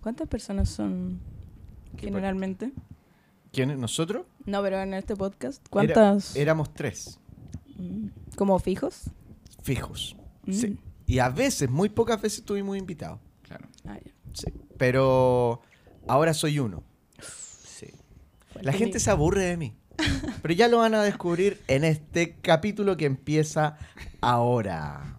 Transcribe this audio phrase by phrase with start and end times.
[0.00, 1.20] ¿Cuántas personas son
[1.96, 2.72] ¿Qué generalmente?
[3.52, 3.78] ¿Quiénes?
[3.78, 4.26] ¿Nosotros?
[4.44, 6.36] No, pero en este podcast, Era- ¿cuántas?
[6.36, 7.18] éramos tres,
[7.76, 9.04] Mm, ¿Como fijos?
[9.62, 10.16] fijos.
[10.44, 10.52] Mm.
[10.52, 10.78] Sí.
[11.06, 13.20] Y a veces, muy pocas veces tuvimos invitados.
[13.42, 13.68] Claro.
[13.86, 13.98] Ah.
[14.34, 14.52] Sí.
[14.76, 15.62] Pero
[16.08, 16.82] ahora soy uno.
[17.20, 17.86] Sí.
[18.60, 19.76] La gente se aburre de mí.
[20.42, 23.78] Pero ya lo van a descubrir en este capítulo que empieza
[24.20, 25.17] ahora.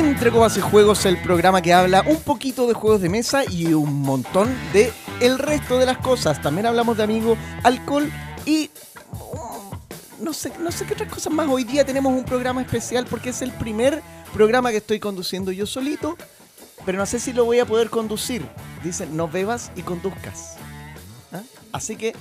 [0.00, 3.74] Entre Comas y Juegos, el programa que habla un poquito de juegos de mesa y
[3.74, 6.40] un montón de el resto de las cosas.
[6.40, 8.10] También hablamos de amigos, alcohol
[8.46, 8.70] y
[9.12, 11.46] mm, no sé, no sé qué otras cosas más.
[11.50, 15.66] Hoy día tenemos un programa especial porque es el primer programa que estoy conduciendo yo
[15.66, 16.16] solito,
[16.86, 18.42] pero no sé si lo voy a poder conducir.
[18.82, 20.56] Dicen, no bebas y conduzcas.
[21.30, 21.42] ¿Ah?
[21.72, 22.16] Así que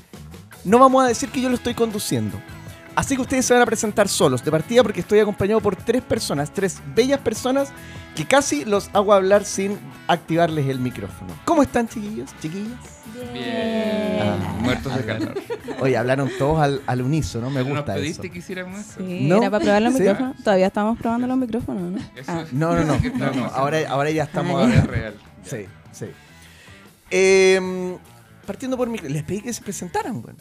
[0.66, 2.38] no vamos a decir que yo lo estoy conduciendo.
[3.00, 6.02] Así que ustedes se van a presentar solos de partida porque estoy acompañado por tres
[6.02, 7.69] personas, tres bellas personas
[8.14, 11.31] que casi los hago hablar sin activarles el micrófono.
[11.45, 12.30] ¿Cómo están, chiquillos?
[12.42, 12.77] Chiquillas.
[13.31, 14.20] Bien.
[14.22, 14.58] Ah.
[14.59, 15.33] Muertos de calor.
[15.80, 18.02] Oye, hablaron todos al, al unísono, me ¿No nos gusta eso.
[18.02, 18.95] pediste que hiciéramos eso?
[19.00, 19.38] Sí, ¿No?
[19.38, 20.00] era para probar los ¿Sí?
[20.02, 20.44] micrófonos.
[20.44, 21.97] Todavía estamos probando los micrófonos, ¿no?
[22.17, 22.42] Eso Ah.
[22.45, 24.55] es- No, no, no, no, no, Ahora, ahora ya estamos.
[24.61, 25.14] Ah, Ahora es real.
[25.45, 25.50] Ya.
[25.50, 26.05] Sí, sí.
[27.11, 27.97] Eh,
[28.45, 28.97] partiendo por mi.
[28.97, 30.39] Les pedí que se presentaran, bueno.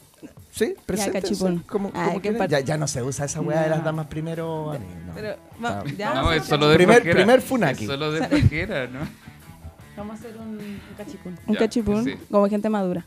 [0.59, 0.75] ¿Sí?
[1.13, 1.61] Cachipún.
[1.69, 3.85] Como, Ay, como part- ya, ya no se usa esa weá de las No.
[3.85, 4.73] damas primero.
[4.73, 5.13] a mí, no.
[5.15, 7.85] Pero, va- ya, No, sí, es solo de Primer- primer funaki.
[7.85, 9.01] Es solo de flojera, ¿no?
[9.97, 11.39] Vamos a hacer un, un cachipún.
[11.47, 12.15] Un Ya, cachipún sí.
[12.29, 13.05] como gente madura.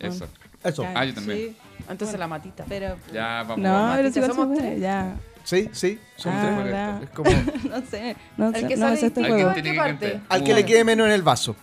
[0.00, 0.26] Eso.
[0.62, 0.82] Eso.
[0.82, 0.92] Ya.
[0.94, 1.38] Ah, yo también.
[1.38, 1.56] Sí,
[1.90, 2.64] Entonces la matita.
[2.66, 2.96] pero...
[3.12, 3.58] Ya, vamos.
[3.58, 4.80] No, pero si somos tres.
[4.80, 5.14] ya.
[5.44, 5.98] Sí, sí.
[6.16, 7.08] Son Ah, tres.
[7.10, 7.30] Es como.
[7.68, 9.48] No sé, no El sé, que no sale sé este distinto, juego.
[9.50, 10.20] Alguien tiene ¿qué que parte?
[10.30, 11.54] Al que le quede menos en el vaso.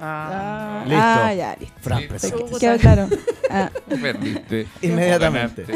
[0.00, 0.82] Ah.
[0.82, 1.02] Ah, Listo.
[1.02, 1.74] ah, ya, listo.
[1.80, 2.02] Fran.
[2.58, 3.08] Quedó claro.
[3.50, 4.66] Ah, Perdiste.
[4.82, 5.66] Inmediatamente.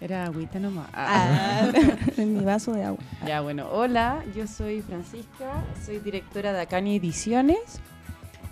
[0.00, 0.88] Era agüita nomás.
[0.92, 1.70] Ah.
[1.74, 2.98] ah, en mi vaso de agua.
[3.26, 7.58] Ya, bueno, hola, yo soy Francisca, soy directora de Acani Ediciones,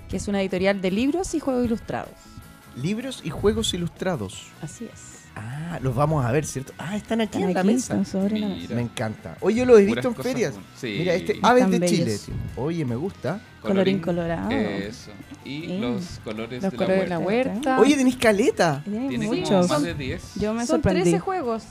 [0.09, 2.15] que es una editorial de libros y juegos ilustrados.
[2.77, 4.47] Libros y juegos ilustrados.
[4.63, 5.12] Así es.
[5.35, 6.73] Ah, los vamos a ver, ¿cierto?
[6.79, 7.95] Ah, están aquí Están en la aquí, mesa.
[7.95, 8.75] están sobre la mesa.
[8.75, 9.37] Me encanta.
[9.41, 10.55] Oye, yo los he visto en ferias.
[10.79, 10.97] Sí.
[10.99, 12.19] Mira, este Aves de Chile.
[12.57, 13.41] Oye, me gusta.
[13.63, 14.51] Colorín colorado.
[14.51, 15.11] Eso.
[15.45, 15.79] Y Sí.
[15.79, 17.53] los colores Los de colores de la la huerta.
[17.55, 17.81] huerta.
[17.81, 18.83] Oye, tenéis caleta.
[18.85, 19.69] Tiene Tiene como muchos.
[19.71, 20.35] más de 10.
[20.35, 21.03] Yo me son sorprendí.
[21.03, 21.65] 13 juegos.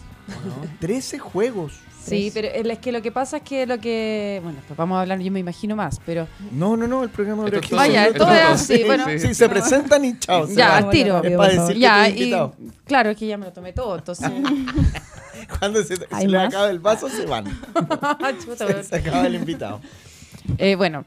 [0.80, 1.74] 13 juegos.
[2.04, 4.40] Sí, pero el- es que lo que pasa es que lo que.
[4.44, 6.28] Bueno, pues vamos a hablar, yo me imagino más, pero.
[6.52, 7.98] No, no, no, el programa dura Esto es 15 todo.
[8.06, 9.06] Vaya, todo es así, bueno.
[9.20, 10.48] Sí, se presentan y chao.
[10.48, 11.24] Ya, al tiro.
[11.24, 12.24] Es para decir que Ya, estoy y.
[12.26, 12.56] invitado.
[12.86, 14.30] Claro, es que ya me lo tomé todo, entonces.
[15.60, 17.46] Cuando se, se ¿Hay le acaba el vaso, se van.
[18.44, 19.82] Chuta, Se, se acaba el invitado.
[20.58, 21.06] Eh, bueno,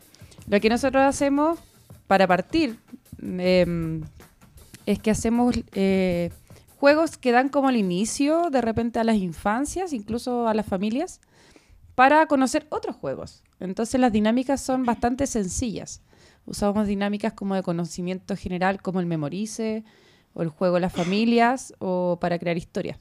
[0.48, 1.58] lo que nosotros hacemos
[2.06, 2.76] para partir
[3.22, 4.00] eh,
[4.86, 6.30] es que hacemos eh,
[6.84, 11.18] juegos que dan como el inicio de repente a las infancias, incluso a las familias,
[11.94, 13.42] para conocer otros juegos.
[13.58, 16.02] Entonces las dinámicas son bastante sencillas.
[16.44, 19.82] Usamos dinámicas como de conocimiento general, como el memorice,
[20.34, 22.98] o el juego de las familias, o para crear historias.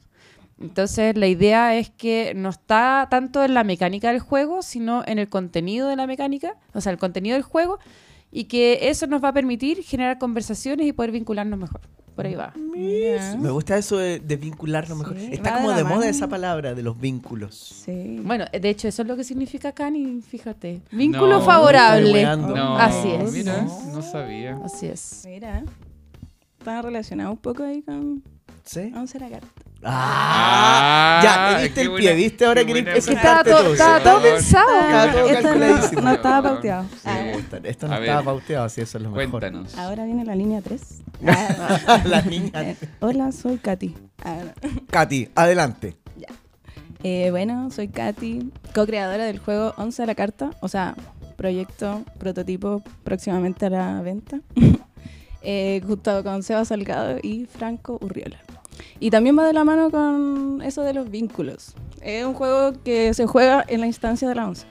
[0.62, 5.20] Entonces la idea es que no está tanto en la mecánica del juego, sino en
[5.20, 7.80] el contenido de la mecánica, o sea, el contenido del juego,
[8.32, 11.82] y que eso nos va a permitir generar conversaciones y poder vincularnos mejor.
[12.16, 12.54] Por ahí va.
[12.56, 15.18] Me gusta eso de, de vincularnos mejor.
[15.18, 16.04] Sí, Está como de moda mano.
[16.04, 17.56] esa palabra de los vínculos.
[17.56, 18.20] Sí.
[18.24, 20.82] Bueno, de hecho, eso es lo que significa Cani, fíjate.
[20.92, 22.24] Vínculo No, favorable.
[22.38, 23.32] No, Así es.
[23.34, 23.84] Mira, No.
[23.94, 24.60] no sabía.
[24.64, 25.24] Así es.
[25.26, 25.64] Mira.
[26.60, 28.24] Está relacionado un poco ahí con
[28.64, 28.92] ¿Sí?
[28.96, 29.30] Once la
[29.86, 32.46] Ah, ya, te diste qué el buena- pie, ¿viste?
[32.46, 34.04] Ahora querés Es que estaba todo, estaba ¿sí?
[34.04, 34.80] todo pensado.
[34.80, 36.02] Estaba todo Esto calculadísimo.
[36.02, 36.84] no estaba pauteado.
[36.84, 37.58] Me Ah, gusta.
[37.64, 39.30] Esto no estaba pauteado, así eso es lo mejor.
[39.30, 39.78] Cuéntanos.
[39.78, 40.82] ahora viene la línea 3.
[42.06, 42.76] La niña.
[43.00, 43.96] hola, soy Katy.
[44.24, 44.40] Ah.
[44.90, 45.98] Katy, adelante.
[47.06, 50.96] Eh, bueno, soy Katy, co-creadora del juego 11 a la carta, o sea,
[51.36, 54.40] proyecto, prototipo próximamente a la venta,
[55.42, 58.38] eh, junto con Seba Salgado y Franco Urriola.
[59.04, 61.74] Y también va de la mano con eso de los vínculos.
[62.00, 64.66] Es un juego que se juega en la instancia de la 11.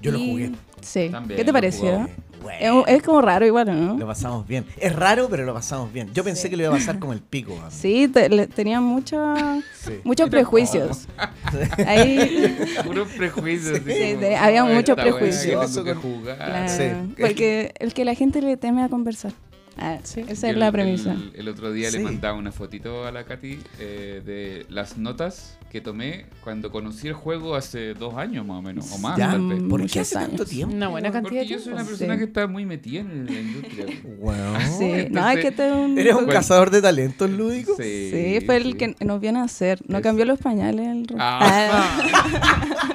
[0.00, 0.52] Yo lo Y- jugué.
[0.80, 1.08] Sí.
[1.10, 2.04] También ¿Qué te lo pareció?
[2.04, 2.10] Es,
[2.40, 3.98] Bueno, es como raro igual, ¿no?
[3.98, 4.64] lo pasamos bien.
[4.80, 6.08] Es raro, pero lo pasamos bien.
[6.14, 6.50] Yo pensé Sí.
[6.50, 7.52] que lo iba a pasar como el pico.
[7.60, 7.72] a mí.
[7.72, 9.94] Sí, te- le- tenía mucha- Sí.
[10.04, 11.08] muchos prejuicios.
[11.84, 12.56] Ahí,
[12.86, 13.74] Puro prejuicio.
[13.74, 15.60] Sí, como, había "No, mucho esta wea que prejuicio.
[15.66, 16.36] tengo que jugar".
[16.36, 17.14] claro, Sí.
[17.20, 19.32] porque el que la gente le teme a conversar.
[19.78, 20.24] Ah, Sí.
[20.28, 21.12] Esa es la el- premisa.
[21.12, 21.98] El, el otro día Sí.
[21.98, 27.08] le mandaba una fotito a la Katy eh, de las notas que tomé cuando conocí
[27.08, 29.30] el juego hace dos años más o menos, o más ¿Ya?
[29.32, 29.62] tal vez.
[29.68, 30.74] ¿Por qué hace tanto tiempo?
[30.74, 31.90] Una buena cantidad Porque de yo soy una tiempo.
[31.90, 32.18] persona Sí.
[32.18, 33.84] que está muy metida en la industria.
[34.18, 34.34] Wow.
[34.78, 35.98] Sí, no, entonces- es que te un...
[35.98, 36.32] ¿Eres un Bueno.
[36.32, 37.76] cazador de talentos lúdicos?
[37.76, 39.80] Sí, fue el que nos vio a hacer.
[39.88, 40.86] No Es- cambió los pañales.
[40.88, 41.06] El...
[41.18, 42.00] Ah.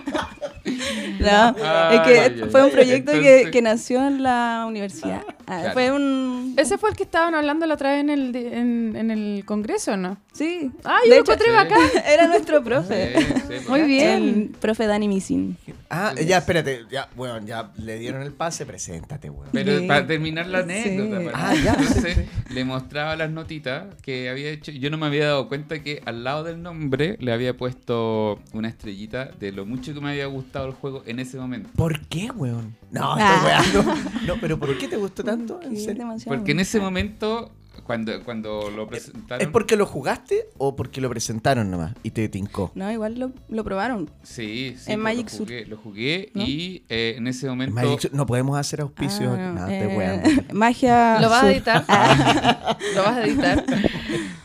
[1.20, 4.66] no, Ah, es que ya, ya, fue un proyecto que, Entonces- que nació en la
[4.68, 5.22] universidad.
[5.48, 5.74] Ah, Claro.
[5.74, 6.54] Fue un...
[6.58, 9.98] Ese fue el que estaban hablando la otra vez en el, en, en el congreso,
[9.98, 10.18] ¿no?
[10.34, 10.72] Sí.
[10.84, 11.56] Ah, yo de lo hecho, encontré Sí.
[11.56, 12.04] bacán.
[12.14, 13.14] era nuestro profe.
[13.18, 13.88] Sí, sí, Muy pues.
[13.88, 14.24] bien.
[14.52, 15.58] El profe Dani Misin.
[15.90, 16.86] Ah, ya, espérate.
[16.92, 19.50] Ya, bueno, ya le dieron el pase, preséntate, weón.
[19.52, 19.88] Pero Sí.
[19.88, 22.18] para terminar la anécdota, para- Ah, ya, entonces
[22.50, 24.72] le mostraba las notitas que había hecho.
[24.72, 28.70] Yo no me había dado cuenta que al lado del nombre le había puesto una
[28.70, 31.70] estrellita de lo mucho que me había gustado el juego en ese momento.
[31.76, 32.76] ¿Por qué, weón?
[32.92, 33.62] No, Ah.
[33.64, 34.02] estoy weando.
[34.28, 35.33] No, pero ¿por qué te gustó tanto?
[35.34, 36.08] ¿En serio?
[36.26, 37.52] Porque en ese momento,
[37.84, 39.46] cuando, cuando lo presentaron.
[39.46, 42.72] ¿Es porque lo jugaste o porque lo presentaron nomás y te tincó?
[42.76, 44.10] No, igual lo, lo probaron.
[44.24, 44.92] Sí, sí.
[44.92, 45.48] En pues, Magic lo Sur.
[45.48, 46.44] jugué, lo jugué ¿No?
[46.44, 47.76] y eh, en ese momento.
[47.76, 49.38] Magic Sur- no podemos hacer auspicios.
[49.38, 50.46] Ah, no, no, te eh.
[50.54, 51.20] Magia.
[51.20, 51.86] ¿Lo vas a editar?
[52.96, 53.66] ¿Lo vas a editar?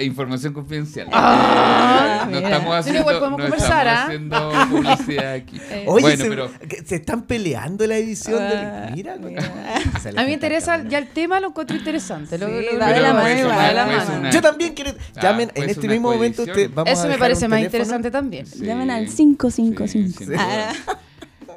[0.00, 1.06] Información confidencial.
[1.12, 4.62] Ah, Eh, no estamos Pero haciendo, igual podemos no conversar, estamos ¿ah?
[4.62, 5.60] haciendo publicidad aquí.
[5.70, 6.50] Eh, Oye, bueno, se, pero
[6.84, 8.94] se están peleando la edición Ah, del.
[8.96, 9.14] Mira,
[10.16, 12.36] A mí me interesa, ya el tema lo encuentro interesante.
[12.36, 14.90] Lo, Sí, lo- va de la mano, de la Yo también quiero.
[15.16, 16.42] Ah, Llamen puede en este mismo momento.
[16.42, 17.64] Usted, vamos a Eso me parece más teléfono.
[17.66, 18.46] interesante también.
[18.46, 18.64] Sí.
[18.64, 20.18] Llamen al Sí, 555.
[20.18, 20.70] sin duda.
[20.88, 20.96] Ah,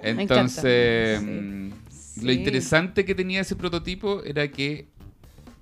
[0.03, 1.25] Entonces, Sí.
[1.25, 2.25] mm, Sí.
[2.25, 4.87] lo interesante que tenía ese prototipo era que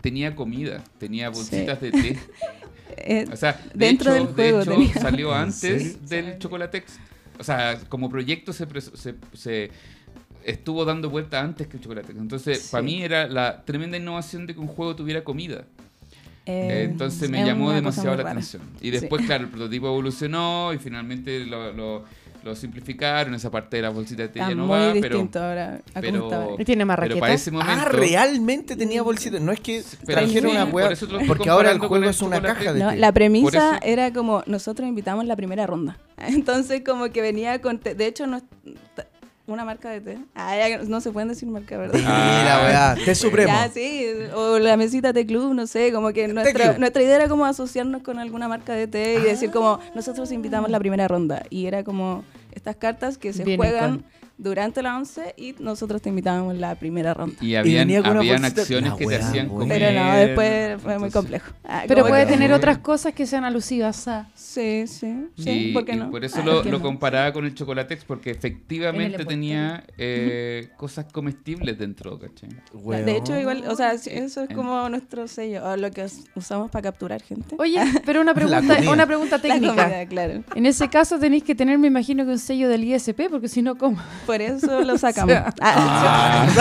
[0.06, 2.19] tenía comida, tenía bolsitas de té.
[2.98, 4.94] eh, O sea, de Dentro hecho, del juego de hecho, tenía.
[4.94, 7.00] salió ¿En antes del Chocolatex.
[7.40, 9.72] O sea, como proyecto se, se, se
[10.44, 12.18] estuvo dando vuelta antes que el Chocolatex.
[12.19, 12.68] Entonces, Sí.
[12.72, 15.66] para mí era la tremenda innovación de que un juego tuviera comida.
[16.46, 18.30] eh, Entonces me llamó demasiado la rara.
[18.31, 18.62] atención.
[18.80, 22.06] Y después, claro, el prototipo evolucionó y finalmente lo, lo-
[22.45, 23.33] lo simplificaron.
[23.33, 26.31] Esa parte de la bolsita de ya no muy va, pero, ahora a pero- cómo
[26.31, 26.62] estaba.
[26.62, 27.19] ¿Y tiene más pero raquetas?
[27.19, 27.74] para ese momento...
[27.75, 29.42] Ah, realmente tenía bolsitas.
[29.42, 30.89] No es que pero trajeron sí, una hueá.
[30.89, 34.88] te Porque ahora el juego es una caja de No, la premisa era como nosotros
[34.88, 35.97] invitamos la primera ronda.
[36.18, 37.95] Entonces como que venía con té.
[37.95, 38.42] De hecho no
[39.47, 40.18] una marca de té.
[40.33, 42.00] Ah, ya no se pueden decir marca, ¿verdad?
[42.00, 42.95] Mira, weá.
[43.06, 43.47] Té supremo.
[43.47, 44.03] Ya, sí,
[44.33, 48.01] o la mesita de club, no sé, como que nuestra, nuestra idea era como asociarnos
[48.01, 49.80] con alguna marca de té y decir como Ah.
[49.94, 52.24] nosotros invitamos la primera ronda y era como
[52.66, 54.04] estas cartas que se juegan
[54.38, 57.36] durante la once y nosotros te invitábamos la primera ronda.
[57.42, 59.80] Y habían, acciones La que te hacían comer.
[59.80, 61.54] Pero no, después fue muy complejo.
[61.64, 62.58] Ah, Pero puede que- tener no.
[62.58, 64.28] otras cosas que sean alusivas a...
[64.36, 66.12] Sí, sí, sí, Y, ¿por qué y no?
[66.12, 66.84] por eso Ah, lo, ¿por qué lo no?
[66.84, 72.50] comparaba con el Chocolatex porque efectivamente tenía eh, cosas comestibles dentro, ¿cachai?
[73.06, 76.26] De hecho, igual, o sea, eso es En- como nuestro sello, o lo que us-
[76.36, 77.56] usamos para capturar gente.
[77.58, 79.76] Oye, pero una pregunta, una pregunta La técnica.
[79.84, 80.44] comida, claro.
[80.56, 83.62] En ese caso tenéis que tener, me imagino que un sello del ISP, porque si
[83.62, 83.98] no, ¿cómo?
[84.25, 85.33] Por eso lo sacamos.
[85.36, 86.48] sea, Ah,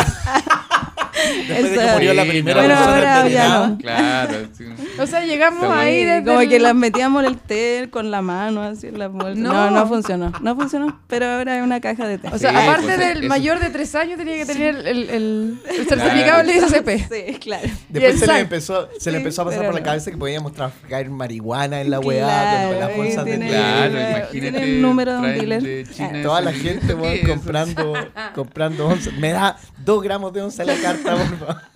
[1.48, 3.78] Después de que murió la Sí, primera Bueno, persona ahora ya no.
[3.78, 4.64] Claro, sí.
[4.98, 8.22] O sea, llegamos ahí desde como el- que las metíamos en el té con la
[8.22, 9.40] mano, así en la bolsa.
[9.40, 9.52] No.
[9.52, 9.70] No.
[9.70, 10.32] no, funcionó.
[10.40, 12.28] No funcionó, pero ahora es una caja de té.
[12.28, 14.86] O sea, Sí, aparte pues, del eso- mayor de tres años tenía que tener el,
[14.86, 16.88] el- el- el certificado del ISP.
[17.14, 17.68] Sí, claro.
[17.88, 19.86] Después se le, empezó, se le empezó a pasar por la no.
[19.86, 23.46] cabeza que podíamos traficar marihuana en la weá, Claro, con las bolsas de té.
[23.48, 24.64] Claro, Tiene imagínate.
[24.64, 25.62] el número de un traen dealer.
[25.62, 26.22] de China Ah.
[26.22, 27.94] Toda la gente ¿qué weón, comprando,
[28.34, 29.10] comprando once.
[29.12, 31.73] Me da dos gramos de once la carta, por favor.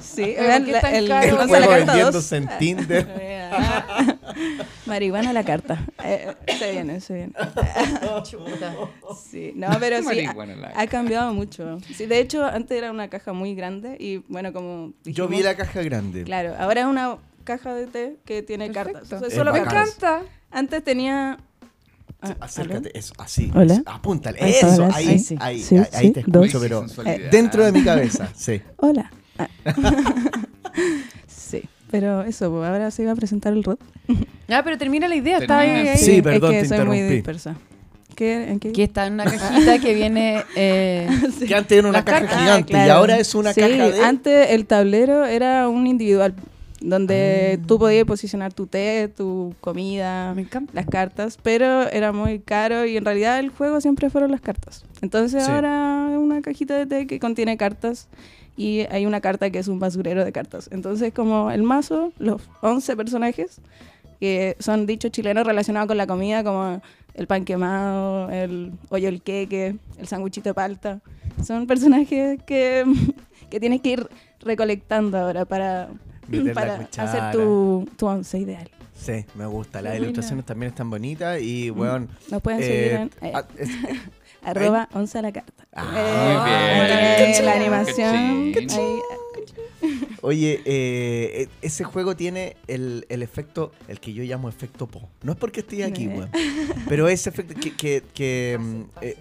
[0.00, 2.50] Sí, ¿por vean la- el, el El once a la juego carta vendiéndose dos.
[2.52, 3.44] en Tinder.
[4.86, 5.84] Marihuana a la carta.
[6.04, 7.32] Eh, se viene, se viene.
[8.24, 8.74] Chuta.
[9.30, 11.78] Sí, no, pero sí, ha, ha cambiado mucho.
[11.94, 15.54] Sí, de hecho, antes era una caja muy grande y bueno, como Yo vi la
[15.56, 16.24] caja grande.
[16.24, 19.08] Claro, ahora es una caja de té que tiene cartas.
[19.08, 19.16] Perfecto.
[19.16, 20.22] O sea, Es solo Me encanta.
[20.50, 21.38] Antes tenía...
[22.20, 23.50] Ah, Acércate, eso, así.
[23.54, 23.82] Hola.
[23.84, 24.38] Apúntale.
[24.48, 25.24] Eso, ahora ahí, sí.
[25.24, 25.36] sí.
[25.40, 26.46] ahí, Sí, ahí, sí, te dos.
[26.46, 28.62] escucho, pero eh, dentro de mi cabeza, sí.
[28.76, 29.10] Hola.
[29.38, 29.48] Ah.
[31.26, 33.80] sí, pero eso, pues, ahora se iba a presentar el ROT.
[34.48, 35.38] Ya, pero termina la idea.
[35.38, 35.96] Está ahí, ahí.
[35.98, 37.14] Sí, perdón, es que te soy muy interrumpí.
[37.14, 37.56] dispersa.
[38.14, 38.70] ¿Qué, ¿En qué?
[38.72, 40.44] Que está en una cajita que viene...
[40.54, 41.46] eh, Sí.
[41.46, 42.92] Que antes era una caja gigante y claro.
[42.94, 44.04] ahora es una Sí, caja de...
[44.04, 46.32] antes el tablero era un individual,
[46.80, 47.64] donde Ah.
[47.66, 50.32] tú podías posicionar tu té, tu comida,
[50.72, 54.84] las cartas, pero era muy caro y en realidad el juego siempre fueron las cartas.
[55.02, 55.50] Entonces Sí.
[55.50, 58.06] ahora es una cajita de té que contiene cartas
[58.56, 60.68] y hay una carta que es un basurero de cartas.
[60.72, 63.60] Entonces como el mazo, los 11 personajes
[64.20, 66.80] que son dichos chilenos relacionados con la comida, como
[67.14, 71.00] el pan quemado, el hoyo el queque, el sanguchito de palta.
[71.44, 72.84] Son personajes que,
[73.50, 74.08] que tienes que ir
[74.40, 75.88] recolectando ahora para,
[76.28, 78.70] Meter para hacer tu, tu once ideal.
[78.94, 79.82] Sí, me gusta.
[79.82, 82.08] Las ilustraciones también están bonitas y, weón.
[82.30, 84.00] Nos pueden eh, seguir en eh,
[84.44, 85.66] arroba once a la carta.
[85.74, 87.44] Ah, muy Eh, bien.
[87.44, 88.14] La animación.
[88.70, 89.00] ahí,
[90.22, 95.08] Oye, eh, eh, ese juego tiene el, el efecto, el que yo llamo efecto Po.
[95.22, 96.30] No es porque esté aquí, weón.
[96.88, 99.16] Pero ese efecto que, que- que, mm, eh,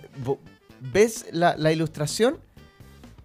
[0.80, 2.38] ves la, la ilustración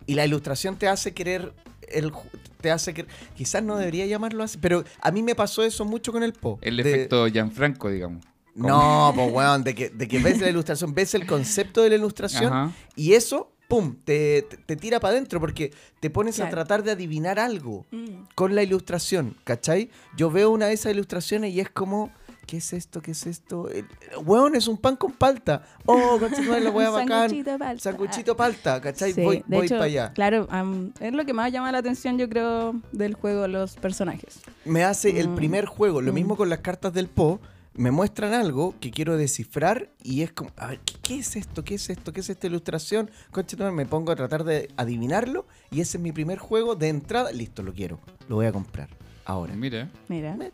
[0.07, 1.53] y la ilustración te hace querer
[1.89, 2.13] el
[2.61, 6.11] te hace que quizás no debería llamarlo así, pero a mí me pasó eso mucho
[6.13, 6.59] con el Po.
[6.61, 8.25] El de- efecto Gianfranco, digamos.
[8.67, 11.95] No, pues weón, de que, de que ves la ilustración, ves el concepto de la
[11.97, 12.73] ilustración Ajá.
[12.97, 17.39] y eso, pum, te, te- tira para adentro porque te pones a tratar de adivinar
[17.39, 18.07] algo mm.
[18.35, 19.91] con la ilustración, ¿cachai?
[20.17, 22.11] Yo veo una de esas ilustraciones y es como,
[22.47, 23.03] ¿qué es esto?
[23.03, 23.69] ¿Qué es esto?
[23.69, 23.85] El,
[24.25, 25.63] weón, es un pan con palta.
[25.85, 27.29] Oh, conchetumare, la wea bacán.
[27.29, 27.83] Sanguchito palta.
[27.83, 29.13] Sanguchito palta, ¿cachai?
[29.13, 30.13] Sí, voy voy para allá.
[30.15, 34.41] Claro, am, es lo que más llama la atención, yo creo, del juego, los personajes.
[34.65, 35.35] Me hace el Mm.
[35.37, 36.15] primer juego, lo Mm.
[36.15, 37.39] mismo con las cartas del Po.
[37.79, 41.63] Me muestran algo que quiero descifrar y es como, a ver, ¿qué, qué es esto?
[41.65, 42.13] ¿Qué es esto?
[42.13, 43.09] ¿Qué es esta ilustración?
[43.31, 47.31] Conchetumare, me pongo a tratar de adivinarlo y ese es mi primer juego de entrada.
[47.31, 48.01] Listo, lo quiero.
[48.29, 48.89] Lo voy a comprar.
[49.25, 49.55] Ahora.
[49.55, 49.89] Mira.
[50.09, 50.51] Mira, mira,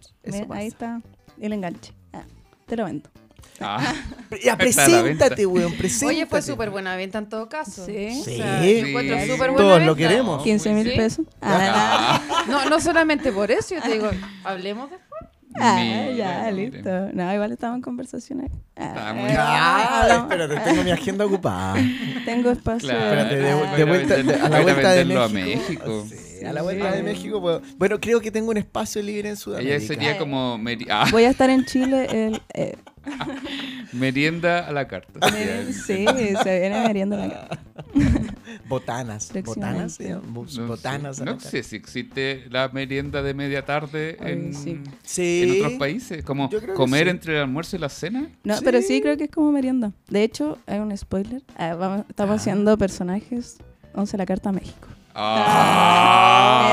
[0.50, 1.00] ahí está
[1.40, 1.94] el enganche.
[2.12, 2.24] Ah,
[2.66, 3.08] te lo vendo.
[3.58, 3.94] Ah,
[4.44, 6.16] Ya, preséntate, weón, preséntate.
[6.16, 7.86] Oye, fue súper buena venta en todo caso.
[7.86, 8.22] Sí.
[8.22, 8.32] Sí.
[8.32, 9.28] O sea, yo encuentro Sí.
[9.38, 9.86] buena Todos venta.
[9.86, 10.42] lo queremos.
[10.42, 10.96] 15 mil Sí.
[10.96, 11.26] pesos.
[11.40, 14.10] Ah, No, no solamente por eso, yo te digo,
[14.44, 14.98] hablemos de
[15.60, 15.80] ah,
[16.16, 16.50] ya, mira.
[16.52, 16.90] listo.
[17.12, 18.50] No, igual estamos en conversación ahí.
[18.76, 20.32] Está Ah, muy Ah, hablamos.
[20.32, 21.74] espérate, tengo mi agenda ocupada.
[22.24, 22.88] Tengo espacio.
[22.88, 23.04] Claro.
[23.04, 25.62] Espérate, de, Ah, de vuelta, de- a la vuelta de venderlo a México.
[25.64, 26.06] México.
[26.08, 27.40] Sí, a la vuelta de México.
[27.40, 29.76] puedo- Bueno, creo que tengo un espacio libre en Sudamérica.
[29.76, 32.42] Ella sería como meri- ah, Voy a estar en Chile el...
[32.54, 32.76] eh,
[33.92, 35.20] merienda a la carta.
[35.72, 36.04] sí,
[36.42, 37.58] se viene meriendo la carta.
[38.68, 39.30] Botanas.
[39.44, 39.98] ¿Botanas?
[40.28, 41.16] Bus- No, Botanas.
[41.16, 41.50] sé, a la no carta.
[41.50, 44.80] sé si existe la merienda de media tarde Ay, en, sí.
[45.02, 45.42] Sí.
[45.44, 46.24] en otros países.
[46.24, 47.10] Como comer sí.
[47.10, 48.28] entre el almuerzo y la cena.
[48.42, 48.62] No, Sí.
[48.64, 49.92] pero sí creo que es como merienda.
[50.08, 51.42] De hecho, hay un spoiler.
[51.56, 52.36] Ah, vamos- estamos Ah.
[52.36, 53.58] haciendo personajes
[53.94, 54.88] 11 la carta a México.
[55.14, 56.70] Ah.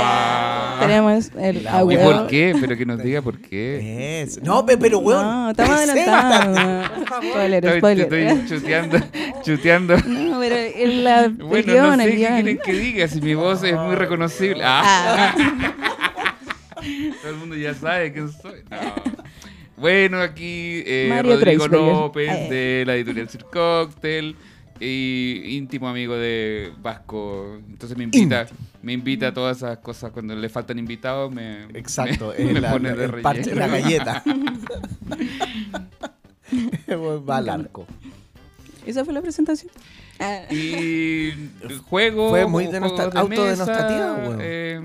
[0.80, 1.58] Tenemos el
[1.92, 2.56] ¿Y por qué?
[2.60, 4.24] Pero que nos diga por qué.
[4.24, 5.22] Es- No, pe- pero, weón.
[5.22, 6.10] No, estamos preséntate.
[6.10, 7.12] adelantando.
[7.32, 8.14] Spoiler, Estoy, spoiler.
[8.14, 8.98] estoy chuteando,
[9.44, 9.98] chuteando.
[10.08, 12.34] No, pero el, la, el Bueno, guion, no sé el qué guion.
[12.34, 14.64] quieren que diga si mi voz es muy reconocible.
[14.66, 15.34] Ah.
[15.36, 16.36] Ah,
[17.22, 18.64] Todo el mundo ya sabe quién soy.
[18.70, 18.78] No.
[19.78, 21.94] Bueno, aquí eh, Mario Rodrigo Kreisberger.
[21.94, 22.48] López Eh.
[22.50, 24.36] de la editorial Sir Cocktail
[24.84, 27.60] y íntimo amigo de Vasco.
[27.70, 28.48] Entonces me invita,
[28.82, 31.32] me invita a todas esas cosas cuando le faltan invitados.
[31.32, 33.60] Me, Exacto, me, es me la, pone la- de el parche, relleno.
[33.60, 34.24] la galleta.
[37.30, 37.86] Va al arco.
[38.86, 39.72] ¿Esa fue la presentación?
[40.20, 41.32] Ah, Y
[41.90, 42.30] juego.
[42.30, 44.40] Fue muy denostra- de autodenostrativa, mesa, weón.
[44.42, 44.80] eh,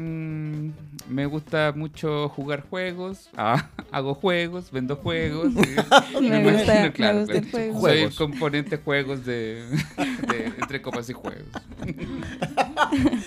[1.09, 3.31] me gusta mucho jugar juegos.
[3.37, 5.53] Ah, hago juegos, vendo juegos.
[5.53, 5.57] y-
[6.21, 7.73] Me imagino, gusta- me claro, gusta el juego.
[7.81, 8.17] Soy Juegos.
[8.17, 9.65] componente juegos de,
[10.29, 11.47] de entre copas y juegos.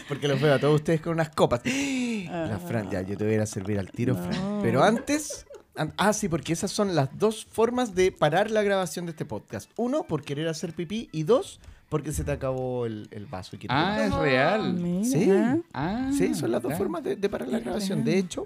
[0.07, 1.61] Porque los veo a todos ustedes con unas copas.
[1.65, 4.59] La Fran, ya, yo te voy a ir a servir al tiro, Fran.
[4.61, 5.45] Pero antes.
[5.75, 9.25] an- Ah, sí, porque esas son las dos formas de parar la grabación de este
[9.25, 9.69] podcast.
[9.77, 11.09] Uno, por querer hacer pipí.
[11.11, 11.59] Y dos,
[11.89, 13.55] porque se te acabó el, el vaso.
[13.59, 14.07] Y Ah, beber.
[14.11, 14.73] es real.
[14.73, 15.03] mira.
[15.05, 15.61] Sí.
[15.73, 17.99] Ah, Sí, son las dos formas de, de parar la Es grabación.
[17.99, 18.05] real.
[18.05, 18.45] De hecho.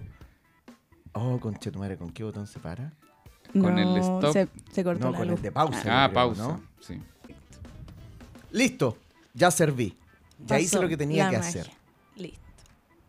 [1.13, 2.91] Oh, conche tu madre, ¿con qué botón se para?
[3.51, 4.33] Con el stop.
[4.33, 5.37] Se, se cortó No, la con luz.
[5.37, 5.81] el de pausa.
[5.85, 6.43] Ah, creo, pausa.
[6.43, 6.61] ¿no?
[6.79, 6.99] Sí.
[8.51, 8.97] Listo,
[9.33, 9.97] ya serví.
[10.45, 11.49] Ya hice lo que tenía que magia.
[11.49, 11.71] hacer.
[12.15, 12.39] Listo.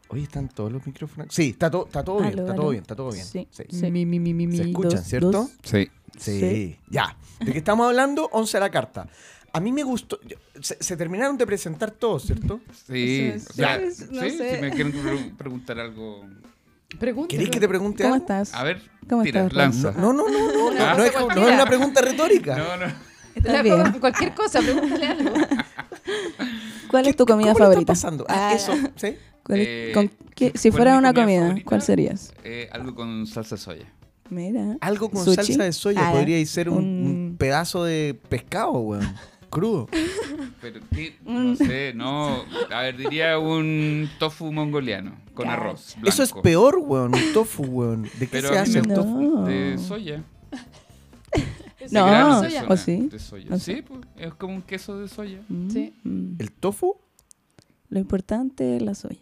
[0.08, 1.34] Oye, ¿están todos los micrófonos?
[1.34, 2.54] Sí, está, to- está todo bien, está aló.
[2.54, 3.24] todo bien, está todo bien.
[3.24, 3.64] Sí, Sí.
[3.70, 3.90] sí.
[3.90, 4.56] Mi, mi, mi, mi, mi.
[4.56, 5.30] ¿Se escuchan, dos, cierto?
[5.30, 5.50] dos.
[5.62, 5.88] Sí.
[6.18, 6.78] Sí, Sí.
[6.90, 7.16] ya.
[7.40, 8.28] ¿De qué estamos hablando?
[8.32, 9.08] 11 a la carta.
[9.54, 10.20] A mí me gustó.
[10.26, 12.60] yo- Se, se terminaron de presentar todos, ¿cierto?
[12.86, 13.90] Sí, o sea, no
[14.22, 14.56] sí, sé.
[14.56, 16.24] si me quieren pre- preguntar algo.
[16.98, 17.28] Pregúntelo.
[17.28, 18.24] ¿Queréis que te pregunte ¿Cómo algo?
[18.24, 18.54] estás?
[18.54, 19.92] A ver, ¿Cómo tira, estás, lanza.
[19.92, 22.56] No, no, no, no, no, no, es, no es una pregunta retórica.
[22.56, 22.92] No, no.
[23.34, 23.92] ¿Estás La- bien?
[24.00, 25.32] Cualquier cosa, pregúntale algo.
[26.04, 27.92] ¿Qué- ¿Cuál es tu comida cómo le está favorita?
[27.92, 28.24] pasando?
[28.28, 29.16] Ah, Ah, eso, ¿sí?
[29.42, 31.68] ¿cuál es- Eh, con qué- si ¿cuál fuera una comida comida, favorita?
[31.68, 32.32] ¿cuál serías?
[32.44, 33.86] Eh, algo con salsa soya.
[34.30, 34.76] Mira.
[34.80, 35.36] Algo con ¿Sushi?
[35.36, 36.08] salsa de soya.
[36.08, 39.14] Ah, Podría ser un, un- un pedazo de pescado, weón.
[39.54, 39.86] Crudo.
[40.60, 41.16] Pero ¿qué?
[41.24, 42.44] no sé, no.
[42.72, 45.96] A ver, diría un tofu mongoliano con arroz.
[46.04, 47.14] Eso es peor, weón.
[47.14, 48.02] Un tofu, weón.
[48.02, 48.94] ¿De qué Pero se hace el No.
[48.96, 49.44] tofu?
[49.44, 50.24] De soya.
[51.78, 53.08] De No, ¿o sí?
[53.08, 53.54] De soya.
[53.54, 55.40] ¿O Sí, pues, es como un queso de soya.
[55.48, 55.94] Mm, Sí.
[56.38, 56.96] ¿El tofu?
[57.90, 59.20] Lo importante es la soya.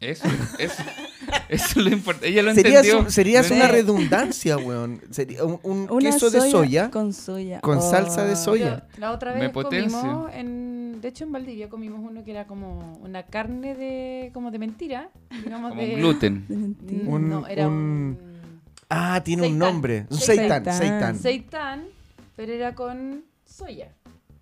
[0.00, 0.82] Eso, eso.
[1.48, 2.28] Eso es lo importante.
[2.28, 3.00] Ella lo Serías, entendió.
[3.06, 5.00] un- serías una redundancia, weón.
[5.10, 6.90] Sería un, un Una queso de soya.
[6.90, 7.60] Con soya.
[7.60, 8.36] con salsa de Oh.
[8.36, 8.86] soya.
[8.94, 10.00] Yo la otra Me vez potencia.
[10.00, 14.50] comimos en de hecho en Valdivia comimos uno que era como una carne de como
[14.50, 15.08] de mentira,
[15.44, 16.44] digamos Como de gluten.
[16.46, 17.04] De mentira.
[17.04, 18.18] Mm, Un- no, era un, un-
[18.90, 19.58] Ah, tiene un Seitán.
[19.58, 20.06] nombre.
[20.10, 20.46] Un Seitán.
[20.64, 21.18] seitán, seitán.
[21.18, 21.84] seitán,
[22.36, 23.92] pero era con soya.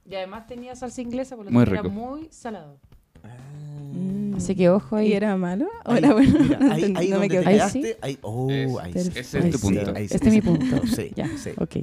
[0.05, 2.81] Y además tenía salsa inglesa, por lo tanto era muy salado.
[3.93, 4.35] Mm.
[4.37, 5.09] Así que ojo ahí.
[5.09, 5.67] ¿Y era malo?
[5.85, 6.39] ¿O Ahí, era bueno?
[6.41, 7.71] mira, No ahí, ahí no me te quedó Ahí claro.
[7.71, 7.81] sí.
[7.83, 9.11] quedaste, ahí, oh, Es- sí.
[9.15, 9.67] Ese es Ahí tu sí.
[9.67, 9.93] punto.
[9.97, 10.47] Ahí sí, Este es mi sí.
[10.47, 10.87] punto.
[10.87, 11.51] Sí, Ya, sí.
[11.59, 11.77] ok.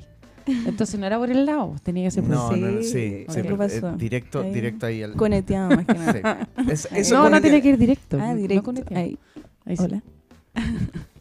[0.68, 2.90] Entonces no era por el lado, tenía que ser por No, el no, no, Sí,
[2.90, 3.26] sí.
[3.28, 3.34] ok.
[3.36, 3.90] sí, ¿Qué pasó?
[3.90, 4.52] eh, directo, Ahí.
[4.54, 5.14] directo ahí al.
[5.14, 6.48] Coneteado más que nada.
[6.58, 6.72] Sí.
[6.72, 8.18] Es- eso No, no tenía que ir directo.
[8.22, 8.72] Ah, no directo.
[8.72, 9.18] el- Ahí.
[9.66, 9.84] Ahí sí.
[9.84, 10.04] Hola.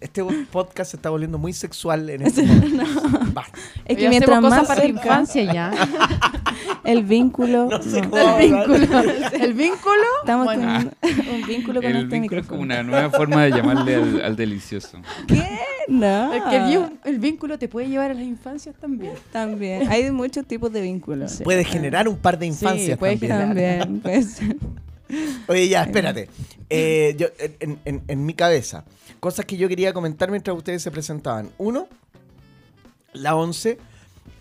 [0.01, 0.23] Este
[0.53, 2.85] podcast se está volviendo muy sexual en este momento.
[3.33, 3.59] Basta.
[3.87, 5.73] Es Hoy que mientras hacemos más cosas para la cerca infancia ya.
[6.85, 8.11] el vínculo, No sé no.
[8.11, 8.69] cómo el hablar.
[8.69, 9.01] vínculo.
[9.45, 10.03] El vínculo.
[10.21, 10.91] estamos Bueno.
[11.01, 12.63] teniendo un vínculo con El este vínculo es como micrófono.
[12.63, 14.99] una nueva forma de llamarle al, al delicioso.
[15.89, 19.13] No, Es que el, el vínculo te puede llevar a las infancias también.
[19.33, 19.89] también.
[19.91, 21.33] Hay muchos tipos de vínculos.
[21.33, 21.45] Sí.
[21.45, 23.79] Puede generar un par de infancias puede también.
[23.81, 24.57] También, puede ser.
[25.49, 26.29] Oye, ya, espérate.
[26.71, 27.27] Eh, yo,
[27.61, 28.85] en, en- en mi cabeza,
[29.21, 31.51] cosas que yo quería comentar mientras ustedes se presentaban.
[31.59, 31.89] Uno,
[33.13, 33.79] la 11.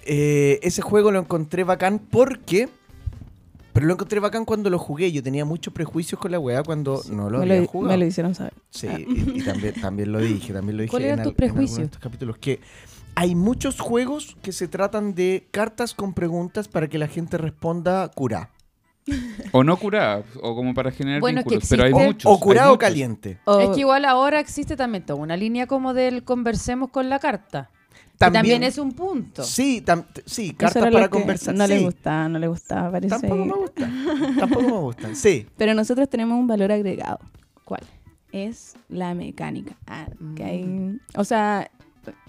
[0.05, 2.69] eh, ese juego lo encontré bacán porque.
[3.73, 5.11] Pero lo encontré bacán cuando lo jugué.
[5.11, 7.91] Yo tenía muchos prejuicios con la weá cuando no lo había lo, jugado.
[7.93, 8.53] me lo hicieron saber.
[8.69, 11.35] Sí, y, y también, también lo dije, también lo dije ¿Cuáles en, eran tus en
[11.37, 11.79] prejuicios?
[11.79, 12.37] estos capítulos.
[12.37, 12.59] Que
[13.15, 18.07] hay muchos juegos que se tratan de cartas con preguntas para que la gente responda
[18.09, 18.51] cura.
[19.51, 21.69] O no curada, o como para generar Bueno, es que vínculos.
[21.69, 22.31] Pero hay existe- muchos.
[22.31, 23.39] O curado o caliente.
[23.45, 27.19] O- Es que igual ahora existe también toda una línea como del conversemos con la
[27.19, 27.69] carta.
[28.17, 29.43] También, También, es un punto.
[29.43, 31.55] Sí, tam- sí, cartas para conversar.
[31.55, 31.73] No sí.
[31.73, 33.09] le gustaba, no le gustaba, parece.
[33.19, 34.35] Tampoco me gustan.
[34.39, 35.15] Tampoco me gustan.
[35.15, 35.47] Sí.
[35.57, 37.19] Pero nosotros tenemos un valor agregado.
[37.65, 37.81] ¿Cuál?
[38.31, 39.75] Es la mecánica.
[39.87, 40.47] Ah, que Mm.
[40.47, 41.69] hay- o sea,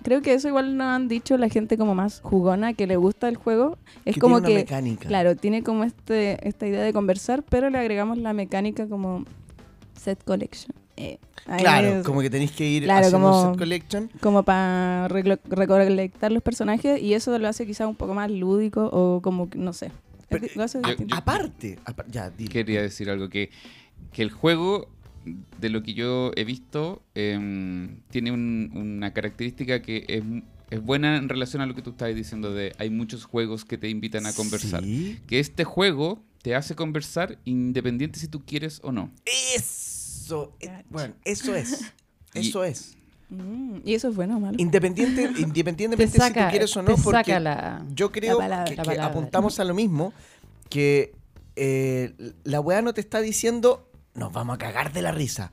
[0.02, 3.28] creo que eso igual nos han dicho la gente como más jugona, que le gusta
[3.28, 3.78] el juego.
[4.04, 5.08] Es que como tiene una que, mecánica.
[5.08, 9.24] claro, tiene como este esta idea de conversar, pero le agregamos la mecánica como
[9.98, 10.74] set collection.
[10.96, 11.18] Eh,
[11.58, 14.10] Claro, es- como que tenéis que ir Claro, haciendo como- un set collection.
[14.20, 19.20] como para recolectar los personajes y eso lo hace quizá un poco más lúdico o
[19.20, 19.86] como que, no sé.
[19.86, 19.92] Es
[20.28, 21.14] Pero, di- lo hace yo- distinto.
[21.16, 22.50] Aparte, apa- ya, dile.
[22.50, 23.50] Quería decir algo, que,
[24.12, 24.88] que el juego,
[25.60, 30.22] de lo que yo he visto, em, tiene un- una característica que es,
[30.70, 33.78] es buena en relación a lo que tú estabas diciendo de hay muchos juegos que
[33.78, 34.82] te invitan a conversar.
[34.84, 35.18] Sí.
[35.26, 39.10] Que este juego te hace conversar independiente si tú quieres o no.
[39.56, 40.52] Eso.
[40.60, 41.80] eh, bueno, eso es.
[42.34, 42.96] Y- Eso es.
[43.30, 44.56] Mm, ¿Y eso es bueno o malo?
[44.58, 47.86] Independiente, Te independientemente si tú quieres o no, porque la...
[47.94, 48.64] yo creo palabra.
[48.82, 50.12] que, apuntamos a lo mismo,
[50.68, 51.12] que
[51.56, 55.52] eh, la weá no te está diciendo, nos vamos a cagar de la risa.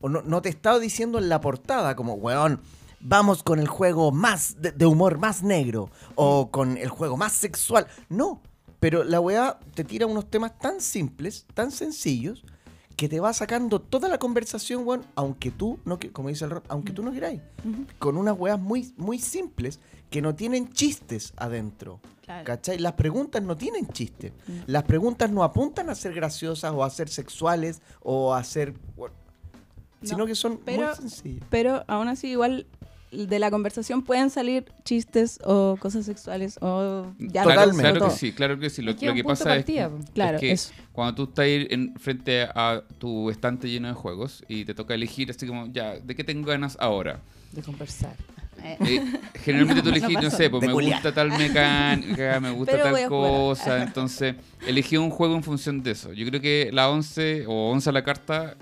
[0.00, 2.60] O no, no te está diciendo en la portada, como, weón,
[3.00, 7.32] vamos con el juego más de, de humor más negro, o con el juego más
[7.32, 7.86] sexual.
[8.08, 8.40] No,
[8.78, 12.44] pero la weá te tira unos temas tan simples, tan sencillos,
[12.96, 16.50] que te va sacando toda la conversación, weón, aunque tú, no, que- como dice el
[16.50, 17.40] Rob, aunque tú no queráis
[17.98, 22.00] con unas weas muy, muy simples que no tienen chistes adentro.
[22.24, 22.44] Claro.
[22.44, 22.78] ¿Cachai?
[22.78, 24.32] Las preguntas no tienen chiste.
[24.46, 24.52] Mm.
[24.66, 28.74] Las preguntas no apuntan a ser graciosas o a ser sexuales o a ser...
[28.96, 29.14] bueno,
[30.02, 31.44] sino No, que son pero- muy sencillas.
[31.50, 32.66] Pero aún así igual
[33.12, 37.90] de la conversación pueden salir chistes o cosas sexuales o ya claro, Totalmente.
[37.98, 38.82] claro que sí, claro que sí.
[38.82, 39.88] Lo, Es que lo pasa de es que.
[40.14, 40.72] Claro, es que eso.
[40.92, 44.94] cuando tú estás ahí en frente a tu estante lleno de juegos y te toca
[44.94, 47.20] elegir así como, ya, ¿de qué tengo ganas ahora?
[47.50, 48.14] de conversar.
[48.62, 49.00] Eh,
[49.44, 50.94] generalmente tú No, elegís, no, sé, pues me culiar.
[50.94, 55.92] gusta tal mecánica, me gusta Pero tal cosa, entonces elegí un juego en función de
[55.92, 56.12] eso.
[56.12, 58.56] Yo creo que la 11 o 11 a la carta,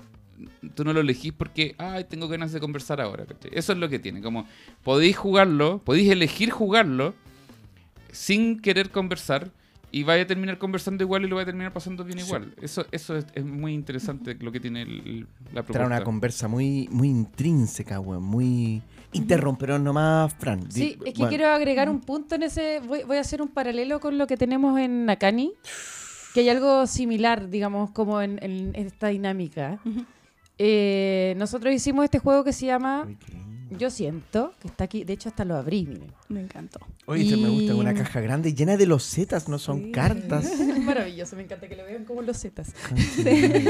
[0.75, 3.25] tú no lo elegís porque, ay, tengo ganas de conversar ahora.
[3.25, 3.51] ¿cachai?
[3.53, 4.45] Eso es lo que tiene, como
[4.83, 7.13] podéis jugarlo, podéis elegir jugarlo
[8.11, 9.51] sin querer conversar
[9.91, 12.25] y vaya a terminar conversando igual y lo vaya a terminar pasando bien Sí.
[12.25, 12.53] igual.
[12.61, 16.03] Eso, eso es, es muy interesante lo que tiene el- la Trae una propuesta.
[16.03, 18.23] conversa muy, muy intrínseca, weón.
[18.23, 18.81] Muy...
[19.11, 20.71] Interrumperon nomás, Fran.
[20.71, 22.79] Sí, es que bueno, quiero agregar un punto en ese.
[22.79, 25.53] Voy, voy a hacer un paralelo con lo que tenemos en Nakani.
[26.33, 29.79] Que hay algo similar, digamos, como en, en esta dinámica.
[30.59, 33.07] Eh, nosotros hicimos este juego que se llama.
[33.77, 35.03] Yo Siento, que está aquí.
[35.03, 36.11] De hecho, hasta lo abrí, miren.
[36.27, 36.79] Me encantó.
[37.05, 39.91] Oye, este me gusta, una caja grande llena de losetas, no son Sí.
[39.91, 40.45] cartas.
[40.59, 42.73] Es maravilloso, me encanta que lo vean como los zetas.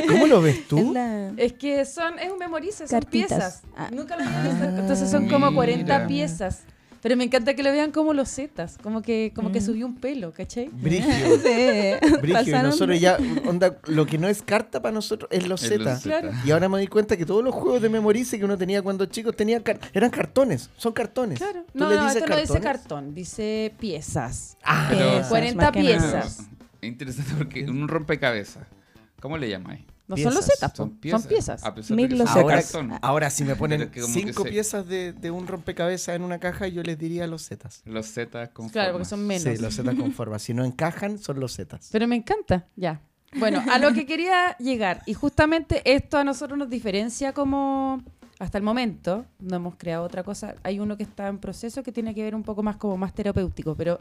[0.07, 0.93] ¿Cómo lo ves Es tú?
[0.93, 3.27] la- Es que son, es un memorice, son Cartitas.
[3.29, 3.61] piezas.
[3.75, 3.89] Ah.
[3.91, 4.65] Nunca lo había visto.
[4.65, 6.07] Entonces son como 40 Mira.
[6.07, 6.61] piezas.
[7.01, 9.65] Pero me encanta que lo vean como los zetas, como que, como que Mm.
[9.65, 10.69] subió un pelo, ¿cachai?
[10.71, 11.05] Brigio.
[11.43, 12.17] Sí.
[12.21, 15.99] Brigio, y nosotros ya, onda, lo que no es carta para nosotros es los Z.
[16.01, 16.31] Claro.
[16.45, 19.05] Y ahora me doy cuenta que todos los juegos de Memorice que uno tenía cuando
[19.05, 21.39] chico tenían car- eran cartones, son cartones.
[21.39, 21.63] Claro.
[21.71, 22.79] ¿Tú No, le no, dices esto no dice cartones?
[22.81, 24.57] cartón, dice piezas.
[24.63, 25.99] Ah, Pero- Eh, Piezas, 40 más que nada.
[26.21, 26.39] piezas.
[26.81, 28.65] Es interesante porque un rompecabezas.
[29.21, 29.81] ¿Cómo le llamáis?
[30.09, 30.55] No son los Piezas.
[30.55, 31.63] zetas, po, Son son piezas.
[31.63, 32.91] A pesar Mil de que son Ahora, cartón.
[33.01, 36.97] ahora si me ponen cinco piezas de, de un rompecabezas en una caja, yo les
[36.97, 37.81] diría los zetas.
[37.85, 39.43] Los zetas con Claro, porque son menos.
[39.43, 40.39] Sí, los zetas con forma.
[40.39, 41.89] Si no encajan, son los zetas.
[41.91, 43.01] Pero me encanta, ya.
[43.37, 48.01] Bueno, a lo que quería llegar, y justamente esto a nosotros nos diferencia como,
[48.39, 51.91] hasta el momento, no hemos creado otra cosa, hay uno que está en proceso que
[51.91, 53.99] tiene que ver un poco más como más terapéutico, pero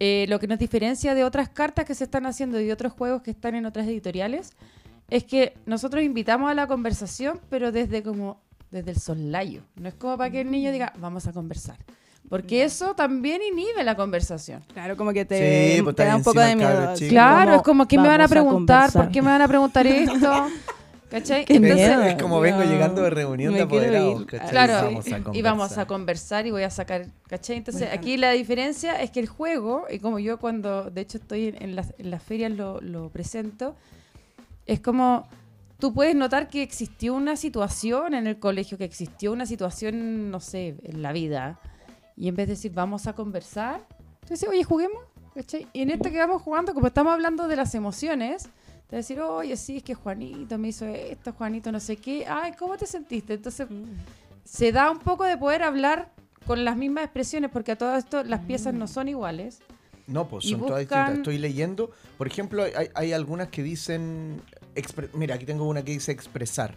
[0.00, 2.92] eh, lo que nos diferencia de otras cartas que se están haciendo y de otros
[2.92, 4.52] juegos que están en otras editoriales,
[5.10, 9.62] es que nosotros invitamos a la conversación, pero desde como, desde el soslayo.
[9.76, 11.76] No es como para que el niño diga, vamos a conversar.
[12.28, 14.62] Porque eso también inhibe la conversación.
[14.72, 16.94] Claro, como que te, Sí, pues, te da un poco de miedo.
[17.08, 19.02] Claro, es como que me van a preguntar, conversar.
[19.02, 20.46] ¿por qué me van a preguntar esto?
[21.10, 21.44] ¿Cachai?
[21.44, 22.02] Qué Entonces, miedo.
[22.04, 22.70] es como vengo no.
[22.70, 24.26] llegando de reunión Me de apoderados.
[24.48, 26.46] Claro, Vamos a y vamos a conversar.
[26.46, 27.56] y voy a sacar, ¿cachai?
[27.56, 31.48] Entonces, aquí la diferencia es que el juego, y como yo cuando, de hecho, estoy
[31.48, 33.74] en, en las, en las ferias lo, lo presento,
[34.70, 35.26] es como
[35.80, 40.38] tú puedes notar que existió una situación en el colegio, que existió una situación, no
[40.38, 41.58] sé, en la vida,
[42.16, 43.80] y en vez de decir, vamos a conversar,
[44.20, 45.02] tú dices, oye, juguemos,
[45.34, 45.66] ¿cachai?
[45.72, 48.48] Y en esto que vamos jugando, como estamos hablando de las emociones,
[48.86, 52.52] te decir, oye, sí, es que Juanito me hizo esto, Juanito no sé qué, ay,
[52.56, 53.34] ¿cómo te sentiste?
[53.34, 53.66] Entonces,
[54.44, 56.12] se da un poco de poder hablar
[56.46, 59.60] con las mismas expresiones, porque a todo esto las piezas no son iguales.
[60.06, 61.18] No, pues son todas distintas.
[61.18, 64.42] Estoy leyendo, por ejemplo, hay, hay algunas que dicen.
[65.14, 66.74] Mira, aquí tengo una que dice expresar.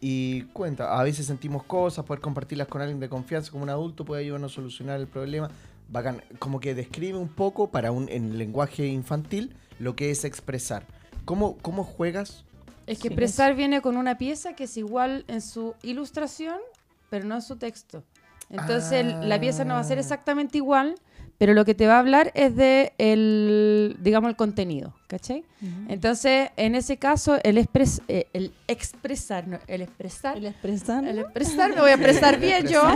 [0.00, 4.04] Y cuenta, a veces sentimos cosas, poder compartirlas con alguien de confianza como un adulto
[4.04, 5.50] puede ayudarnos a solucionar el problema.
[5.88, 6.22] Bacán.
[6.38, 10.84] Como que describe un poco para un en lenguaje infantil lo que es expresar.
[11.24, 12.44] ¿Cómo, cómo juegas?
[12.86, 16.58] Es que expresar viene con una pieza que es igual en su ilustración,
[17.08, 18.02] pero no en su texto.
[18.50, 20.02] Entonces la pieza no va a ser Ah.
[20.02, 20.96] exactamente igual,
[21.38, 25.44] pero lo que te va a hablar es de el, digamos, el contenido, ¿cachai?
[25.88, 31.04] Entonces, en ese caso, el, expres- eh, el expresar, no, el expresar, El expresar.
[31.06, 32.82] el expresar, me voy a expresar bien yo,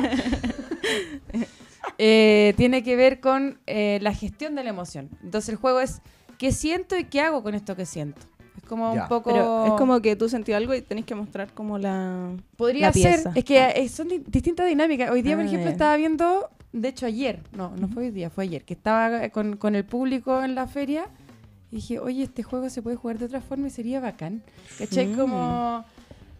[1.98, 5.08] eh, tiene que ver con eh, la gestión de la emoción.
[5.22, 6.00] Entonces el juego es
[6.38, 8.20] qué siento y qué hago con esto que siento.
[8.56, 9.02] Es como Ya.
[9.02, 9.30] un poco...
[9.30, 12.30] Pero es como que tú sentí algo y tenés que mostrar como la...
[12.56, 15.10] Podría la ser, es que eh, son di- distintas dinámicas.
[15.10, 18.30] Hoy día, por Ah, ejemplo, estaba viendo, de hecho ayer, no, no fue hoy día,
[18.30, 21.06] fue ayer, que estaba con, con el público en la feria
[21.70, 24.42] y dije, oye, este juego se puede jugar de otra forma y sería bacán.
[24.78, 25.06] ¿Cachai?
[25.08, 25.16] Mm.
[25.16, 25.84] Como,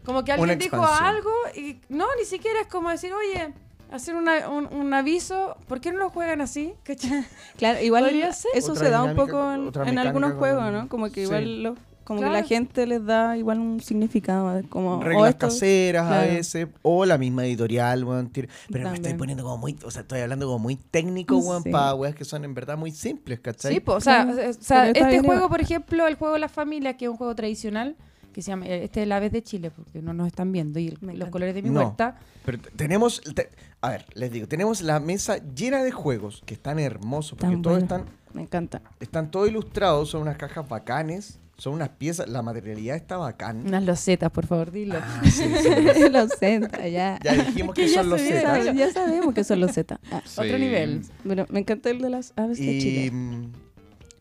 [0.04, 3.52] como que alguien dijo algo y no, ni siquiera es como decir, oye,
[3.90, 6.74] hacer una- un, un aviso, ¿por qué no lo juegan así?
[6.82, 7.24] ¿Cachai?
[7.56, 9.52] Claro, igual eso Otra se da un poco
[9.84, 10.88] en, algunos juegos, ¿no?
[10.88, 11.20] Como que Sí.
[11.22, 11.74] igual
[12.08, 16.22] como que la gente les da igual un significado, como o reglas esto- caseras a
[16.22, 18.30] veces, o la misma editorial, weón.
[18.32, 18.48] Pero
[18.90, 21.70] me estoy poniendo como muy, o sea, estoy hablando como muy técnico, weón, Sí.
[21.70, 23.74] para weas que son en verdad muy simples, ¿cachai?
[23.74, 27.04] Sí, po, o sea, o este juego, por ejemplo, el juego de la familia, que
[27.04, 27.94] es un juego tradicional,
[28.32, 30.78] que se llama, eh, este es la vez de Chile, porque no nos están viendo,
[30.78, 31.80] y el- los colores de mi No.
[31.80, 32.16] huerta.
[32.44, 36.78] Pero tenemos, te- a ver, les digo, tenemos la mesa llena de juegos que están
[36.78, 37.96] hermosos, porque Tan todos bueno.
[38.02, 38.80] están, Me encanta.
[39.00, 43.66] están todos ilustrados, son unas cajas bacanes, son unas piezas, la materialidad está bacán.
[43.66, 44.94] Unas losetas, por favor, dilo.
[45.02, 47.18] Ah, sí, sí, los Z, ya.
[47.24, 48.42] ya dijimos que, Que ya son los se
[48.76, 49.98] Ya, sabemos que son los Z.
[50.12, 50.40] Ah, Sí.
[50.40, 51.02] Otro nivel.
[51.24, 53.10] bueno, me encanta el de las aves de Y Chile.
[53.10, 53.52] mm,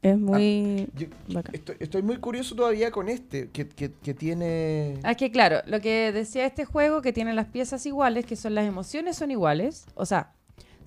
[0.01, 1.53] Es muy yo bacán.
[1.55, 4.99] estoy, estoy muy curioso todavía con este, que, que- que tiene...
[5.03, 8.55] Ah, que claro, lo que decía este juego, que tiene las piezas iguales, que son
[8.55, 10.33] las emociones son iguales, o sea,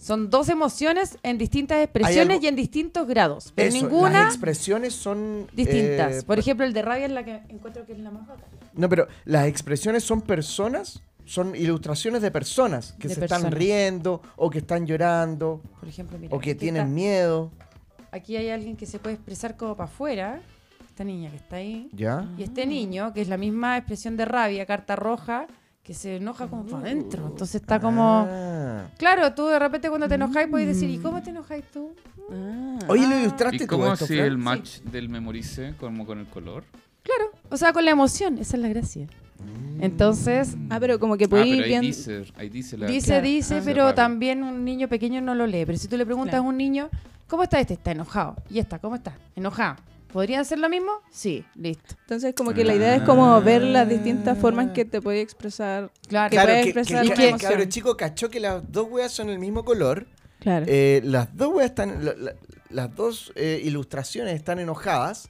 [0.01, 4.95] son dos emociones en distintas expresiones y en distintos grados, pero Eso, ninguna Las expresiones
[4.95, 5.47] son...
[5.53, 6.17] distintas.
[6.17, 8.47] eh, por ejemplo, el de rabia es la que encuentro que es la más bacana.
[8.75, 14.23] No, pero las expresiones son personas, son ilustraciones de personas que De se están riendo
[14.37, 17.51] o que están llorando Por ejemplo, mira, o que tienen está- miedo,
[18.13, 20.41] Aquí hay alguien que se puede expresar como para afuera,
[20.89, 22.29] esta niña que está ahí, ¿ya?
[22.37, 25.47] y este niño, que es la misma expresión de rabia, carta roja,
[25.91, 27.27] que se enoja como para adentro.
[27.27, 28.25] Entonces está como...
[28.31, 28.87] Ah.
[28.97, 31.91] Claro, tú de repente cuando te enojáis podés decir, ¿y cómo te enojáis tú?
[32.31, 32.79] Ah.
[32.87, 34.19] Oye, ¿lo ilustraste ¿Y tú cómo Fran?
[34.21, 36.63] el match del memorice como con el color?
[37.03, 39.09] Claro, o sea, con la emoción, esa es la gracia.
[39.41, 39.83] Mm.
[39.83, 41.81] Entonces, Ah, pero como que Ah, podéis pero ahí bien...
[41.83, 42.87] dice, ahí dice la...
[42.87, 43.25] dice, Claro.
[43.27, 43.63] dice, Ah.
[43.65, 45.65] pero también un niño pequeño no lo lee.
[45.67, 46.45] Pero si tú le preguntas Claro.
[46.45, 46.89] a un niño,
[47.27, 47.75] ¿cómo está este?
[47.75, 48.37] Está enojado.
[48.49, 48.79] ¿Y esta?
[48.79, 49.15] ¿Cómo está?
[49.35, 49.75] Enojado.
[50.13, 50.91] ¿Podrían ser lo mismo?
[51.11, 51.95] Sí, listo.
[52.01, 54.41] Entonces como que la idea es como ver las distintas Ah.
[54.41, 55.91] formas que te puede expresar.
[56.09, 56.31] Claro.
[56.31, 59.65] Que Claro, que, expresar que- que- chico cachó que las dos weas son el mismo
[59.65, 60.07] color.
[60.41, 60.65] Claro.
[60.69, 62.03] eh, las dos weas están...
[62.05, 62.35] la- la-
[62.71, 65.29] las dos eh, ilustraciones están enojadas,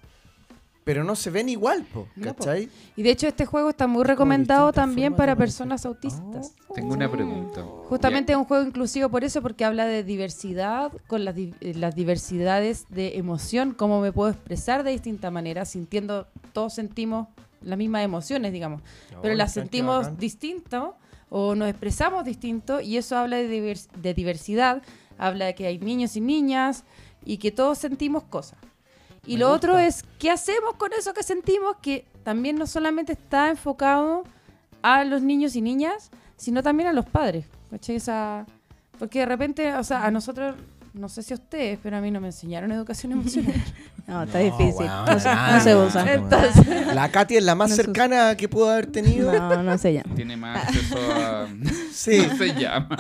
[0.90, 2.38] pero no se ven igual, po, No, po.
[2.44, 2.68] ¿cachai?
[2.96, 6.53] Y de hecho este juego está muy recomendado también para personas autistas.
[6.74, 7.62] Tengo una pregunta.
[7.88, 11.74] Justamente es un juego inclusivo por eso, porque habla de diversidad, con las, di- eh,
[11.76, 17.29] las diversidades de emoción, cómo me puedo expresar de distinta manera, sintiendo, todos sentimos
[17.62, 18.83] las mismas emociones, digamos,
[19.22, 20.96] pero Oh, las sentimos distinto
[21.29, 24.83] o nos expresamos distinto y eso habla de, divers- de diversidad,
[25.18, 26.83] habla de que hay niños y niñas
[27.24, 28.59] y que todos sentimos cosas.
[29.26, 29.56] Y Me lo gusta.
[29.68, 31.76] otro es, ¿qué hacemos con eso que sentimos?
[31.83, 34.24] Que también no solamente está enfocado
[34.83, 37.46] a los niños y niñas, sino también a los padres.
[37.70, 37.96] ¿cachai?
[37.96, 38.46] Esa-
[38.98, 40.56] porque de repente, o sea, a nosotros,
[40.94, 43.54] no sé si a ustedes, pero a mí no me enseñaron educación emocional.
[44.06, 44.87] No, está No, difícil.
[44.87, 46.12] weón, no, se, nada, no se usa.
[46.14, 49.30] Entonces- La Katy es la más No cercana que pudo haber tenido.
[49.33, 50.16] No, no se llama.
[50.16, 51.46] Tiene más acceso a.
[51.92, 52.18] Sí.
[52.28, 52.96] No se llama.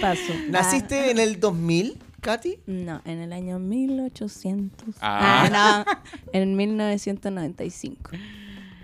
[0.00, 0.32] Paso.
[0.48, 2.58] ¿Naciste en el 2000, Katy?
[2.66, 4.96] No, en el año 1800.
[5.00, 5.44] Ah.
[5.52, 8.10] Ah, no, en 1995.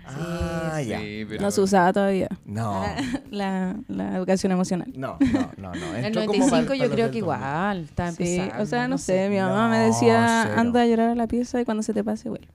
[0.09, 0.99] Ah, ya.
[1.01, 2.83] Sí, pero- No se usaba todavía No.
[3.29, 4.91] la, la educación emocional.
[4.95, 5.85] No, no, no, no.
[5.95, 7.23] En el Entró como 95 para- yo para los creo que 2000.
[7.23, 8.63] igual, está Sí, empezando.
[8.63, 10.55] o sea, no, sé, mi mamá me decía, cero.
[10.61, 12.47] anda a llorar a la pieza y cuando se te pase, vuelve.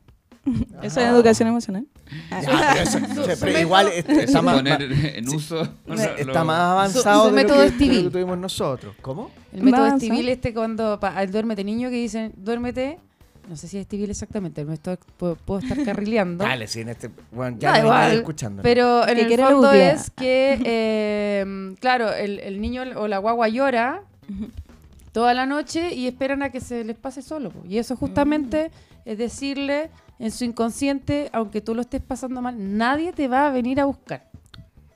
[0.83, 1.11] Eso es Ah.
[1.11, 1.87] educación emocional.
[2.31, 5.63] Ya, pero, eso- igual este, está, más, poner en uso.
[6.19, 8.95] está más avanzado Su- su de, método lo que, tuvimos nosotros.
[9.01, 9.31] ¿Cómo?
[9.53, 10.33] El método Más, Estivil ¿ah?
[10.33, 12.99] este cuando el duérmete niño que dicen, duérmete,
[13.49, 16.45] no sé si es Estivil exactamente, me estoy, puedo, puedo estar carrileando.
[16.45, 17.11] Dale, sí, en este.
[17.31, 18.63] Bueno, ya no igual, escuchando.
[18.63, 23.49] Pero en Que el fondo es que, eh, claro, el, el niño o la guagua
[23.49, 24.03] llora
[25.13, 27.51] toda la noche y esperan a que se les pase solo.
[27.51, 27.61] po.
[27.69, 28.71] Y eso justamente
[29.05, 29.91] es decirle
[30.23, 33.87] en su inconsciente, aunque tú lo estés pasando mal, nadie te va a venir a
[33.87, 34.31] buscar.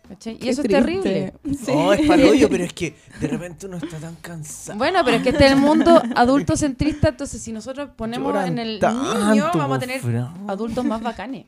[0.09, 0.39] ¿Cachai?
[0.41, 0.79] Y eso triste.
[0.79, 1.35] es terrible.
[1.45, 1.73] Sí.
[1.75, 4.79] Oh, es palollo, pero es que de repente uno está tan cansado.
[4.79, 8.53] Bueno, pero es que este es el mundo adulto centrista, entonces si nosotros ponemos Lloran
[8.53, 10.49] en el tanto, niño, vamos a tener Fran.
[10.49, 11.47] adultos más bacanes.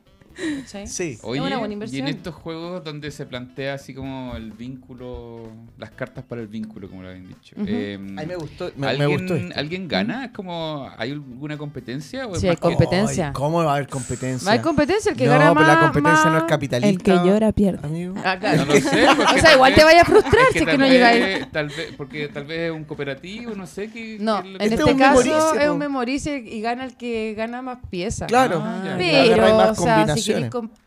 [0.61, 0.87] ¿Cachai?
[0.87, 1.17] Sí.
[1.23, 5.91] Oye, una buena y en estos juegos donde se plantea así como el vínculo, las
[5.91, 7.55] cartas para el vínculo, como lo habían dicho.
[7.57, 7.65] Ujú.
[7.67, 9.59] eh, Ay, me gustó, me, me ¿alguien, gustó.
[9.59, 10.25] ¿Alguien gana?
[10.25, 12.27] ¿Es como, ¿Hay alguna competencia?
[12.27, 13.27] O es Sí, hay que- competencia.
[13.27, 14.45] Ay, ¿Cómo va a haber competencia?
[14.45, 15.67] No hay competencia, el que no, gana pero más...
[15.67, 16.89] la competencia no es capitalista.
[16.89, 17.85] El que llora pierde.
[17.87, 18.15] Amigo.
[18.23, 18.65] Ah, claro.
[18.65, 19.07] No lo sé.
[19.19, 21.51] O sea, igual te vaya a frustrar es si es que no vez- llegáis.
[21.51, 24.17] Tal vez, porque tal vez es un cooperativo, no sé qué.
[24.19, 26.95] No, qué es en que- Este este, caso memorice, es un memorice y gana el
[26.97, 28.27] que gana más piezas.
[28.27, 28.61] Claro.
[28.63, 30.28] Ah, Pero, o sea, si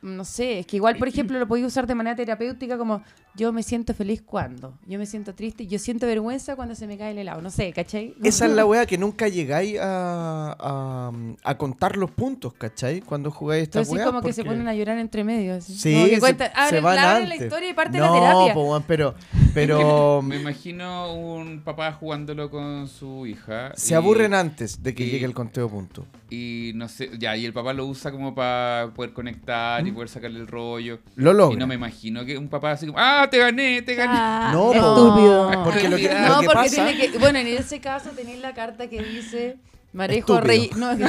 [0.03, 3.03] no sé, es que igual, por ejemplo, lo podéis usar de manera terapéutica como
[3.35, 6.99] yo me siento feliz cuando, yo me siento triste, yo siento vergüenza cuando se me
[6.99, 8.15] cae el helado, no sé, ¿cachai?
[8.23, 13.01] Esa es la wea que nunca llegáis a, a, a contar los puntos, ¿cachai?
[13.01, 14.05] Cuando jugáis esta Entonces wea.
[14.07, 15.55] como que se porque- ponen a llorar entre medio.
[15.55, 15.75] Así.
[15.75, 17.41] Sí, Como que se- cuentan- se abren, van la antes.
[17.43, 18.55] historia y parte no, de la terapia.
[18.55, 19.15] po, weón, pero,
[19.55, 23.73] pero Me imagino un papá jugándolo con su hija.
[23.77, 26.05] se y- aburren antes de que y- llegue el conteo punto.
[26.29, 30.09] Y no sé, ya, y el papá lo usa como para poder conectar y poder
[30.09, 31.01] sacarle el rollo.
[31.17, 31.59] Lo Y logra.
[31.59, 34.15] no me imagino que un papá así como, ah, te gané, te gané.
[34.17, 35.51] Ah, No, estúpido.
[35.65, 36.87] Porque lo que, lo No, que porque pasa...
[36.87, 37.19] tiene que.
[37.19, 39.57] Bueno, en ese caso tenéis la carta que dice.
[39.93, 40.41] Marejo.
[40.41, 40.71] Rey.
[40.77, 41.05] No, que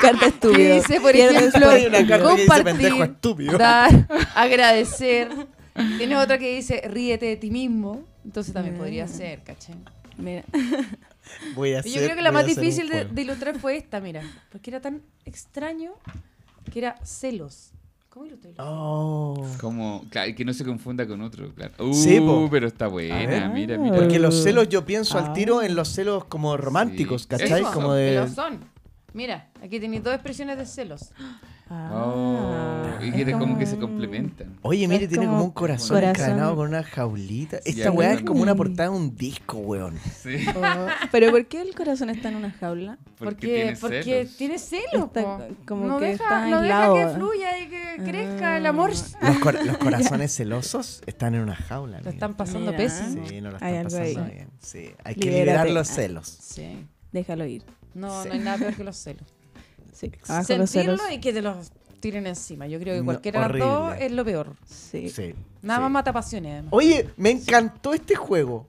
[0.00, 0.74] Carta que estúpido.
[0.76, 5.28] dice, por ejemplo, que dice compartir, dar, agradecer.
[5.98, 8.04] Tienes otra que dice ríete de ti mismo.
[8.24, 8.78] Entonces también Mm.
[8.78, 9.74] podría ser, ¿cachai?
[10.16, 10.44] Mira.
[11.56, 14.22] Voy a Yo hacer- creo que la más difícil de, de ilustrar fue esta, mira.
[14.52, 15.92] Porque era tan extraño
[16.72, 17.70] que era celos.
[18.10, 18.54] ¿Cómo ilustrar?
[18.58, 19.44] Oh.
[19.60, 21.72] Como, claro, que no se confunda con otro, claro.
[21.80, 23.96] Uh, Sí, pero está buena, mira, mira.
[23.96, 25.32] Porque los celos yo pienso al Ah.
[25.32, 27.28] tiro en los celos como románticos, Sí.
[27.28, 27.62] ¿cachai?
[27.62, 27.72] Eso.
[27.72, 28.14] Como Que de...
[28.20, 28.60] lo son.
[29.14, 31.10] Mira, aquí tenéis dos expresiones de celos.
[31.70, 31.76] Oh, y
[33.08, 34.56] es que como que se complementan.
[34.62, 36.10] Oye, mire, tiene como como un corazón, corazón.
[36.10, 37.58] encadenado con una jaulita.
[37.64, 39.98] Sí, Esta weá es como una portada de un disco, weón.
[40.22, 40.36] Sí.
[40.56, 40.62] Oh,
[41.12, 42.98] Pero ¿por qué el corazón está en una jaula?
[43.18, 44.36] Porque, Porque, tiene porque celos.
[44.36, 45.06] tiene celos.
[45.06, 48.90] Está como no que deja, está no deja que fluya y que crezca el amor.
[49.22, 52.00] Los, cor- los corazones celosos están en una jaula.
[52.00, 52.76] Lo están pasando Mira.
[52.76, 53.26] pésimo.
[53.26, 54.48] Sí, no lo Hay están pasando bien.
[54.60, 55.44] Sí, hay que Libérate.
[55.44, 55.94] liberar los Ah.
[55.94, 56.28] celos.
[56.40, 56.86] Sí.
[57.12, 57.62] Déjalo ir.
[57.94, 58.28] No, Sí.
[58.28, 59.22] no hay nada peor que los celos.
[59.92, 60.10] Sí.
[60.28, 61.00] Los Sentirlo celos.
[61.12, 61.70] y que te los
[62.04, 62.66] tiren encima.
[62.66, 64.52] Yo creo que No, cualquiera de las dos es lo peor.
[64.66, 65.08] Sí.
[65.08, 65.34] Sí.
[65.62, 65.82] Nada sí.
[65.84, 66.72] más mata pasiones, además.
[66.74, 68.66] Oye, me encantó este juego.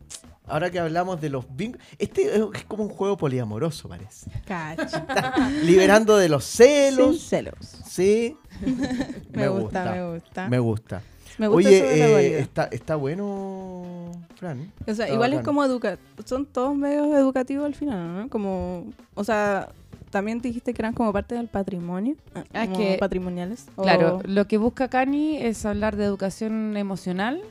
[0.47, 1.85] Ahora que hablamos de los vínculos.
[1.99, 4.31] Este es como un juego poliamoroso, parece.
[4.45, 5.05] Cacho.
[5.63, 7.19] Liberando de los Sin celos.
[7.19, 7.55] celos.
[7.85, 8.37] Sí.
[9.33, 10.47] Me, gusta, me gusta.
[10.47, 11.01] Me gusta.
[11.37, 14.71] Me gusta Oye, eso de la eh, está, está bueno, Fran.
[14.87, 18.29] O sea, Está igual es como educa son todos medios educativos al final, ¿no?
[18.29, 19.67] Como, o sea,
[20.15, 23.67] también dijiste que eran como parte del patrimonio, ah, es como que- patrimoniales.
[23.75, 27.41] o- Claro, lo que busca Cani es hablar de educación emocional,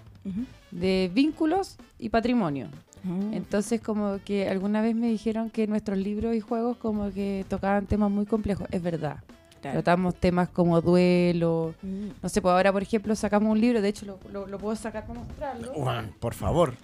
[0.71, 2.69] de vínculos y patrimonio.
[3.07, 3.09] Ah.
[3.33, 7.85] Entonces como que alguna vez me dijeron que nuestros libros y juegos como que tocaban
[7.85, 8.67] temas muy complejos.
[8.71, 9.19] Es verdad.
[9.61, 9.83] Claro.
[9.83, 11.75] Tratamos temas como duelo.
[11.83, 12.09] Mm.
[12.23, 14.75] No sé, pues ahora por ejemplo sacamos un libro, de hecho lo, lo- lo puedo
[14.75, 15.73] sacar para mostrarlo.
[15.75, 16.75] Juan, por favor.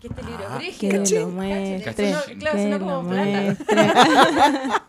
[0.00, 1.94] Que este libro Ah, es Que lo muestre.
[2.38, 4.82] Claro, que suena como plata.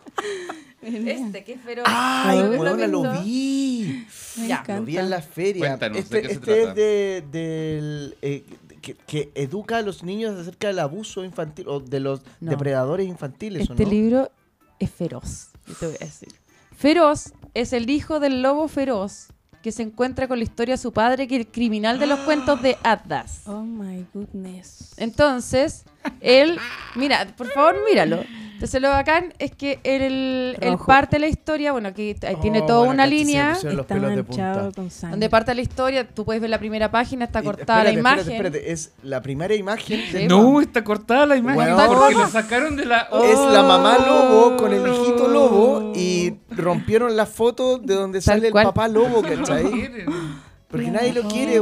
[0.82, 1.84] Este, que es feroz.
[1.88, 4.06] ¡Ay, weona, lo vi!
[4.36, 4.76] Me Ya, encanta.
[4.80, 5.66] Lo vi en la feria.
[5.68, 6.70] Cuéntanos, ¿de este qué se este trata?
[6.70, 8.44] es de, del, eh,
[8.80, 12.50] que, que educa a los niños acerca del abuso infantil o de los No.
[12.50, 13.90] depredadores infantiles, ¿o Este no?
[13.90, 14.30] libro
[14.78, 16.30] es feroz, yo te voy a decir.
[16.74, 19.28] Feroz es el hijo del lobo feroz
[19.62, 22.18] que se encuentra con la historia de su padre, que es el criminal de los
[22.26, 23.42] cuentos de Atlas.
[23.46, 24.94] Oh my goodness.
[24.96, 25.84] Entonces,
[26.20, 26.58] él,
[26.94, 28.24] mira, por favor, míralo.
[28.60, 30.84] Entonces, lo bacán es que él, él Rojo.
[30.84, 34.70] parte la historia, bueno, aquí ahí tiene Oh, toda bueno, una línea Está de manchado
[34.72, 35.12] con sangre.
[35.14, 36.06] donde parte la historia.
[36.06, 38.32] Tú puedes ver la primera página, está cortada la espérate, imagen.
[38.34, 41.88] Espérate, espérate, es la primera imagen de- Sí, No, está cortada la imagen Weón.
[41.88, 43.08] porque la sacaron de la.
[43.24, 44.92] Es la mamá lobo con el Oh.
[44.94, 48.66] hijito lobo y rompieron la foto de donde sale el cual.
[48.66, 49.64] papá lobo, ¿cachai?
[50.68, 51.60] Porque nadie lo quiere.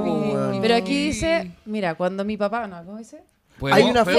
[0.61, 3.23] Pero aquí dice, mira, cuando mi papá, no, ¿cómo dice?
[3.73, 4.17] Hay una foto-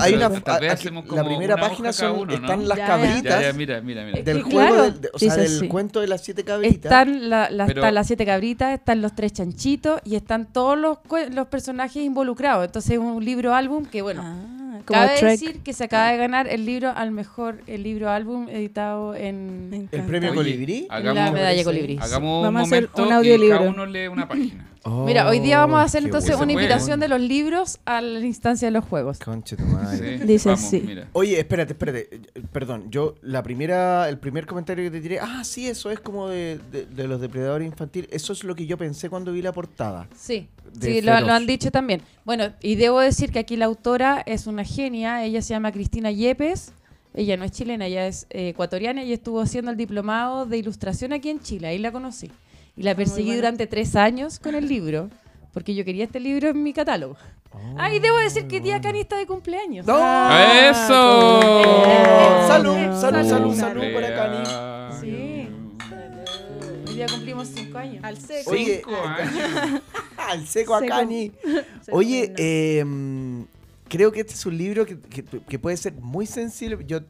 [0.00, 2.32] hay una, la primera una página son, uno, ¿no?
[2.34, 4.22] están las Ya, cabritas Ya, ya, mira, mira, mira.
[4.22, 5.68] Del juego, claro, del- de- o sea, dice del así.
[5.68, 6.84] cuento de las siete cabritas.
[6.84, 10.78] Están la- la- Pero- están las siete cabritas, están los tres chanchitos y están todos
[10.78, 10.98] los,
[11.32, 12.64] los personajes involucrados.
[12.66, 15.30] Entonces es un libro álbum que, bueno, Ah, como cabe Trek.
[15.32, 19.88] decir que se acaba de ganar el libro al mejor el libro álbum editado en.
[19.92, 20.86] El premio Colibrí.
[20.90, 21.98] hagamos- la medalla colibrí.
[22.00, 23.58] Hagamos Vamos a un hacer un y audiolibro.
[23.58, 24.64] cada uno lee una página.
[25.04, 28.20] Mira, hoy día vamos a hacer Oh, entonces una invitación de los libros a la
[28.24, 29.18] instancia de los juegos.
[29.18, 30.18] Conche tu madre.
[30.18, 31.08] Sí, Dice vamos, mira.
[31.12, 32.08] Oye, espérate, espérate.
[32.12, 36.00] eh, Perdón, yo la primera, el primer comentario que te tiré, ah, sí, eso es
[36.00, 38.08] como de, de- de los depredadores infantiles.
[38.12, 40.08] Eso es lo que yo pensé cuando vi la portada.
[40.16, 40.48] Sí,
[40.80, 42.02] sí, lo, han dicho también.
[42.24, 46.10] Bueno, y debo decir que aquí la autora es una genia, ella se llama Cristina
[46.10, 46.72] Yepes,
[47.14, 51.12] ella no es chilena, ella es eh, ecuatoriana y estuvo haciendo el diplomado de ilustración
[51.12, 52.30] aquí en Chile, ahí la conocí.
[52.76, 55.10] Y la Muy perseguí durante tres años con el libro,
[55.58, 57.16] porque yo quería este libro en mi catálogo.
[57.76, 59.84] Ah, y debo decir que tía Cani está de cumpleaños.
[59.84, 59.96] ¡No!
[59.98, 61.40] Ah, ¡Eso!
[61.40, 63.56] Oh, salud, Eh, salud, salud, salud.
[63.56, 65.00] salud por acá, Ni.
[65.00, 65.48] Sí.
[66.86, 68.04] Hoy día cumplimos cinco años.
[68.04, 68.50] Al seco.
[68.52, 69.82] Oye, Cinco años.
[70.16, 71.10] al seco acá, Seco.
[71.10, 71.32] Ni.
[71.82, 73.42] Se Oye, eh, mm,
[73.88, 76.78] creo que este es un libro que, que- que puede ser muy sensible.
[76.86, 77.00] Yo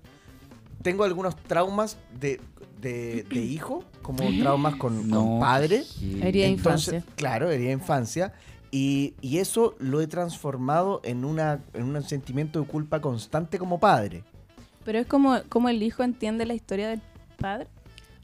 [0.82, 2.40] tengo algunos traumas de,
[2.80, 5.38] de, de hijo, como traumas con, con No.
[5.40, 5.84] padre.
[6.20, 7.14] Herida de Entonces, infancia.
[7.16, 8.32] Claro, herida de infancia.
[8.70, 13.78] Y, y eso lo he transformado en, una, en un sentimiento de culpa constante como
[13.80, 14.24] padre.
[14.84, 17.00] Pero es como, como el hijo entiende la historia del
[17.38, 17.66] padre.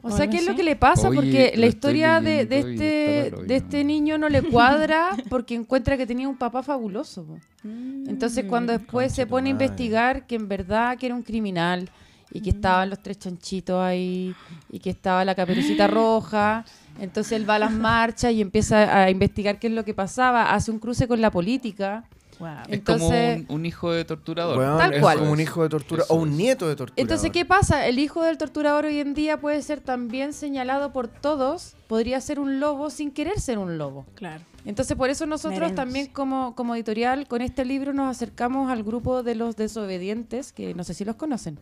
[0.02, 1.08] O sea, ¿qué es lo que le pasa?
[1.08, 5.96] Oye, porque la historia de, de este, de este niño no le cuadra porque encuentra
[5.96, 7.24] que tenía un papá fabuloso.
[7.24, 7.38] po.
[7.64, 11.88] Entonces, cuando después concha se pone a investigar que en verdad que era un criminal
[12.34, 14.34] y que estaban los tres chanchitos ahí
[14.70, 16.64] y que estaba la caperucita roja,
[17.00, 20.52] entonces él va a las marchas y empieza a investigar qué es lo que pasaba,
[20.52, 22.04] hace un cruce con la política.
[22.38, 22.48] Wow.
[22.68, 24.58] Es como Entonces- un, un hijo de torturador.
[24.58, 25.18] Weón, Tal es cual.
[25.18, 26.34] como un hijo de tortura Eso o un es.
[26.36, 27.00] nieto de tortura.
[27.00, 27.86] Entonces, ¿qué pasa?
[27.86, 32.40] El hijo del torturador hoy en día puede ser también señalado por todos, podría ser
[32.40, 34.04] un lobo sin querer ser un lobo.
[34.14, 34.42] Claro.
[34.66, 39.22] Entonces, por eso nosotros también como, como editorial, con este libro nos acercamos al grupo
[39.22, 41.58] de los desobedientes, que no sé si los conocen.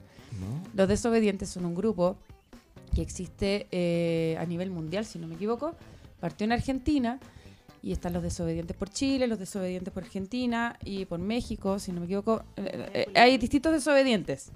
[0.75, 2.17] Los desobedientes son un grupo
[2.95, 5.75] que existe eh, a nivel mundial, si no me equivoco.
[6.21, 7.19] Partió en Argentina
[7.83, 12.01] y están los desobedientes por Chile, los desobedientes por Argentina y por México, si no
[12.01, 12.45] me equivoco.
[12.57, 14.51] Eh, eh, hay distintos desobedientes.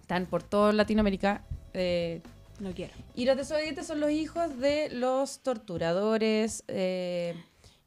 [0.00, 1.44] Están por toda Latinoamérica.
[1.72, 2.20] eh,
[2.60, 2.92] No quiero.
[3.16, 7.34] y los desobedientes son los hijos de los torturadores eh,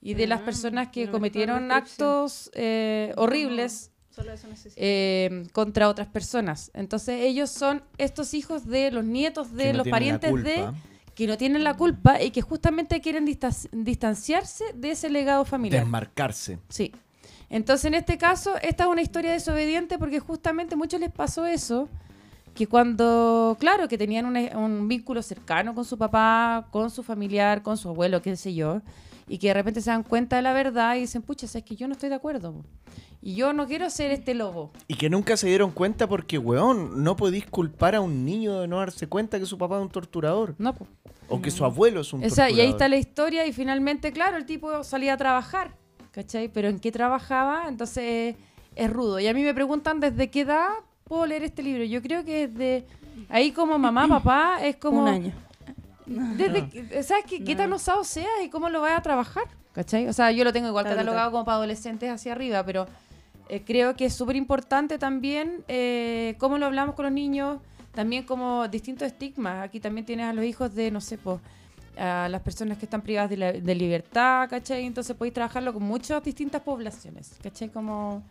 [0.01, 6.07] y de las Ah, personas que cometieron actos eh, horribles Solo eso eh, contra otras
[6.07, 6.71] personas.
[6.73, 10.69] Entonces ellos son estos hijos de los nietos de Que los parientes de.
[11.17, 13.25] Que no tienen la culpa y que justamente quieren
[13.71, 15.81] distanciarse de ese legado familiar.
[15.81, 16.59] Desmarcarse.
[16.69, 16.93] Sí.
[17.49, 21.47] Entonces, en este caso, esta es una historia desobediente porque justamente a muchos les pasó
[21.47, 21.89] eso,
[22.53, 27.63] que cuando, claro, que tenían una- un vínculo cercano con su papá, con su familiar,
[27.63, 28.81] con su abuelo, qué sé yo,
[29.27, 31.75] y que de repente se dan cuenta de la verdad y dicen, pucha, es que
[31.75, 32.53] yo no estoy de acuerdo.
[32.53, 32.63] po.
[33.21, 34.71] Y yo no quiero ser este lobo.
[34.87, 38.67] Y que nunca se dieron cuenta porque, weón, no podéis culpar a un niño de
[38.67, 40.55] no darse cuenta que su papá es un torturador.
[40.59, 40.87] No, po.
[41.27, 42.57] O que su abuelo es un O sea, torturador.
[42.57, 45.71] y ahí está la historia y finalmente, claro, el tipo salía a trabajar,
[46.11, 46.47] ¿cachai?
[46.47, 47.65] Pero ¿en qué trabajaba?
[47.67, 48.35] Entonces
[48.75, 49.19] es rudo.
[49.19, 50.69] Y a mí me preguntan desde qué edad
[51.03, 51.83] puedo leer este libro.
[51.83, 52.85] Yo creo que desde
[53.29, 55.01] ahí como mamá, papá, es como...
[55.01, 55.33] Un año.
[56.07, 59.43] Desde que- ¿sabes qué, qué tan osado seas y cómo lo vas a trabajar?
[59.73, 60.07] ¿Cachai?
[60.07, 62.87] O sea, yo lo tengo igual catalogado como para adolescentes hacia arriba, pero
[63.49, 67.59] eh, creo que es súper importante también eh, cómo lo hablamos con los niños,
[67.93, 69.63] también como distintos estigmas.
[69.63, 71.39] Aquí también tienes a los hijos de, no sé, pues,
[71.97, 74.85] a las personas que están privadas de, la- de libertad, ¿cachai?
[74.85, 77.69] Entonces podéis trabajarlo con muchas distintas poblaciones, ¿cachai?
[77.69, 78.23] Como...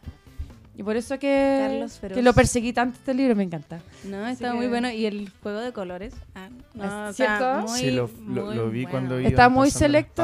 [0.79, 3.81] Y por eso que, que lo perseguí tanto este libro, me encanta.
[4.05, 4.91] No, está que- muy bueno.
[4.91, 6.13] Y el juego de colores.
[6.35, 7.61] Ah, no, ¿Es está cierto?
[7.69, 8.91] muy, Sí, lo- lo- muy lo vi bueno.
[8.91, 9.19] cuando.
[9.19, 10.23] Está muy selecto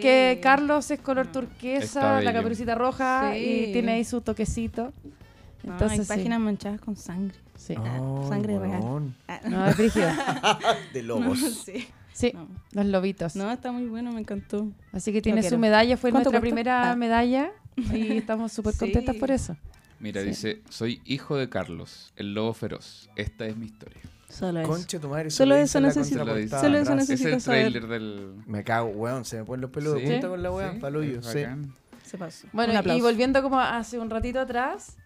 [0.00, 0.40] que Sí.
[0.42, 1.32] Carlos es color No.
[1.32, 3.38] Turquesa, la caperucita roja Sí.
[3.68, 4.92] y tiene ahí su toquecito.
[5.62, 6.08] No, Entonces, hay sí.
[6.08, 7.36] páginas manchadas con sangre.
[7.58, 7.74] Sí.
[7.76, 9.12] Ay, Sangre real.
[9.28, 9.76] Ah, No, es.
[10.94, 11.38] De no, lobos.
[11.66, 11.86] sí.
[12.14, 12.48] Sí, No.
[12.72, 13.36] los lobitos.
[13.36, 14.66] No, está muy bueno, me encantó.
[14.92, 16.54] Así que tiene su medalla, fue ¿Cuánto nuestra cuesta?
[16.54, 16.96] primera Ah.
[16.96, 19.20] medalla y estamos súper contentas Sí.
[19.20, 19.56] por eso.
[20.00, 20.28] Mira, Sí.
[20.28, 23.08] dice, soy hijo de Carlos, el lobo feroz.
[23.16, 24.00] Esta es mi historia.
[24.28, 24.68] Solo eso.
[24.70, 25.30] Conche tu madre.
[25.30, 26.20] Solo lo eso necesito.
[26.24, 26.64] Solo eso atrás.
[26.64, 27.70] Ese es necesito el saber.
[27.72, 28.34] trailer del...
[28.46, 29.24] Me cago, weón.
[29.24, 31.44] Se me ponen los pelos de punta con la Palollo, es sí.
[32.04, 32.48] Se pasó.
[32.52, 34.96] Bueno, y volviendo como hace un ratito atrás,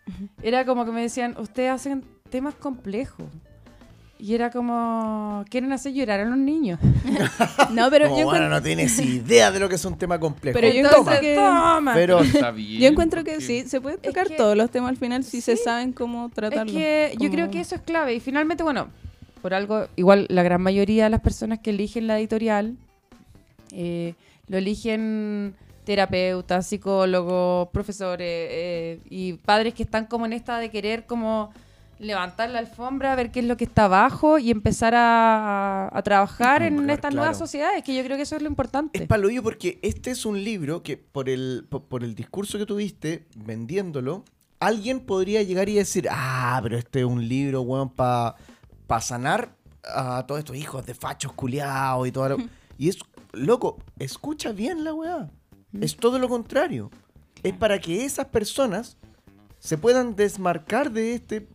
[0.42, 3.26] era como que me decían, ustedes hacen temas complejos.
[4.24, 6.78] Y era como, quieren hacer llorar a los niños.
[7.72, 10.58] No, pero Como, yo, bueno, no tienes idea de lo que es un tema complejo.
[10.58, 11.16] Pero yo Toma.
[11.16, 11.92] encuentro que- toma.
[11.94, 12.80] Pero Está bien.
[12.80, 15.24] yo encuentro que porque- sí, se pueden Es tocar que- todos los temas al final
[15.24, 16.72] si se saben cómo tratarlo.
[16.72, 18.14] Es que yo creo que eso es clave.
[18.14, 18.88] Y finalmente, bueno,
[19.42, 22.76] por algo, igual la gran mayoría de las personas que eligen la editorial
[23.72, 24.14] eh,
[24.48, 25.54] lo eligen
[25.84, 31.52] terapeutas, psicólogos, profesores eh, y padres que están como en esta de querer como
[31.98, 36.62] levantar la alfombra, ver qué es lo que está abajo y empezar a, a trabajar
[36.62, 37.16] en estas claro.
[37.16, 39.02] nuevas sociedades, que yo creo que eso es lo importante.
[39.02, 42.66] Es palollo porque este es un libro que por el, por, por el discurso que
[42.66, 44.24] tuviste vendiéndolo,
[44.60, 48.36] alguien podría llegar y decir, ah, pero este es un libro, weón, para
[48.86, 52.36] pa sanar a todos estos hijos de fachos culiados y todo lo...
[52.76, 52.98] Y es,
[53.32, 55.30] loco, escucha bien la weá.
[55.80, 56.90] Es todo lo contrario.
[57.44, 58.96] Es para que esas personas
[59.60, 61.46] se puedan desmarcar de este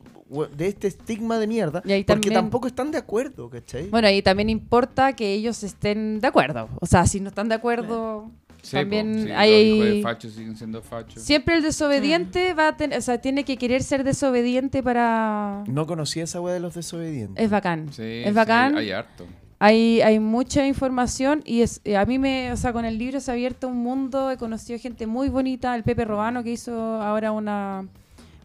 [0.56, 3.90] de este estigma de mierda, Y ahí porque también- tampoco están de acuerdo, ¿cachai?
[3.90, 6.70] Bueno, y también importa que ellos estén de acuerdo.
[6.80, 8.30] O sea, si no están de acuerdo,
[8.62, 9.70] Sí, también po, sí, hay...
[9.70, 11.24] Los hijos de fachos siguen siendo fachos.
[11.24, 15.64] Siempre el desobediente va a tener, o sea, tiene que querer ser desobediente para...
[15.68, 17.44] No conocía esa weá de los desobedientes.
[17.44, 17.92] Es bacán.
[17.94, 18.78] Sí, es sí, bacán.
[18.78, 19.26] hay harto.
[19.62, 23.20] Hay, hay mucha información y es, eh, a mí me, o sea, con el libro
[23.20, 26.74] se ha abierto un mundo, he conocido gente muy bonita, el Pepe Robano que hizo
[27.02, 27.88] ahora una,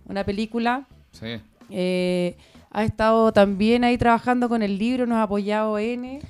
[0.08, 1.40] una película, Sí.
[1.70, 2.36] Eh,
[2.70, 6.20] ha estado también ahí trabajando con el libro, nos ha apoyado N,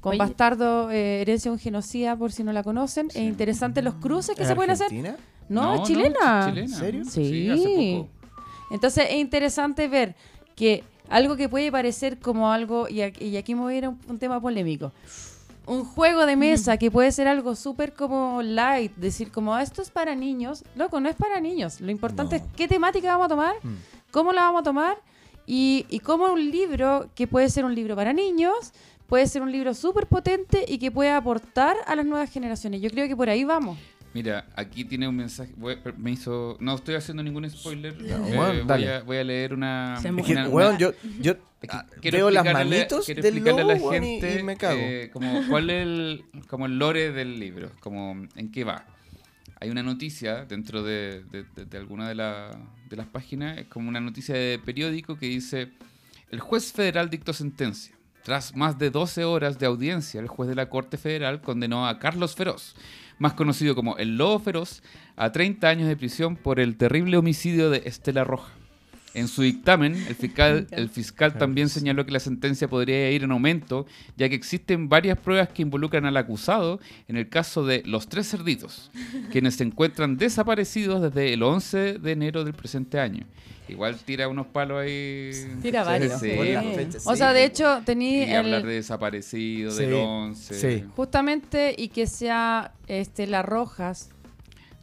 [0.00, 0.18] con Oye.
[0.18, 3.10] Bastardo, eh, Herencia de un Genocida, por si no la conocen.
[3.10, 3.18] Sí.
[3.18, 5.16] Es interesante los cruces que ¿Es se pueden hacer.
[5.48, 6.52] No, es chilena.
[6.56, 7.04] ¿En serio?
[7.04, 7.96] Sí, hace Sí.
[7.98, 8.08] poco.
[8.70, 10.14] Entonces es interesante ver
[10.54, 13.84] que algo que puede parecer como algo, y aquí, y aquí me voy a ir
[13.84, 14.92] a un, un tema polémico,
[15.66, 19.82] un juego de mesa que puede ser algo súper como light, decir como "Ah, esto
[19.82, 21.80] es para niños, loco, no es para niños.
[21.80, 22.44] Lo importante No.
[22.44, 23.74] es qué temática vamos a tomar, Mm.
[24.10, 24.96] Cómo la vamos a tomar
[25.46, 28.72] y, y cómo un libro que puede ser un libro para niños
[29.06, 32.80] puede ser un libro súper potente y que puede aportar a las nuevas generaciones.
[32.80, 33.76] Yo creo que por ahí vamos.
[34.14, 35.52] Mira, aquí tiene un mensaje.
[35.56, 36.56] voy- me hizo.
[36.60, 37.96] No estoy haciendo ningún spoiler.
[38.04, 39.94] Ya, Eh, bueno, voy, a, voy a leer una.
[39.96, 41.34] Es que, una- una- yo, yo
[41.68, 44.40] ah, quiero veo las explicarle- manitos quiero del explicarle lobo, a la weón, y- gente
[44.40, 44.80] y, me cago.
[44.80, 48.84] eh, como cuál es el, como el lore del libro, como en qué va.
[49.60, 52.50] Hay una noticia dentro de, de- de- de alguna de, la-
[52.90, 55.70] de las páginas, es como una noticia de periódico que dice,
[56.30, 57.94] el juez federal dictó sentencia.
[58.24, 61.98] Tras más de 12 horas de audiencia, el juez de la Corte Federal condenó a
[61.98, 62.74] Carlos Feroz,
[63.18, 64.82] más conocido como el Lobo Feroz,
[65.16, 68.59] a 30 años de prisión por el terrible homicidio de Estela Roja.
[69.12, 73.32] En su dictamen, el fiscal, el fiscal también señaló que la sentencia podría ir en
[73.32, 73.86] aumento,
[74.16, 78.28] ya que existen varias pruebas que involucran al acusado en el caso de los tres
[78.30, 78.90] cerditos,
[79.32, 83.24] quienes se encuentran desaparecidos desde el 11 de enero del presente año.
[83.68, 85.30] Igual tira unos palos ahí.
[85.62, 86.18] Tira varios.
[86.20, 86.98] Sí, Sí.
[87.04, 90.54] O sea, de hecho, tení Y hablar de desaparecidos, Sí, del 11.
[90.54, 90.84] sí.
[90.96, 94.10] justamente y que sea este las rojas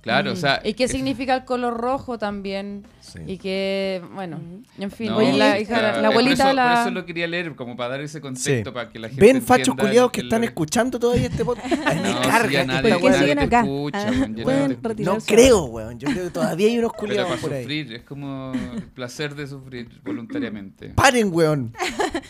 [0.02, 0.62] Claro, o sea.
[0.64, 3.20] y qué es- significa el color rojo también Sí.
[3.26, 4.40] y que bueno
[4.78, 7.06] en fin No, Oye, la, hija- la eh, por abuelita eso, la por eso lo
[7.06, 8.74] quería leer, como para dar ese contexto, Sí.
[8.74, 9.26] para que la gente.
[9.26, 11.68] Ven, fachos culiados que el- están escuchando todavía este podcast.
[11.86, 13.60] Ay, me No, si carga nadie, esta ¿Por qué siguen acá?
[13.62, 15.98] escucha, Ah, No creo, weón.
[16.00, 17.64] Yo creo que todavía hay unos Pero culiados para por ahí.
[17.64, 20.90] sufrir, es como el placer de sufrir voluntariamente.
[20.96, 21.74] Paren, weón.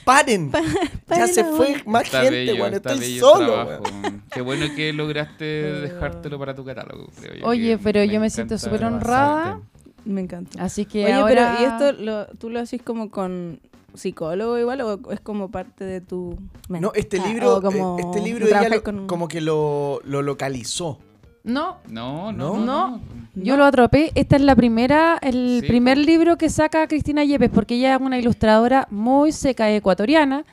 [0.04, 0.52] Paren.
[0.52, 0.62] ya
[1.08, 2.74] paren se fue más Está gente, bello, weón.
[2.76, 4.24] Estoy solo, weón.
[4.32, 7.46] Qué bueno que lograste dejártelo para tu catálogo, creo yo.
[7.48, 9.60] Oye, pero yo me siento súper honrada.
[10.08, 10.64] Me encanta.
[10.64, 13.60] así que Oye, ahora pero ¿y esto lo, tú lo haces como con
[13.94, 16.38] psicólogo igual o es como parte de tu
[16.70, 16.82] mente?
[16.86, 21.00] No, este libro, como eh, este libro ella lo- con- como que lo, lo localizó.
[21.44, 22.54] No, No, ¿No?
[22.58, 22.90] no, no.
[22.98, 23.02] No.
[23.36, 24.12] yo lo atropé.
[24.16, 28.02] Esta es la primera, el Sí, primer libro que saca Cristina Yepes, porque ella es
[28.02, 30.44] una ilustradora muy seca ecuatoriana.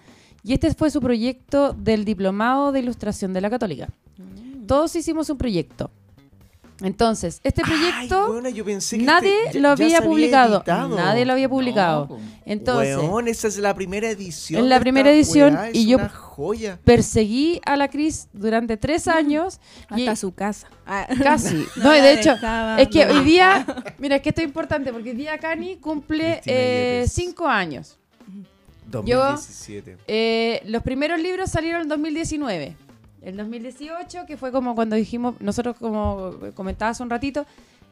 [0.45, 3.89] Y este fue su proyecto del Diplomado de Ilustración de la Católica.
[4.19, 4.67] Mm.
[4.67, 5.91] Todos hicimos un proyecto.
[6.83, 10.57] Entonces, este proyecto Ay, weona, yo pensé que nadie este ya- lo había publicado.
[10.59, 10.97] editado.
[10.97, 12.01] Nadie lo había publicado.
[12.03, 12.21] No, po.
[12.45, 14.61] Entonces, Weón, esa es la primera edición.
[14.63, 16.79] Es la primera edición weá, y yo- joya.
[16.85, 19.61] perseguí a la Cris durante tres años.
[19.97, 20.69] y- Hasta su casa.
[20.85, 21.07] Ah.
[21.23, 21.65] Casi.
[21.77, 23.15] No No, de hecho, dejaba, es que no.
[23.15, 23.65] hoy día,
[23.99, 27.99] mira, es que esto es importante porque hoy día Cani cumple eh, cinco años.
[28.87, 29.97] 2017.
[30.07, 32.77] Eh, los primeros libros salieron en 2019.
[33.25, 37.47] El 2018, que fue como cuando dijimos, nosotros como comentaba hace un ratito,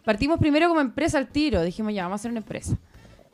[0.05, 1.63] partimos primero como empresa al tiro.
[1.63, 2.77] Dijimos, ya, vamos a hacer una empresa.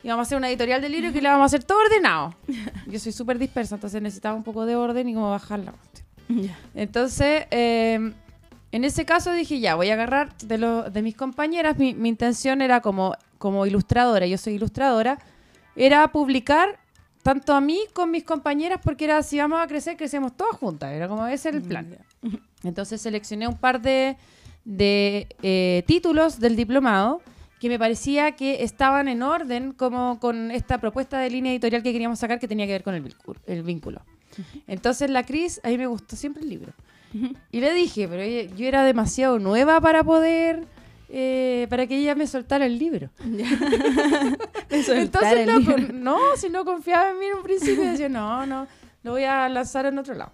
[0.01, 2.33] Y vamos a hacer una editorial de libros que la vamos a hacer todo ordenado.
[2.87, 6.07] Yo soy súper dispersa, entonces necesitaba un poco de orden y como bajar la cuestión.
[6.47, 6.57] Ya.
[6.75, 8.13] Entonces, eh,
[8.71, 11.77] en ese caso dije, ya, voy a agarrar de, lo- de mis compañeras.
[11.77, 15.19] Mi, mi intención era como, como ilustradora, yo soy ilustradora,
[15.75, 16.77] era publicar
[17.29, 20.91] tanto a mí con mis compañeras, porque era, si vamos a crecer, crecemos todas juntas.
[20.91, 21.95] Era como ese era el plan.
[22.63, 24.17] Entonces seleccioné un par de,
[24.65, 27.21] de, eh, títulos del diplomado
[27.59, 31.91] que me parecía que estaban en orden como con esta propuesta de línea editorial que
[31.91, 33.39] queríamos sacar que tenía que ver con el vínculo.
[33.45, 34.01] El vínculo.
[34.67, 36.73] Entonces la Cris, a mí me gustó siempre el libro.
[37.51, 40.65] Y le dije, pero ella- yo era demasiado nueva para poder,
[41.09, 43.09] eh, para que ella me soltara el libro.
[44.69, 45.75] Entonces no, libro.
[45.75, 48.67] con- no, si no confiaba en mí en un principio, decía, no, no,
[49.03, 50.31] lo voy a lanzar en otro lado.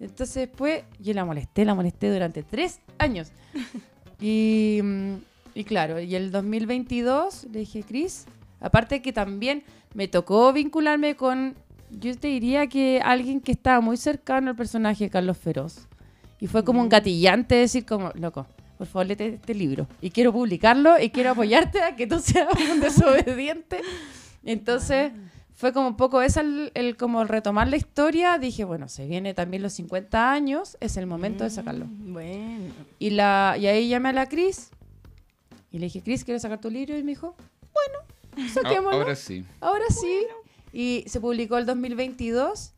[0.00, 3.30] Entonces después yo la molesté, la molesté durante tres años.
[4.24, 5.14] Y, mm,
[5.56, 8.24] y claro, y el 2022 le dije, Cris,
[8.60, 9.64] aparte que también
[9.94, 11.56] me tocó vincularme con,
[11.90, 15.88] yo te diría que alguien que estaba muy cercano al personaje de Carlos Feroz.
[16.38, 18.46] Y fue como un gatillante decir como, loco,
[18.82, 19.86] por favor, léete este libro.
[20.00, 23.80] Y quiero publicarlo y quiero apoyarte a que tú seas un desobediente.
[24.42, 25.12] Entonces,
[25.54, 28.38] fue como un poco esa el, el como retomar la historia.
[28.38, 31.84] Dije, bueno, se viene también los 50 años, es el momento de sacarlo.
[31.86, 32.74] Mm, Bueno.
[32.98, 34.70] Y, la, y ahí llamé a la Cris
[35.70, 36.98] y le dije, Cris, ¿quieres sacar tu libro?
[36.98, 37.36] Y me dijo,
[37.72, 38.98] bueno, saquémoslo.
[38.98, 39.44] Ahora sí.
[39.60, 40.26] Ahora sí.
[40.72, 42.72] Y se publicó el 2022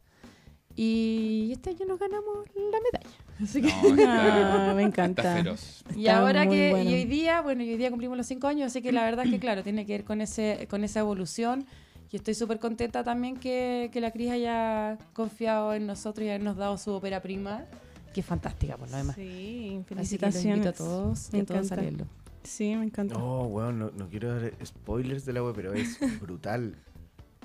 [0.76, 3.16] y este año nos ganamos la medalla.
[3.42, 5.34] Así que- No, está, Ah, me está encanta.
[5.36, 5.84] feroz.
[5.96, 6.88] y Está ahora que bueno.
[6.90, 9.24] y hoy día, bueno, y hoy día cumplimos los cinco años, así que la verdad
[9.26, 11.66] es que claro, tiene que ver con ese con esa evolución.
[12.12, 16.56] Y estoy súper contenta también que, que la Cris haya confiado en nosotros y habernos
[16.56, 17.64] dado su ópera prima,
[18.12, 19.16] que es fantástica por lo demás.
[19.16, 20.44] Sí, Así que felicitaciones.
[20.58, 21.82] invito a todos, Me a todos a encanta.
[21.82, 22.06] leerlo.
[22.44, 23.14] Sí, me encanta.
[23.18, 26.76] No, weón, no, no quiero dar spoilers de la web, pero es brutal.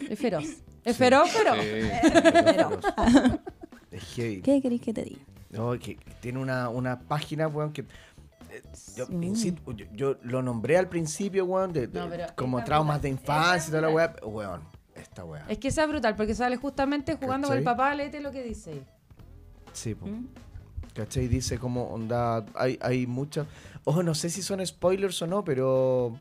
[0.08, 0.46] Es feroz.
[0.86, 1.58] Es feroz, feroz.
[1.60, 2.90] Sí.
[3.92, 4.42] Es heavy.
[4.42, 5.22] ¿Qué queréis que te diga?
[5.50, 7.82] No, que tiene una, una página, weón, que.
[7.82, 8.64] eh,
[8.95, 9.14] Yo, Sí.
[9.22, 13.02] insisto, yo, yo lo nombré al principio, weón, de, de- No, pero como traumas brutal.
[13.02, 14.16] de infancia y toda la weá.
[14.24, 14.62] Weón,
[14.95, 15.45] esta weá.
[15.50, 18.43] Es que esa es brutal, porque sale justamente jugando con el papá, léete lo que
[18.43, 18.72] dice.
[18.72, 18.86] ahí.
[19.74, 20.06] Sí, po.
[20.08, 20.28] ¿Mm?
[20.93, 21.28] ¿Cachai?
[21.28, 22.45] Dice como onda.
[22.56, 23.47] Hay, hay muchas.
[23.86, 26.20] Ojo, no sé si son spoilers o no, pero.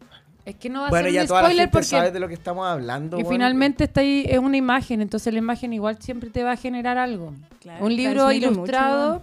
[0.48, 2.10] Es que no va a Bueno, ser ya un toda la spoiler gente porque sabe
[2.10, 3.20] de lo que estamos hablando.
[3.20, 6.56] y finalmente está ahí, es una imagen, entonces la imagen igual siempre te va a
[6.56, 7.34] generar algo.
[7.60, 9.22] Claro, un libro ilustrado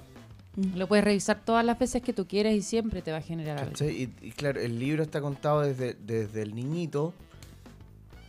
[0.55, 0.77] mucho.
[0.77, 3.57] Lo puedes revisar todas las veces que tú quieras y siempre te va a generar
[3.59, 3.73] algo.
[3.85, 7.13] Y, y claro, el libro está contado desde, desde el niñito.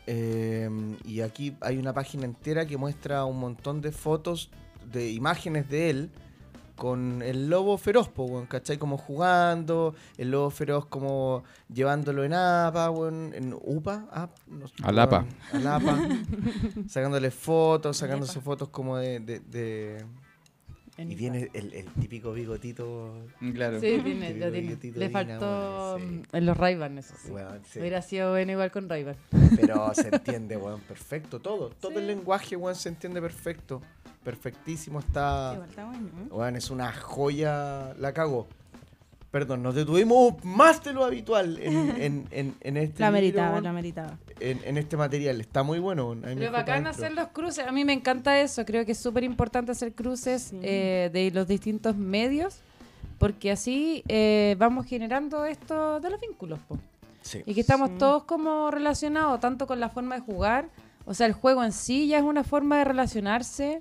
[0.06, 0.68] eh,
[1.04, 4.50] y aquí hay una página entera que muestra un montón de fotos,
[4.92, 6.10] de imágenes de él
[6.76, 8.76] con el lobo feroz, po, weón, ¿cachai?
[8.78, 14.98] Como jugando, el lobo feroz como llevándolo en APA, weón, en UPA, ap, no Al
[14.98, 15.24] APA.
[15.52, 16.08] weón, al APA,
[16.88, 19.20] sacándole fotos, sacándose fotos como de...
[19.20, 20.04] de- de-
[20.98, 23.12] y viene el, el típico bigotito.
[23.52, 23.80] Claro.
[23.80, 24.60] Sí, tiene, lo tiene.
[24.60, 26.04] bigotito Le faltó sí.
[26.04, 27.30] mm, en los ray eso sí.
[27.30, 27.80] weón, sí.
[27.80, 29.04] Hubiera sido bueno igual con ray
[29.56, 31.38] Pero se entiende, weón, perfecto.
[31.38, 33.82] Todo, todo el lenguaje, weón, se entiende perfecto.
[34.26, 35.52] Perfectísimo está.
[35.54, 36.58] Igual está bueno, ¿eh?
[36.58, 37.94] Es una joya.
[37.98, 38.48] La cago.
[39.30, 43.72] Perdón, nos detuvimos más de lo habitual en, en, en, en este La meritaba, la
[43.72, 44.18] meritaba.
[44.40, 45.40] en, en este material.
[45.40, 46.16] Está muy bueno.
[46.22, 47.66] Pero bacán hacer los cruces.
[47.68, 48.64] A mí me encanta eso.
[48.64, 50.58] Creo que es súper importante hacer cruces Sí.
[50.62, 52.58] eh, de los distintos medios.
[53.18, 56.58] Porque así eh, vamos generando esto de los vínculos.
[56.66, 56.78] po.
[57.22, 57.42] Sí.
[57.46, 57.94] Y que estamos Sí.
[57.98, 60.68] todos como relacionados, tanto con la forma de jugar.
[61.06, 63.80] O sea, el juego en sí ya es una forma de relacionarse,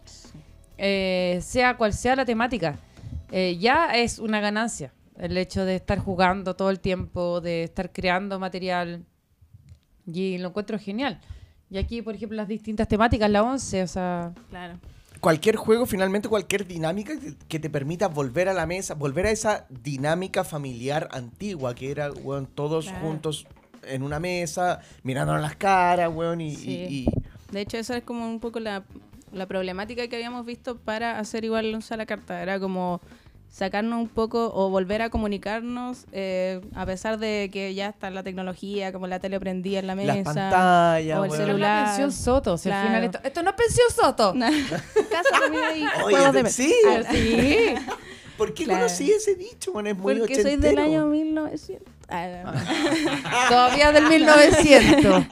[0.78, 2.80] eh, sea cual sea la temática.
[3.32, 7.92] Eh, ya es una ganancia el hecho de estar jugando todo el tiempo, de estar
[7.92, 9.06] creando material.
[10.06, 11.20] Y lo encuentro genial.
[11.70, 14.34] Y aquí, por ejemplo, las distintas temáticas, la 11, o sea...
[14.50, 14.80] Claro.
[15.20, 17.14] Cualquier juego, finalmente, cualquier dinámica
[17.48, 22.12] que, te permita volver a la mesa, volver a esa dinámica familiar antigua que era,
[22.54, 23.00] todos Claro.
[23.00, 23.48] juntos
[23.88, 26.72] en una mesa, mirándonos las caras, weón, y, Sí.
[26.90, 27.06] y- y-
[27.52, 28.84] De hecho, esa es como un poco la,
[29.32, 32.42] la problemática que habíamos visto para hacer igual un sala carta.
[32.42, 33.00] Era como
[33.50, 38.24] sacarnos un poco o volver a comunicarnos eh, a pesar de que ya está la
[38.24, 40.16] tecnología, como la tele prendida en la mesa.
[40.16, 41.60] las pantallas, o el es celular.
[41.60, 42.88] la pensión Soto, o sea, al Claro.
[42.90, 44.34] final esto, esto no es pensión Soto.
[45.12, 46.56] Casa, comida y Oye, juegos de mesa.
[46.64, 46.74] sí.
[46.90, 47.58] Ah, sí.
[48.38, 48.80] ¿Por qué Claro.
[48.82, 49.88] conocí ese dicho, weón?
[49.88, 50.82] Es muy Porque soy del ochentero.
[50.82, 51.88] año 1900.
[52.10, 52.54] Ah.
[53.50, 55.24] Todavía del 1900.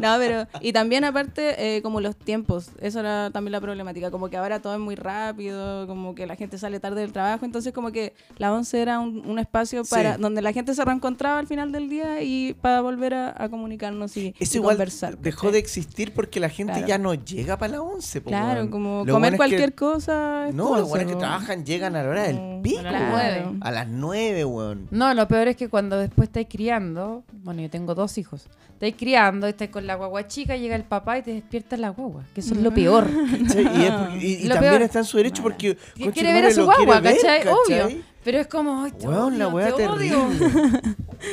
[0.00, 0.46] No, pero.
[0.60, 2.70] Y también, aparte, eh, como los tiempos.
[2.80, 4.10] Eso era también la problemática.
[4.10, 7.44] Como que ahora todo es muy rápido, como que la gente sale tarde del trabajo.
[7.44, 10.20] Entonces, como que la 11 era un, un espacio para Sí.
[10.22, 14.16] donde la gente se reencontraba al final del día y para volver a, a comunicarnos
[14.16, 15.18] y, Eso y igual conversar.
[15.18, 15.52] dejó ¿cachai?
[15.52, 16.86] de existir porque la gente Claro.
[16.86, 18.20] ya no llega para la 11.
[18.20, 20.48] po, Claro, como Lo comer bueno es que- cualquier cosa.
[20.48, 22.80] es No, los buenos que trabajan llegan a la hora del Mm, pico.
[22.80, 23.10] a las weón.
[23.12, 23.58] nueve.
[23.60, 24.88] A las 9, weón.
[24.90, 28.94] No, lo peor es que cuando después estáis criando, bueno, yo tengo dos hijos, estáis
[28.96, 32.40] criando, estáis con la guagua chica, llega el papá y te despierta la guagua, que
[32.40, 33.08] eso es lo peor.
[33.40, 33.44] Y,
[33.84, 34.82] es porque- y- y Lo también peor.
[34.82, 37.38] está en su derecho porque Que concha quiere ver a su guagua, ver, ¿cachai?
[37.44, 37.52] ¿cachai?
[37.82, 38.02] Obvio.
[38.22, 40.28] Pero es como, ay, te la odio, weá te odio.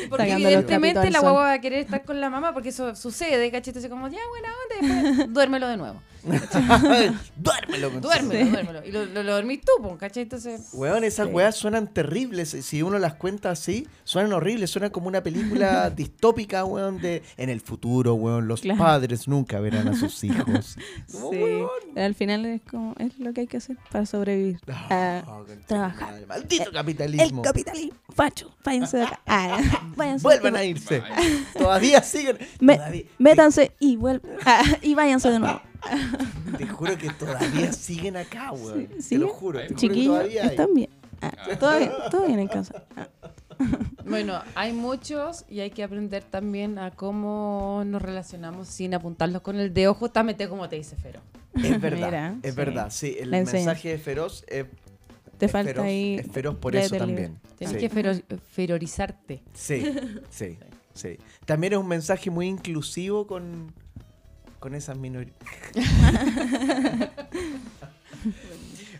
[0.09, 3.51] Porque Sacando evidentemente la guagua va a querer estar con la mamá porque eso sucede,
[3.51, 3.71] ¿cachai?
[3.71, 6.01] Entonces como, ya, buena onda, y después duérmelo de nuevo.
[7.37, 8.85] Duérmelo, tu Duérmelo, duérmelo.
[8.85, 10.23] Y lo, lo, lo dormís tú, po, ¿cachai?
[10.23, 10.69] Entonces...
[10.73, 12.49] Weón, esas weas suenan terribles.
[12.49, 14.69] Si uno las cuenta así, suenan horribles.
[14.69, 18.47] Suenan como una película distópica, weón, de en el futuro, weón.
[18.47, 18.79] Los Claro.
[18.83, 20.77] padres nunca verán a sus hijos.
[21.11, 21.37] Como, Sí.
[21.37, 21.69] weón.
[21.93, 22.95] Pero al final es como.
[22.99, 24.59] Es lo que hay que hacer para sobrevivir.
[24.67, 26.11] Ah, Oh, trabajar.
[26.11, 27.41] madre, Maldito El capitalismo.
[27.41, 27.93] capitalismo.
[28.15, 29.19] Facho, váyanse de acá.
[29.27, 29.59] Ah,
[29.95, 31.03] váyanse Vuelvan a irse.
[31.57, 32.37] Todavía siguen.
[32.59, 34.31] Me- Todavía- métanse y vuelvan.
[34.45, 35.61] Ah, y váyanse de nuevo.
[36.57, 38.87] Te juro que todavía siguen acá, weón.
[38.87, 39.21] Te ¿siguen?
[39.21, 39.59] lo juro.
[39.59, 40.49] Te juro que todavía hay.
[40.49, 40.89] están bien.
[41.21, 41.91] Ah, todo bien.
[42.11, 42.83] Todo bien en casa.
[42.95, 43.07] Ah,
[44.05, 49.57] Bueno, hay muchos y hay que aprender también a cómo nos relacionamos sin apuntarlos con
[49.57, 51.19] el dedo, justamente como te dice Fero.
[51.55, 52.57] Es verdad, Mira, es sí.
[52.57, 52.87] verdad.
[52.91, 54.65] Sí, el La mensaje de feroz es,
[55.37, 56.15] Te es falta feroz, ahí.
[56.19, 57.37] es feroz por eso también.
[57.57, 57.79] Tienes Sí.
[57.81, 58.21] que fero-
[58.53, 59.43] ferorizarte.
[59.53, 59.83] Sí,
[60.29, 60.57] sí,
[60.93, 61.17] sí.
[61.45, 63.73] También es un mensaje muy inclusivo con,
[64.59, 65.35] con esas minorías.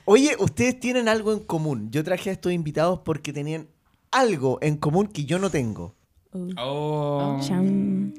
[0.06, 1.90] Oye, ustedes tienen algo en común.
[1.92, 3.68] Yo traje a estos invitados porque tenían
[4.12, 5.96] algo en común que yo no tengo.
[6.32, 7.40] Uh, Oh.
[7.46, 8.14] chan.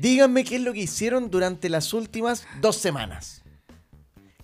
[0.00, 3.42] Díganme qué es lo que hicieron durante las últimas dos semanas.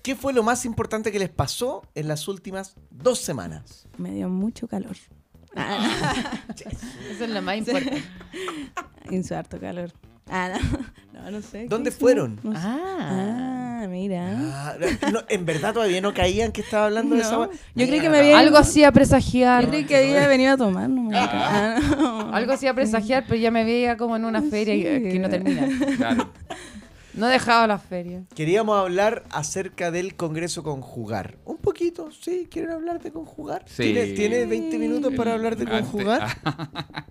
[0.02, 3.86] ¿Qué fue lo más importante que les pasó en las últimas dos semanas?
[3.98, 4.96] Me dio mucho calor.
[5.54, 6.40] Ah,
[7.10, 8.02] Eso es lo más importante.
[9.10, 9.92] insuarto calor.
[10.28, 10.50] Ah,
[11.12, 11.62] no, no, no sé.
[11.62, 12.38] ¿qué ¿Dónde fueron?
[12.42, 12.58] No sé.
[12.60, 13.80] Ah.
[13.82, 14.36] Ah, mira.
[14.38, 14.74] Ah,
[15.12, 17.48] no, en verdad todavía no caían que estaba hablando de esa.
[17.74, 19.64] Yo creí que me había- Algo así a presagiar.
[19.64, 22.32] Yo creí que había venido a tomar, no me ah, no.
[22.32, 24.82] Algo así a presagiar, pero ya me veía como en una feria Sí.
[25.10, 25.66] que no termina.
[25.96, 26.30] Claro.
[27.14, 28.24] No he dejado la feria.
[28.34, 31.36] Queríamos hablar acerca del Congreso Conjugar.
[31.44, 33.64] Un poquito, sí, ¿quieren hablar de conjugar?
[33.66, 33.82] Sí.
[33.82, 36.38] ¿Tiene, tiene 20 minutos para El hablar de conjugar?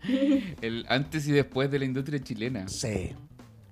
[0.61, 2.67] el antes y después de la industria chilena.
[2.67, 3.13] Sí.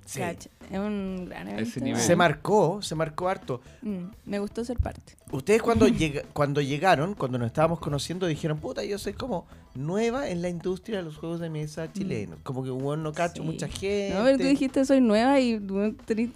[0.06, 0.20] sí.
[0.20, 2.00] Cacha, Es un gran evento.
[2.00, 3.62] Se marcó, se marcó harto.
[3.82, 5.16] Mm, me gustó ser parte.
[5.32, 9.46] Ustedes cuando, llega- cuando llegaron, cuando nos estábamos conociendo, dijeron, puta, yo soy como
[9.76, 12.40] nueva en la industria de los juegos de mesa chilenos.
[12.44, 13.46] Como que bueno, no cacho Mm.
[13.48, 13.52] Sí.
[13.52, 14.12] mucha gente.
[14.16, 15.60] No, pero tú dijiste soy nueva y
[16.06, 16.30] tenés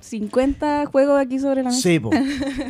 [0.00, 1.80] 50 juegos aquí sobre la mesa.
[1.82, 2.00] Sí.
[2.00, 2.10] Pero,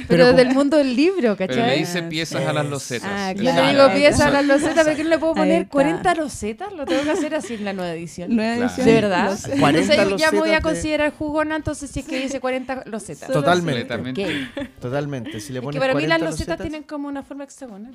[0.09, 1.71] Pero como- del mundo del libro, Pero ¿cachai?
[1.71, 3.09] le dice piezas a las losetas.
[3.11, 5.71] Ah, Yo le digo piezas a las losetas, pero que no le puedo poner está.
[5.73, 6.73] 40 losetas.
[6.73, 8.35] Lo tengo que hacer así en la nueva edición.
[8.35, 8.67] Nueva Claro.
[8.69, 8.87] edición.
[8.87, 9.31] ¿De verdad?
[9.31, 9.59] Lo sé.
[9.61, 12.85] 40 Entonces ya me voy a losetas considerar jugona, entonces si es que dice 40
[12.87, 13.31] losetas.
[13.31, 13.95] Totalmente.
[13.95, 14.69] Ok.
[14.81, 15.41] Totalmente.
[15.41, 17.95] Si le Es pones que para mí las 40 losetas tienen como una forma hexagonal.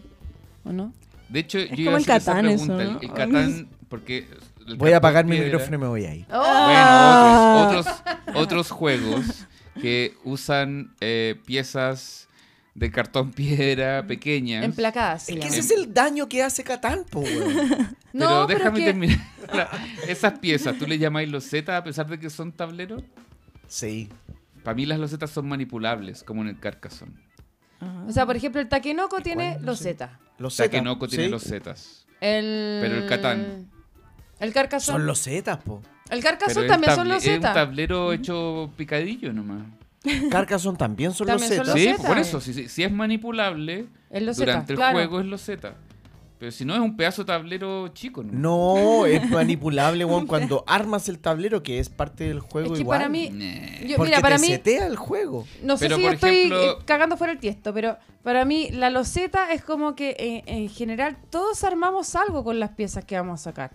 [0.64, 0.94] ¿O no?
[1.30, 2.84] De hecho, yo como iba a el hacer esa Catán eso, pregunta.
[2.84, 3.02] El- ¿no?
[3.02, 4.28] El, Catán, porque...
[4.68, 6.26] el Voy a apagar mi micrófono y me voy a ir.
[6.30, 7.68] Ah.
[7.68, 9.26] Bueno, otros, otros, otros juegos
[9.82, 12.28] que usan eh, piezas
[12.76, 14.64] de cartón piedra pequeñas.
[14.64, 15.24] Emplacadas.
[15.24, 17.24] se Es que ese es el daño que hace Catán, po.
[17.24, 17.46] Pero
[18.14, 19.20] No, pero déjame que- terminar.
[20.08, 23.02] Esas piezas, ¿tú le llamáis losetas a pesar de que son tableros?
[23.68, 24.10] Sí.
[24.64, 27.14] Para mí las losetas son manipulables, como en el Carcassonne.
[28.08, 29.66] O sea, por ejemplo, el Takenoko tiene cuál?
[29.66, 29.90] No sé.
[29.90, 30.20] loseta.
[30.40, 31.30] Los Takenoko tiene sí.
[31.32, 32.06] losetas.
[32.20, 32.80] El...
[32.82, 33.70] Pero el Catán.
[34.40, 34.98] El Carcassonne.
[35.00, 35.82] Son los zetas, po.
[36.10, 37.54] El Carcassonne también son Es un losetas.
[37.54, 39.64] tablero hecho picadillo nomás.
[40.32, 41.66] Carcassonne también son los También.
[41.66, 41.98] Loseta.
[42.02, 44.94] Sí, por eso, si, si- si es manipulable, Es durante el claro.
[44.98, 45.76] juego es loseta.
[46.38, 48.34] Pero si no es un pedazo de tablero chico, ¿no?
[48.34, 52.82] No, es manipulable, weón, cuando armas el tablero, que es parte del juego Es que
[52.82, 52.98] igual.
[53.00, 53.88] para mí, Nah.
[53.88, 55.48] yo- Porque mira, para te mí, setea el juego.
[55.64, 58.90] no sé Pero, si estoy ejemplo- eh, cagando fuera el tiesto, pero para mí la
[58.90, 63.40] loseta es como que eh, en general todos armamos algo con las piezas que vamos
[63.40, 63.72] a sacar.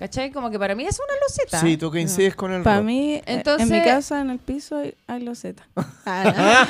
[0.00, 0.30] ¿Cachai?
[0.30, 1.60] Como que para mí es una loseta.
[1.60, 4.78] Sí, tú coincides con el Para mí, eh, en Entonces- mi casa, en el piso,
[4.78, 5.66] hay, hay losetas.
[6.06, 6.66] Ah,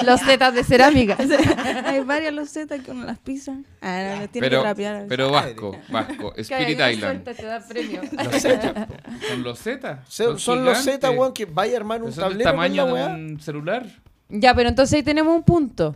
[0.04, 1.16] Losetas de cerámica.
[1.16, 1.36] no.
[1.88, 3.54] hay varias losetas que uno las pisa.
[3.80, 5.06] Ah, no, tiene Pero, que rapear.
[5.08, 6.98] pero Vasco, Vasco, Spirit Island.
[7.24, 8.02] suelta, te da premio.
[8.24, 8.88] Loseta.
[9.30, 10.00] Con losetas.
[10.08, 13.86] Son, son losetas, weón, que vaya a armar un Son tablero tamaño de un celular.
[14.28, 15.94] Ya, pero entonces ahí tenemos un punto.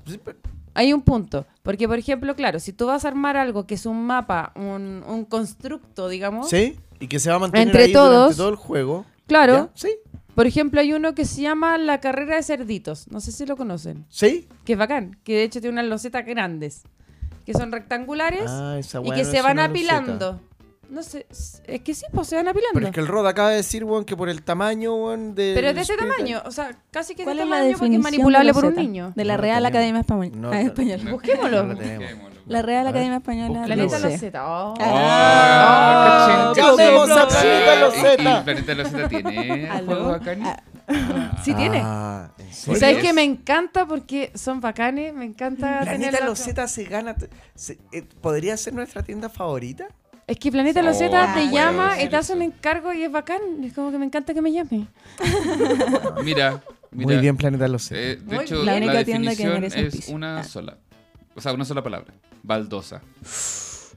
[0.78, 1.44] Hay un punto.
[1.64, 5.02] Porque, por ejemplo, claro, si tú vas a armar algo que es un mapa, un,
[5.08, 6.48] un constructo, digamos.
[6.48, 8.10] Sí, y que se va a mantener Entre ahí todos.
[8.14, 9.04] durante todo el juego.
[9.26, 9.54] Claro.
[9.54, 9.70] ¿Ya?
[9.74, 9.90] Sí,
[10.36, 13.08] Por ejemplo, hay uno que se llama La Carrera de Cerditos.
[13.10, 14.04] No sé si lo conocen.
[14.08, 14.46] sí.
[14.64, 15.18] Que es bacán.
[15.24, 16.84] Que de hecho tiene unas losetas grandes.
[17.44, 19.72] Que son rectangulares Ah, esa y que no se van loseta.
[20.91, 21.26] No sé.
[21.66, 22.72] Es que sí, pues se van apilando.
[22.74, 25.53] Pero es que el Rod acaba de decir, weón, que por el tamaño, weón, de.
[25.55, 26.43] Pero es de este tamaño.
[26.47, 28.55] O sea, casi que de ¿Cuál este es la tamaño porque es definición manipulable de
[28.55, 29.12] por un niño.
[29.14, 29.70] De la No Real tenemos.
[29.70, 30.36] Academia Española.
[30.36, 31.05] No, ah, no, Española.
[31.05, 31.11] no.
[31.12, 31.62] Busquémoslo.
[31.64, 32.09] No la tenemos.
[32.09, 32.39] Busquémoslo.
[32.47, 32.91] La Real A ver.
[32.91, 33.62] Academia Española.
[33.66, 34.11] Planeta sé.
[34.11, 34.45] Loseta.
[34.49, 34.74] Oh.
[34.80, 37.20] Ah, cachín, ¡Llamemos cachín.
[37.20, 38.39] a Planeta ¿Y- Loseta!
[38.41, 39.86] ¿Y Planeta Loseta tiene ¿Aló?
[39.86, 40.32] juegos acá?
[40.32, 40.62] en- Ah,
[41.45, 41.82] Sí tiene.
[41.84, 42.80] Ah, ¿en ¿Y serio?
[42.80, 43.03] sabes es?
[43.03, 43.84] que me encanta?
[43.86, 45.12] Porque son bacanes.
[45.12, 47.14] Me encanta tener Planeta la- Loseta se gana.
[47.55, 49.89] se- eh, ¿Podría ser nuestra tienda favorita?
[50.28, 53.02] Es que Planeta Oh, Loseta no te puedo llama y te hace un encargo y
[53.02, 53.40] es bacán.
[53.64, 54.86] Es como que me encanta que me llame.
[56.22, 56.62] Mira, mira.
[56.92, 58.00] Muy bien, Planeta Loseta.
[58.00, 58.66] Eh, de Muy hecho, bien.
[58.66, 60.44] la, La única tienda que definición merece es una Ah.
[60.44, 60.76] sola.
[61.34, 62.12] O sea, una sola palabra.
[62.42, 63.00] Baldosa.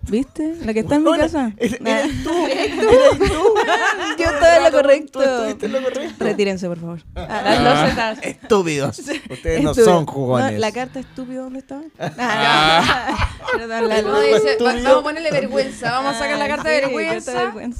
[0.10, 0.56] ¿Viste?
[0.66, 1.52] La que está en mi casa.
[1.58, 2.78] eres- Ah, eres tú, eres
[3.20, 3.26] tú.
[4.18, 5.20] Yo estaba en lo correcto.
[5.20, 6.24] Tú estuviste en lo correcto.
[6.24, 6.99] Retírense, por favor.
[7.16, 7.84] Las Ah.
[7.84, 8.20] losetas.
[8.24, 8.99] Estúpidos.
[9.30, 10.54] Ustedes no son jugones.
[10.54, 11.84] No, la carta estúpido, ¿dónde estaba?
[12.20, 13.30] Ah.
[13.54, 14.84] Perdón, la No, dice, va- Estúpido.
[14.84, 15.91] vamos a ponerle vergüenza.
[15.91, 17.52] Vamos a sacar la carta de vergüenza.
[17.52, 17.74] de.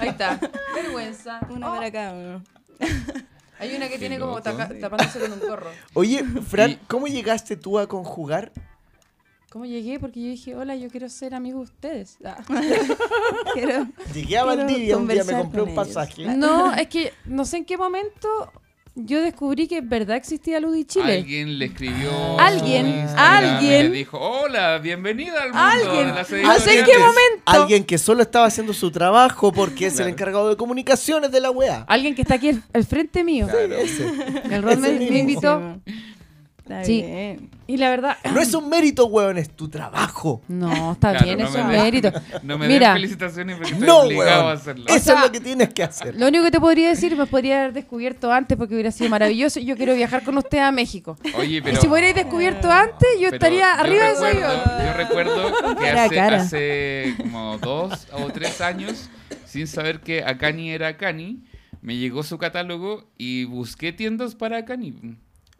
[0.00, 0.40] Ahí está.
[0.74, 1.40] Vergüenza.
[1.50, 2.42] Una Oh, para cada uno.
[3.58, 4.42] hay una que Qué tiene como loco.
[4.42, 5.70] tapándose con un gorro.
[5.94, 8.52] Oye, Fran, ¿cómo llegaste tú a conjugar?
[9.52, 10.00] ¿Cómo llegué?
[10.00, 12.16] Porque yo dije, hola, yo quiero ser amigo de ustedes.
[12.24, 12.38] Ah.
[13.52, 15.86] Quiero, Llegué a Valdivia un día, me compré un ellos.
[15.86, 16.24] pasaje.
[16.24, 18.28] No, es que no sé en qué momento
[18.94, 21.14] yo descubrí que en verdad existía Ludi Chile.
[21.14, 22.38] Alguien le escribió.
[22.38, 23.90] Alguien, alguien.
[23.90, 26.06] Le dijo: Hola, bienvenida al mundo Alguien.
[26.08, 26.86] de las No sé en editoriales".
[26.86, 27.42] qué momento.
[27.46, 31.50] Alguien que solo estaba haciendo su trabajo porque es el encargado de comunicaciones de la
[31.50, 31.84] wea.
[31.88, 33.48] Alguien que está aquí al, al frente mío.
[33.48, 33.76] Claro.
[34.50, 35.80] El Rod me, invitó.
[36.62, 37.02] Está Sí.
[37.02, 37.50] bien.
[37.66, 38.16] Y la verdad.
[38.32, 40.42] No es un mérito, weón, es tu trabajo.
[40.46, 42.12] No, está Claro, bien, no es den- mérito.
[42.44, 42.88] No me Mira.
[42.88, 44.84] den felicitaciones porque estoy No, obligado a hacerlo.
[44.86, 46.14] Eso O sea, es lo que tienes que hacer.
[46.16, 49.58] Lo único que te podría decir, me podría haber descubierto antes porque hubiera sido maravilloso.
[49.58, 51.16] Yo quiero viajar con usted a México.
[51.36, 51.80] Oye, Y pero.
[51.80, 54.86] si me hubierais descubierto antes, yo estaría yo arriba de ese recuerdo- avión.
[54.86, 59.10] Yo recuerdo que hace, hace como dos o tres años,
[59.46, 61.42] sin saber que Akani era Akani,
[61.80, 64.94] me llegó su catálogo y busqué tiendas para Akani.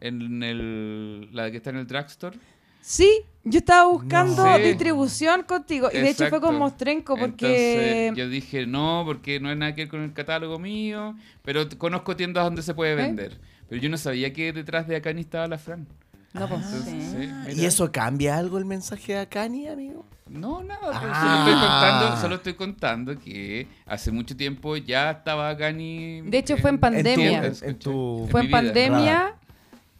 [0.02, 2.36] En el, la que está en el drugstore.
[2.80, 3.08] Sí,
[3.44, 4.56] yo estaba buscando No.
[4.56, 4.62] Sí.
[4.62, 5.88] distribución contigo.
[5.92, 6.58] Y de hecho fue con Exacto.
[6.58, 8.06] Mostrenco porque.
[8.08, 11.68] Entonces yo dije, no, porque no hay nada que ver con el catálogo mío, pero
[11.78, 13.38] conozco tiendas donde se puede vender.
[13.68, 15.86] Pero yo no sabía que detrás de Akani estaba la Fran.
[16.32, 16.60] No, pues.
[16.62, 17.04] Entonces,
[17.46, 17.52] sí.
[17.54, 20.04] sí, ¿Y eso cambia algo el mensaje de Akani, amigo?
[20.28, 21.44] No, nada, pues, Ah.
[21.44, 26.22] solo, estoy contando, solo estoy contando que hace mucho tiempo ya estaba Akani.
[26.22, 27.44] De hecho, fue en pandemia.
[27.46, 29.36] En tu- en tu- Fue en vida.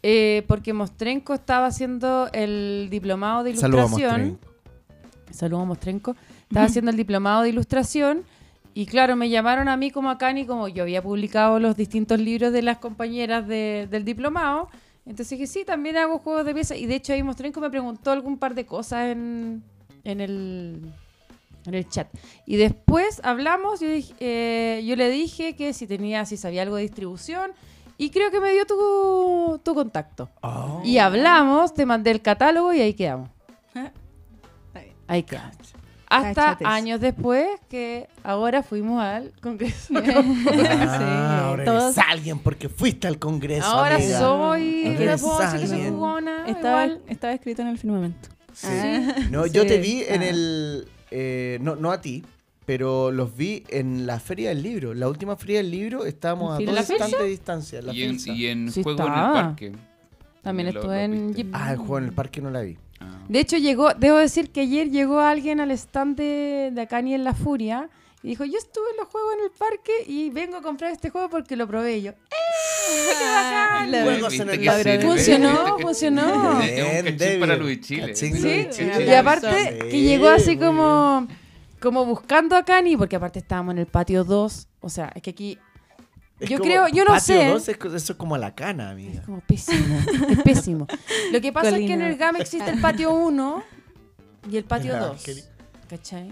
[0.03, 4.39] Eh, porque Mostrenco estaba haciendo el diplomado de ilustración.
[5.31, 6.15] Saludos, Mostrenco.
[6.43, 8.23] Estaba haciendo el diplomado de ilustración.
[8.75, 12.19] Y claro, me llamaron a mí como a Cani, como yo había publicado los distintos
[12.19, 14.67] libros de las compañeras de- del diplomado.
[15.05, 16.75] Entonces dije, sí, también hago juegos de pieza.
[16.75, 19.63] Y de hecho ahí Mostrenco me preguntó algún par de cosas en,
[20.03, 20.81] en, el,
[21.65, 22.07] en el chat.
[22.45, 26.75] Y después hablamos, yo, dije- eh, yo le dije que si tenía, si sabía algo
[26.77, 27.51] de distribución.
[28.03, 30.29] Y creo que me dio tu, tu contacto.
[30.41, 30.81] Oh.
[30.83, 33.29] Y hablamos, te mandé el catálogo y ahí quedamos.
[35.07, 35.55] Ahí quedamos.
[36.09, 36.65] Hasta Cáchate.
[36.65, 39.93] años después que ahora fuimos al Congreso.
[40.69, 43.65] Ah, ahora todos- eres alguien porque fuiste al congreso.
[43.65, 44.19] ahora amiga.
[44.19, 45.93] soy, Ahora ¿qué eres puedo decir que soy alguien.
[45.95, 46.45] jugona?
[46.47, 48.29] Estaba, estaba escrito en el firmamento.
[48.53, 48.67] Sí.
[48.69, 49.15] Ah.
[49.31, 49.67] No, yo Sí.
[49.69, 50.87] te vi en el.
[51.09, 52.23] eh, no, no a ti,
[52.65, 54.93] pero los vi en la Feria del Libro.
[54.93, 57.81] La última Feria del Libro estábamos a ¿En dos de distancia.
[57.81, 59.71] La Y en, y en Sí juego en el parque.
[60.41, 61.33] También Lo- estuve lo en.
[61.33, 61.47] Jeep.
[61.53, 62.77] Ah, el juego en el parque no la vi.
[62.99, 63.19] Ah.
[63.27, 67.23] De hecho, llegó, debo decir que ayer llegó alguien al stand de, de Akani en
[67.23, 67.89] La Furia
[68.21, 71.09] Y dijo, yo estuve en los juegos en el parque y vengo a comprar este
[71.09, 72.11] juego porque lo probé yo.
[72.11, 72.15] ¡Eh!
[73.19, 73.91] ¡Qué bacán!
[74.03, 75.01] Juegos en el laboratorio.
[75.01, 76.61] sirve, Funcionó, funcionó.
[76.61, 78.15] Es un cachín para Luis Chile.
[78.15, 79.05] Sí, Luis Chile.
[79.07, 81.27] y aparte Sí, que llegó así como,
[81.83, 84.67] como buscando a Cani, porque aparte estábamos en el patio 2.
[84.79, 85.57] O sea, es que aquí
[86.39, 87.47] Es yo como- creo- yo no patio sé.
[87.49, 89.21] dos es co- eso es como la cana, es amiga.
[89.23, 89.99] como pésimo.
[90.29, 90.87] es pésimo.
[91.31, 92.09] Lo que pasa es que en Colina.
[92.09, 93.63] el GAM existe el patio 1
[94.49, 95.23] y el patio Ah, 2.
[95.23, 95.43] qué li-
[95.89, 96.29] ¿Cachai?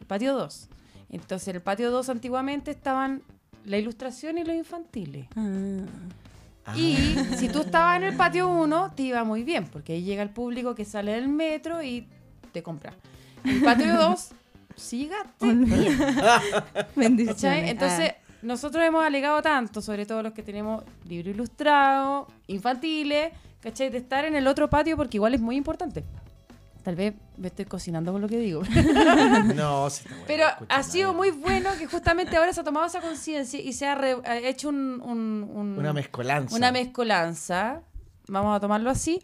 [0.00, 0.68] El patio 2.
[1.10, 3.22] Entonces, en el patio 2 antiguamente estaban
[3.64, 5.26] la ilustración y los infantiles.
[6.66, 6.76] Ah.
[6.76, 6.96] Y
[7.36, 10.30] si tú estabas en el patio 1, te iba muy bien, porque ahí llega el
[10.30, 12.08] público que sale del metro y
[12.52, 12.94] te compra.
[13.44, 14.30] En el patio 2,
[14.76, 15.46] sí llegaste.
[16.96, 17.34] Bendiciones.
[17.42, 17.68] ¿cachai?
[17.70, 18.36] Entonces, Ah.
[18.42, 23.90] nosotros hemos alegado tanto, sobre todo los que tenemos libro ilustrado, infantiles, ¿cachai?
[23.90, 26.04] De estar en el otro patio porque igual es muy importante.
[26.82, 28.62] Tal vez me estoy cocinando con lo que digo.
[29.54, 31.16] No, sí está bueno, Pero ha sido nadie.
[31.16, 34.36] muy bueno que justamente ahora se ha tomado esa conciencia y se ha re- ha
[34.38, 36.54] hecho un, un- un- Una mezcolanza.
[36.54, 37.80] una mezcolanza,
[38.28, 39.22] vamos a tomarlo así,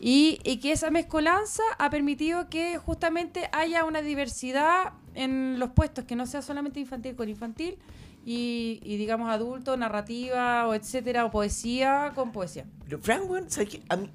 [0.00, 6.04] y, y que esa mezcolanza ha permitido que justamente haya una diversidad en los puestos,
[6.04, 7.78] que no sea solamente infantil con infantil,
[8.24, 12.66] y, y digamos adulto, narrativa, o etcétera, o poesía con poesía.
[12.84, 13.82] Pero, Frank, weón, ¿sabes qué?
[13.88, 14.10] A mí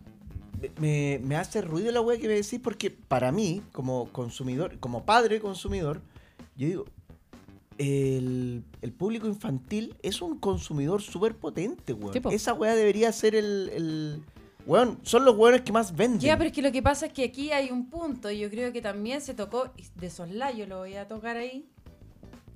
[0.78, 5.04] me, me hace ruido la weá que me decís porque para mí, como consumidor, como
[5.04, 6.02] padre consumidor,
[6.56, 6.86] yo digo,
[7.80, 12.16] el, el público infantil es un consumidor súper potente, weón.
[12.32, 13.70] Esa weá debería ser el...
[13.74, 14.24] el
[14.66, 16.20] weón, son los weones que más venden.
[16.20, 18.50] Ya, pero es que lo que pasa es que aquí hay un punto, y yo
[18.50, 21.66] creo que también se tocó, de soslayo lo voy a tocar ahí,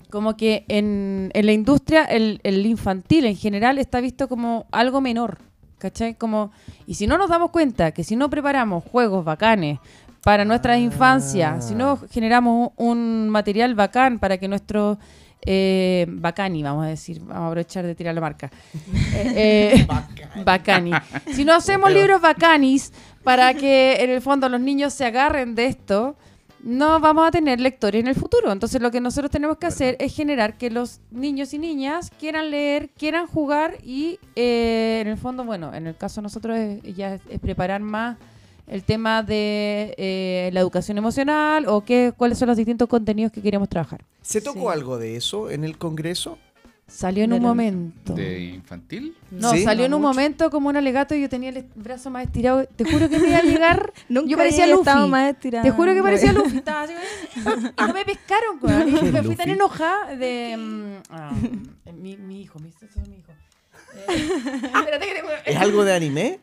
[0.09, 5.01] como que en, en la industria el, el infantil en general está visto como algo
[5.01, 5.37] menor,
[5.79, 6.15] ¿cachai?
[6.15, 6.51] Como,
[6.85, 9.79] y si no nos damos cuenta que si no preparamos juegos bacanes
[10.23, 10.79] para nuestras Ah.
[10.79, 14.97] infancias, si no generamos un material bacán para que nuestros...
[15.45, 18.51] Eh, bacani, vamos a decir, vamos a aprovechar de tirar la marca.
[19.13, 20.43] Eh, eh.
[20.43, 20.91] Bacani.
[21.33, 22.91] Si no hacemos Pero- libros bacanis
[23.23, 26.15] para que en el fondo los niños se agarren de esto,
[26.63, 28.51] no vamos a tener lectores en el futuro.
[28.51, 32.51] Entonces lo que nosotros tenemos que hacer es generar que los niños y niñas quieran
[32.51, 36.95] leer, quieran jugar y eh, en el fondo, bueno, en el caso de nosotros es,
[36.95, 38.17] ya es, es preparar más
[38.67, 43.41] el tema de eh, la educación emocional o qué, cuáles son los distintos contenidos que
[43.41, 44.03] queremos trabajar.
[44.21, 44.77] ¿Se tocó Sí.
[44.77, 46.37] algo de eso en el Congreso?
[46.89, 48.13] Salió en un momento.
[48.13, 49.13] ¿De infantil?
[49.29, 49.63] No, Sí.
[49.65, 50.13] salió en un mucho.
[50.13, 52.65] momento como un alegato y yo tenía el brazo más estirado.
[52.65, 53.91] Te juro que me iba a llegar.
[54.09, 54.89] Nunca yo parecía Luffy.
[55.09, 55.35] más.
[55.37, 56.57] Te juro que parecía Luffy.
[56.57, 56.93] Estaba así,
[57.35, 58.87] y no me pescaron, weón.
[58.87, 59.35] Y ¿Qué me fui Luffy?
[59.35, 60.99] tan enojada de.
[61.09, 61.33] ah,
[61.93, 62.69] mi, mi hijo, mi,
[63.09, 63.31] mi hijo.
[63.93, 64.05] Eh,
[64.63, 65.29] espérate que tengo.
[65.45, 66.39] ¿Es algo de anime?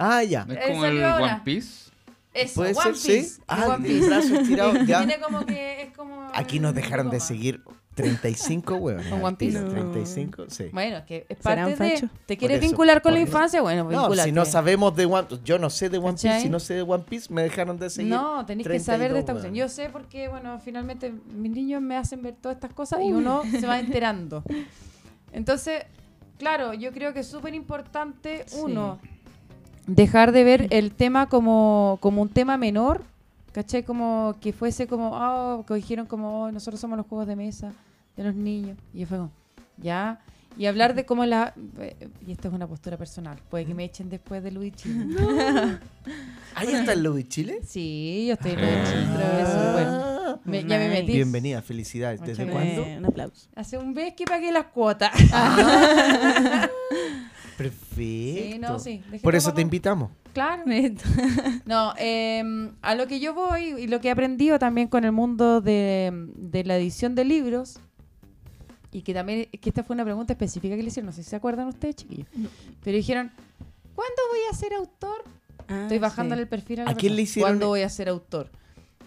[0.00, 0.44] Ah, ya.
[0.44, 1.02] ¿No es Eh, como el.
[1.04, 1.90] One Piece?
[2.32, 2.92] Eso, ¿Puede One ser?
[3.16, 3.28] Piece.
[3.36, 3.42] Sí.
[3.48, 4.06] Ah, One Piece.
[4.06, 4.98] brazo estirado, ya.
[5.06, 6.28] Tiene como que es como.
[6.34, 7.60] Aquí nos dejaron de seguir
[7.96, 9.04] 35 huevos.
[9.06, 9.60] ¿Con One Piece?
[9.60, 9.68] No.
[9.68, 10.66] 35, sí.
[10.72, 12.08] Bueno, es que es ¿Serán parte de.
[12.26, 13.26] ¿Te quieres vincular con la eso.
[13.28, 13.60] infancia?
[13.62, 16.42] Bueno, No, si no sabemos de One Yo no sé de One Piece, ¿Cachai?
[16.42, 18.12] si no sé de One Piece, me dejaron de seguir.
[18.12, 19.54] No, tenéis que saber de esta 32, cuestión.
[19.54, 23.42] Yo sé porque, bueno, finalmente mis niños me hacen ver todas estas cosas y uno
[23.50, 24.44] se va enterando.
[25.32, 25.82] Entonces,
[26.38, 28.56] claro, yo creo que es súper importante, Sí.
[29.94, 33.02] Dejar de ver el tema como, como un tema menor,
[33.52, 33.82] ¿cachai?
[33.82, 37.72] Como que fuese como, oh, que dijeron como, oh, nosotros somos los juegos de mesa
[38.16, 38.76] de los niños.
[38.94, 39.30] Y yo fue como,
[39.78, 40.20] ya.
[40.58, 41.54] Y hablar de cómo la...
[41.78, 43.38] eh, Y esta es una postura personal.
[43.50, 44.90] Puede que me echen después de Luigi.
[46.56, 47.60] ¿Ahí está el Luis Chile?
[47.64, 48.62] Sí, yo estoy en Ah.
[48.62, 49.08] Luigi.
[49.16, 50.00] pero eso, bueno.
[50.02, 51.12] Ah, Me- ya me metí.
[51.12, 52.20] Bienvenida, felicidades.
[52.20, 52.84] ¿Desde cuándo?
[52.84, 53.48] Un aplauso.
[53.54, 55.12] Hace un mes que pagué las cuotas.
[57.64, 57.94] Perfecto.
[57.94, 59.02] Sí, no, sí.
[59.22, 60.10] Por eso te invitamos.
[60.32, 60.62] Claro.
[61.66, 65.12] No, eh, a lo que yo voy y lo que he aprendido también con el
[65.12, 67.78] mundo de, de la edición de libros,
[68.92, 71.30] y que también, que esta fue una pregunta específica que le hicieron, no sé si
[71.30, 72.26] se acuerdan ustedes, chiquillos,
[72.82, 73.30] pero dijeron,
[73.94, 75.22] ¿cuándo voy a ser autor?
[75.68, 76.42] Ah, Estoy bajándole sí.
[76.42, 78.48] el perfil a la ¿A quién le hicieron- ¿Cuándo voy a ser autor?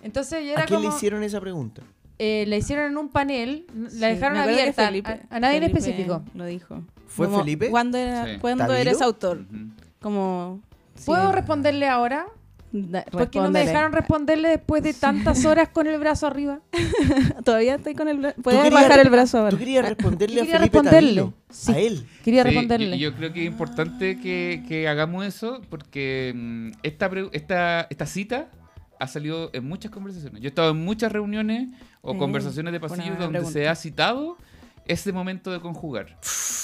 [0.03, 1.81] Entonces yo era ¿A quién le hicieron esa pregunta?
[2.19, 5.63] eh, la hicieron en un panel, Sí, la dejaron abierta Felipe- a, a nadie en
[5.63, 6.21] específico.
[6.35, 6.81] Lo dijo.
[7.15, 7.69] ¿Fue Como, Felipe?
[7.69, 8.31] ¿Cuándo, era, Sí.
[8.39, 9.39] ¿cuándo eres autor?
[9.49, 9.69] Ujú.
[10.01, 10.61] Como...
[11.05, 12.25] ¿Puedo sí, responderle ahora?
[12.71, 16.59] da- ¿Por qué no me dejaron responderle después de tantas horas con el brazo arriba?
[17.45, 18.41] Todavía estoy con el brazo.
[18.41, 19.51] Puedes bajar el brazo ahora.
[19.51, 21.31] ¿Tú querías responderle a quería Felipe responderle.
[21.49, 21.71] Sí.
[21.71, 22.07] A él.
[22.23, 22.97] Quería Sí, responderle.
[22.97, 28.05] Yo, yo creo que es importante que, que hagamos eso porque mm, esta, esta, esta
[28.05, 28.47] cita
[28.99, 30.41] ha salido en muchas conversaciones.
[30.41, 31.69] Yo he estado en muchas reuniones
[32.01, 33.51] o Eh, conversaciones de pasillo donde pregunta.
[33.51, 34.37] se ha citado
[34.85, 36.17] ese momento de conjugar.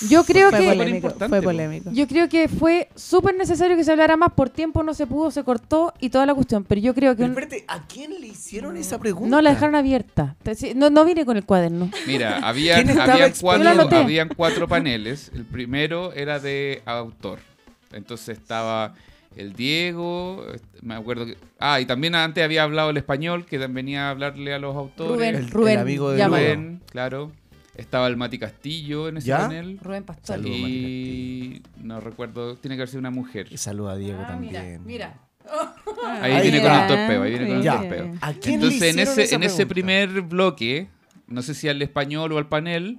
[0.10, 1.10] Yo creo Fue que polémico.
[1.10, 1.44] Fue po.
[1.44, 1.90] polémico.
[1.92, 4.32] yo creo que fue súper necesario que se hablara más.
[4.34, 6.64] Por tiempo no se pudo, se cortó y toda la cuestión.
[6.64, 9.30] Pero yo creo que Pero un- espérate, ¿a quién le hicieron esa pregunta?
[9.30, 10.36] no la dejaron abierta.
[10.76, 11.90] No, no vine con el cuaderno.
[12.08, 15.32] Mira, había, ¿Quién estaba habían, cuatro, habían cuatro paneles.
[15.34, 17.40] El primero era de autor.
[17.92, 18.94] Entonces estaba
[19.36, 20.46] el Diego,
[20.82, 21.38] me acuerdo que...
[21.60, 24.76] Ah, y también antes había hablado el español, que también venía a hablarle a los
[24.76, 25.12] autores.
[25.14, 26.26] Rubén, El- el Rubén, amigo de.
[26.26, 27.32] Rubén, claro.
[27.80, 29.40] Estaba el Mati Castillo en ese ¿Ya?
[29.40, 29.80] panel.
[29.82, 30.40] Rubén Pastor.
[30.46, 33.48] Y no recuerdo, tiene que haber sido una mujer.
[33.52, 34.86] Y saluda a Diego Ah, mira, también.
[34.86, 35.18] mira.
[36.22, 37.80] Ahí Ahí viene con el torpeo, ahí viene con el Ya.
[37.80, 38.14] torpeo.
[38.22, 40.88] ¿A quién Entonces, le en hicieron ese, en ese primer bloque,
[41.28, 42.98] no sé si al español o al panel,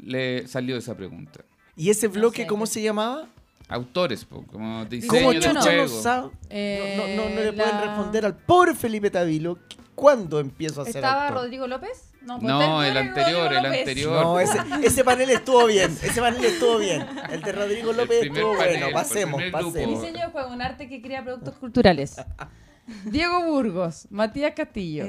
[0.00, 1.40] le salió esa pregunta.
[1.74, 3.26] ¿Y ese bloque sé, cómo se llamaba?
[3.68, 6.32] Autores, po, como diseño ¿Cómo no juego.
[6.50, 9.58] Eh, no, no, no le pueden la- responder al pobre Felipe Tavilo
[9.94, 11.42] cuándo empiezo a ser ¿Estaba autor?
[11.44, 12.07] Rodrigo López?
[12.34, 14.22] Pues, No, usted el anterior, el anterior.
[14.22, 15.96] No, ese, ese panel estuvo bien.
[16.02, 17.06] Ese panel estuvo bien.
[17.30, 18.92] El de Rodrigo López estuvo panel, bueno.
[18.92, 20.02] Pasemos, pasemos.
[20.02, 22.16] Diseño de juego, un arte que crea productos culturales.
[23.04, 25.06] Diego Burgos, Matías Castillo,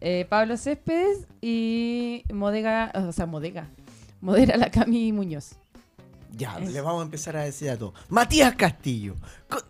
[0.00, 3.68] eh, Pablo Céspedes y Modega, o sea, Modega.
[4.20, 5.56] Modera la Cami Muñoz.
[6.38, 7.94] Ya, le vamos a empezar a decir a todos.
[8.08, 9.16] Matías Castillo.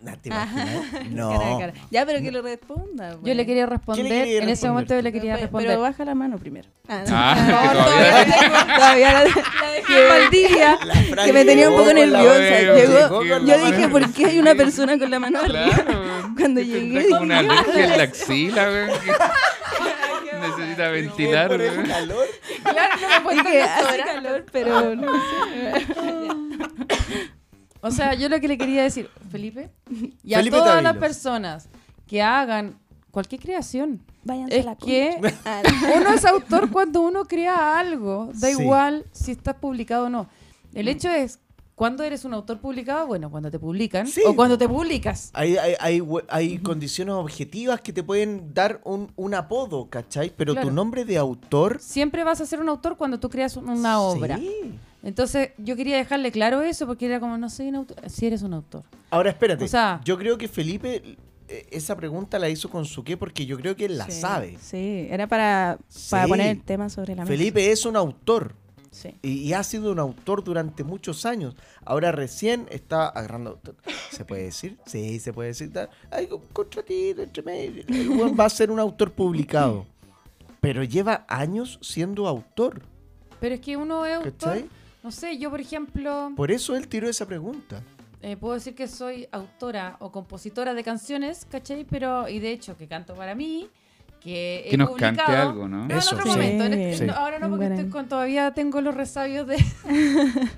[0.01, 0.83] ¿no ¿Te imaginas?
[1.09, 1.57] No.
[1.59, 1.73] cara.
[1.89, 3.13] Ya, pero que lo responda.
[3.13, 3.35] Yo pues.
[3.35, 5.69] le quería responder, ¿Qué le quería en ese momento yo le quería Pero- responder.
[5.71, 6.69] Pero baja la mano primero.
[6.87, 7.15] Ah, no.
[7.15, 10.79] Ah, Por que favor, todavía- todavía, la tengo, todavía la, la dejé en Valdivia.
[11.25, 12.39] Que me tenía un llegó poco con nerviosa.
[12.39, 15.69] Llegó Llegó, con yo dije, mano ¿por qué hay una persona con la mano arriba?
[15.73, 16.33] Claro.
[16.37, 18.69] Cuando llegué, como una dije, alergia en la axila,
[20.23, 22.25] que Necesita ventilar, Por el calor.
[22.63, 23.43] Claro, no me puedo
[24.05, 26.35] calor, pero no sé.
[27.81, 29.69] O sea, yo lo que le quería decir, Felipe,
[30.23, 31.69] y a Felipe todas las personas
[32.07, 32.77] que hagan
[33.11, 35.35] cualquier creación, Váyanse es a la que concha.
[35.45, 36.01] Ah, no.
[36.01, 38.61] uno es autor cuando uno crea algo, da Sí.
[38.61, 40.27] igual si está publicado o no.
[40.73, 41.39] El hecho es,
[41.75, 43.07] ¿cuándo eres un autor publicado?
[43.07, 44.21] Bueno, cuando te publican Sí.
[44.27, 45.31] o cuando te publicas.
[45.33, 50.31] Hay, hay, hay, condiciones objetivas que te pueden dar un, un apodo, ¿cachai?
[50.35, 51.79] Pero tu nombre de autor.
[51.79, 54.37] Siempre vas a ser un autor cuando tú creas un- una obra.
[54.37, 54.51] Sí.
[55.03, 57.97] Entonces, yo quería dejarle claro eso porque era como, no soy un autor.
[58.09, 58.83] Si eres un autor.
[59.09, 59.63] Ahora espérate.
[59.63, 63.45] O sea- yo creo que Felipe eh, esa pregunta la hizo con su qué porque
[63.45, 64.57] yo creo que él la Sí, sabe.
[64.61, 65.79] Sí, era para,
[66.09, 66.29] para Sí.
[66.29, 67.31] poner el tema sobre la mesa.
[67.35, 68.53] Felipe es un autor.
[68.91, 69.15] Sí.
[69.21, 71.55] Y, y ha sido un autor durante muchos años.
[71.85, 73.59] Ahora recién está agarrando.
[74.11, 74.77] ¿Se puede decir?
[74.85, 75.71] Sí, se puede decir.
[76.11, 77.83] Hay un contratito entre medio.
[77.87, 79.85] El va a ser un autor publicado.
[80.59, 82.81] Pero lleva años siendo autor.
[83.39, 84.33] Pero es que uno es autor.
[84.33, 84.69] ¿Cachai?
[85.03, 87.81] No sé, yo por ejemplo, Por eso él tiró esa pregunta.
[88.21, 91.85] eh, puedo decir que soy autora o compositora de canciones, ¿cachai?
[91.85, 93.69] Pero, y de hecho, que canto para mí,
[94.19, 95.87] que he Que nos publicado- cante algo, ¿no?
[95.87, 96.37] No, Eso, en otro sí.
[96.37, 96.63] momento.
[96.65, 97.05] en este- Sí.
[97.05, 99.55] no, ahora no, porque estoy con, todavía tengo los resabios de...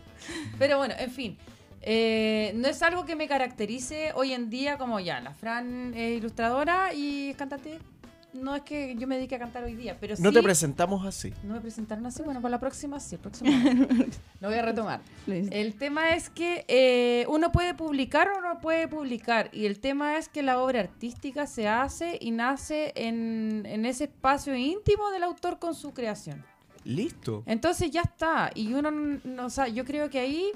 [0.59, 1.37] Pero bueno, en fin.
[1.83, 6.17] eh, no es algo que me caracterice hoy en día como ya, la Fran es
[6.17, 7.79] ilustradora y es cantante.
[8.33, 10.35] No es que yo me dedique a cantar hoy día, pero No sí...
[10.35, 11.33] te presentamos así.
[11.43, 13.51] No me presentaron así, bueno, para la próxima sí, el próximo.
[14.39, 15.01] Lo voy a retomar.
[15.27, 19.49] El tema es que eh, uno puede publicar o no puede publicar.
[19.51, 24.05] Y el tema es que la obra artística se hace y nace en, en ese
[24.05, 26.43] espacio íntimo del autor con su creación.
[26.83, 27.43] Listo.
[27.45, 28.49] Entonces ya está.
[28.55, 30.51] Y uno, no, o sea, yo creo que ahí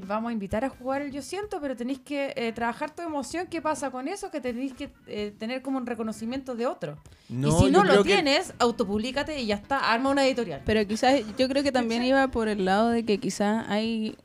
[0.00, 3.02] te vamos a invitar a jugar el Yo Siento, pero tenéis que eh, trabajar tu
[3.02, 3.46] emoción.
[3.48, 4.30] ¿Qué pasa con eso?
[4.30, 6.98] Que tenéis que eh, tener como un reconocimiento de otro.
[7.28, 9.92] y si no lo que- tienes, autopublicate y ya está.
[9.92, 10.62] Arma una editorial.
[10.64, 14.16] Pero quizás, yo creo que también iba por el lado de que quizás hay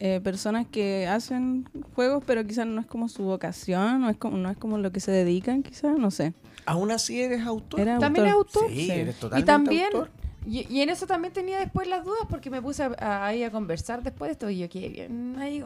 [0.00, 4.36] eh, personas que hacen juegos, pero quizás no es como su vocación, no es como,
[4.36, 6.34] no es como lo que se dedican, quizás, no sé.
[6.66, 7.80] Aún así eres autor.
[7.80, 8.62] Era También es autor.
[8.64, 8.76] autor.
[8.76, 8.90] Sí, Sí.
[8.92, 10.10] eres Y totalmente también, autor.
[10.46, 13.42] Y, y en eso también tenía después las dudas porque me puse a, a- ahí
[13.44, 15.36] a conversar después de esto y yo qué bien.
[15.38, 15.62] ahí,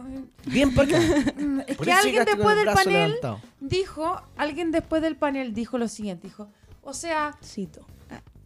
[0.46, 0.98] Bien acá.
[1.66, 3.40] es Por que alguien después el del panel levantado.
[3.60, 6.48] dijo, alguien después del panel dijo lo siguiente, dijo,
[6.82, 7.86] o sea, Cito.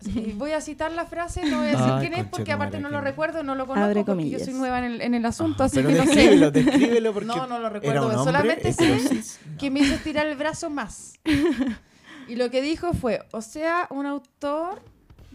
[0.05, 2.79] y voy a citar la frase, no voy a decir Ay, quién es porque aparte
[2.81, 5.25] no lo recuerdo, no lo conozco Abre porque yo soy nueva en el, en el
[5.25, 6.09] asunto, así Pero que no sé.
[6.15, 8.99] descríbelo, descríbelo porque No, no lo recuerdo, hombre solamente sé
[9.59, 11.15] que me hizo estirar el brazo más.
[12.29, 14.83] Y lo que dijo fue, o sea, un autor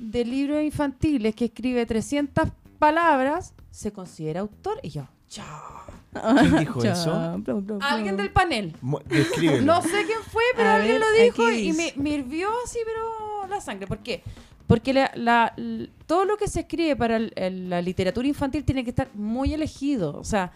[0.02, 2.49] de libros infantiles que escribe 300
[2.80, 4.80] palabras se considera autor.
[4.84, 5.82] Y yo, chao.
[6.12, 7.78] ¿Quién dijo Chao, eso?
[7.82, 8.76] Alguien del panel.
[8.82, 9.64] Mu- Descríbelo.
[9.64, 11.93] No sé quién fue, pero A alguien ver, lo dijo aquí y me, dice.
[11.99, 13.88] me hirvió así, pero la sangre.
[13.88, 14.24] ¿Por qué?
[14.68, 18.66] Porque la- la- l- todo lo que se escribe para el- el- la literatura infantil
[18.66, 20.18] tiene que estar muy elegido.
[20.18, 20.52] O sea,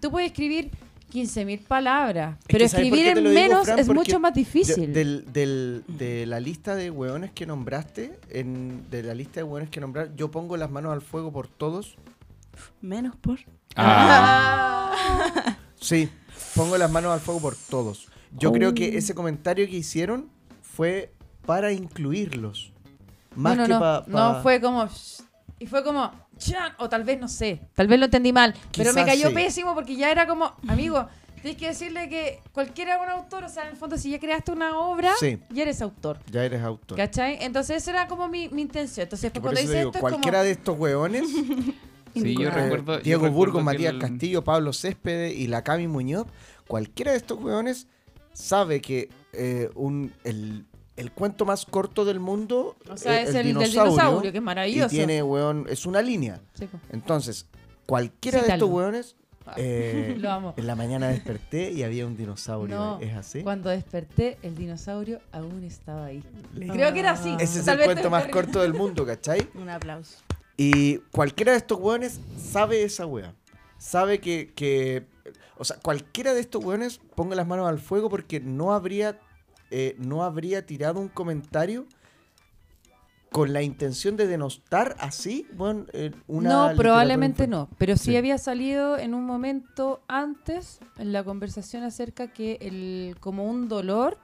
[0.00, 0.70] tú puedes escribir
[1.12, 2.36] 15.000 palabras.
[2.40, 3.78] Es Pero que ¿sabes por escribir en digo, menos Fran?
[3.78, 4.92] es mucho más De, difícil.
[4.92, 9.70] del- del- de la lista de hueones que nombraste, en, de la lista de hueones
[9.70, 11.96] que nombrar, yo pongo las manos al fuego por todos.
[12.80, 13.38] Menos por.
[13.76, 14.92] Ah.
[15.78, 16.08] Sí,
[16.54, 18.08] pongo las manos al fuego por todos.
[18.36, 18.74] Yo creo Oh.
[18.74, 20.28] que ese comentario que hicieron
[20.62, 21.12] fue
[21.44, 22.72] para incluirlos.
[23.36, 23.78] Más no, no, que no.
[23.80, 24.04] para...
[24.08, 24.86] No, fue como.
[24.86, 25.22] "Shh",
[25.58, 26.10] Y fue como.
[26.38, 27.60] "Chan", O tal vez no sé.
[27.74, 28.54] Tal vez lo entendí mal.
[28.76, 29.34] pero me cayó sí.
[29.34, 30.52] pésimo porque ya era como.
[30.68, 31.06] Amigo,
[31.40, 33.44] tienes que decirle que cualquiera es un autor.
[33.44, 35.38] O sea, en el fondo, si ya creaste una obra, Sí.
[35.50, 36.18] ya eres autor.
[36.30, 36.98] Ya eres autor.
[36.98, 37.38] ¿Cachai?
[37.40, 39.04] Entonces, esa era como mi, mi intención.
[39.04, 40.44] Entonces, pues, por cuando dice digo, esto, es cualquiera como.
[40.44, 41.22] de estos hueones,
[42.14, 42.96] Sí, yo recuerdo.
[42.96, 46.26] yo Diego recuerdo Burgos, que Matías el- Castillo, Pablo Céspedes y la Cami Muñoz,
[46.66, 47.88] cualquiera de estos hueones
[48.32, 50.64] sabe que eh, un, el,
[50.96, 54.40] el cuento más corto del mundo O sea, es el, del dinosaurio, que es y
[54.40, 54.88] maravilloso.
[54.88, 56.40] tiene, hueón, es una línea.
[56.54, 56.82] Sí, pues.
[56.90, 57.46] Entonces,
[57.86, 59.16] cualquiera de estos hueones,
[59.56, 60.54] eh, Lo amo.
[60.56, 62.74] en la mañana desperté y había un dinosaurio.
[62.76, 63.42] No, ¿Es así?
[63.42, 66.22] Cuando desperté, el dinosaurio aún estaba ahí.
[66.54, 67.36] Le- Creo que era así.
[67.38, 69.46] Ese es Tal el cuento más corto del mundo, ¿cachai?
[69.54, 70.16] Un aplauso.
[70.56, 73.34] Y cualquiera de estos hueones sabe esa wea.
[73.78, 75.04] Sabe que, que-
[75.58, 79.20] O sea, cualquiera de estos hueones ponga las manos al fuego porque no habría.
[79.70, 81.86] Eh, no habría tirado un comentario
[83.32, 86.70] con la intención de denostar así, bueno, eh, una.
[86.70, 87.50] No, probablemente infantil.
[87.50, 87.76] no.
[87.76, 88.16] Pero sí, Sí.
[88.16, 94.16] había salido en un momento antes en la conversación acerca que el como un dolor,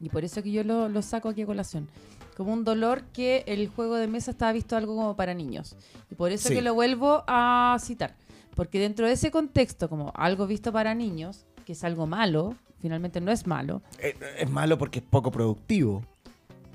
[0.00, 1.88] y por eso que yo lo, lo saco aquí a colación,
[2.36, 5.76] como un dolor que el juego de mesa estaba visto algo como para niños.
[6.10, 6.54] Y por eso Sí.
[6.54, 8.16] que lo vuelvo a citar.
[8.56, 13.20] Porque dentro de ese contexto, como algo visto para niños, que es algo malo, finalmente
[13.20, 16.02] no es malo, Eh, es malo porque es poco productivo.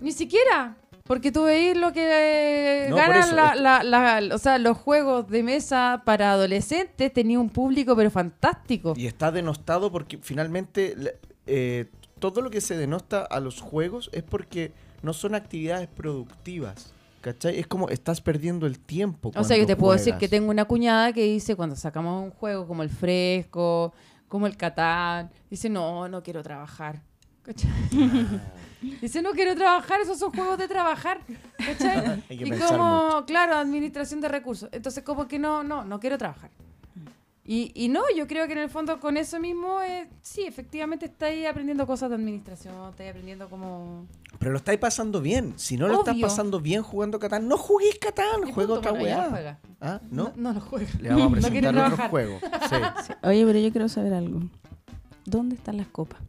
[0.01, 0.75] Ni siquiera.
[1.05, 4.77] Porque tú veis lo que eh, No, ganan eso, la- la- la- o sea, los
[4.77, 7.11] juegos de mesa para adolescentes.
[7.11, 8.93] Tenía un público, pero fantástico.
[8.95, 10.95] Y está denostado porque finalmente
[11.45, 11.87] eh,
[12.19, 16.93] todo lo que se denosta a los juegos es porque no son actividades productivas.
[17.19, 17.57] ¿Cachai?
[17.59, 19.31] Es como estás perdiendo el tiempo.
[19.35, 22.31] O sea, yo te puedo decir que tengo una cuñada que dice cuando sacamos un
[22.31, 23.93] juego como el Fresco,
[24.33, 27.03] como el Catán, dice, no, no quiero trabajar.
[27.43, 27.69] ¿Cachai?
[28.99, 31.21] dice, no quiero trabajar, esos son juegos de trabajar.
[31.55, 32.23] ¿Cachai?
[32.31, 34.69] Y como, claro, administración de recursos.
[34.71, 36.49] Entonces, como que no, no, no quiero trabajar.
[37.45, 41.07] Y, y no, yo creo que en el fondo con eso mismo, eh, sí, efectivamente
[41.07, 44.05] estáis aprendiendo cosas de administración, estáis aprendiendo como...
[44.39, 45.53] Pero lo estáis pasando bien.
[45.57, 49.23] Si no lo estás pasando bien jugando Catán, no juguéis Catán, juega otra bueno, weá.
[49.25, 49.59] no juega.
[49.81, 49.99] ¿Ah?
[50.09, 50.31] ¿No?
[50.37, 50.87] No, lo juega.
[51.01, 52.09] Le vamos a No presentar otro trabajar.
[52.09, 52.39] juego.
[52.69, 53.13] Sí.
[53.23, 54.39] Oye, pero yo quiero saber algo.
[55.25, 56.21] ¿Dónde están las copas?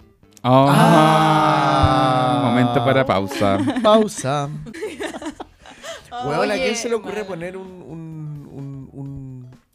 [0.43, 2.51] Ah, Ah.
[2.51, 3.59] Momento para pausa.
[3.83, 4.49] Pausa.
[6.27, 8.74] Weón, ¿a quién se le ocurre poner un, un- un- un-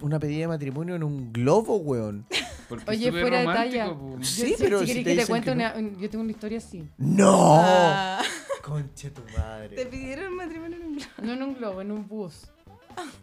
[0.02, 2.26] una pedida de matrimonio en un globo, weón?
[2.70, 3.86] Porque Oye, fuera de talla.
[3.88, 6.24] Yo Sí, pero si si te que te dicen cuente que una, un- yo tengo
[6.24, 6.88] una historia así.
[6.97, 7.56] ¡No!
[7.60, 8.22] Ah.
[8.62, 9.86] Conche tu madre.
[9.88, 11.10] pidieron matrimonio en un globo?
[11.24, 12.47] No en un globo, en un bus.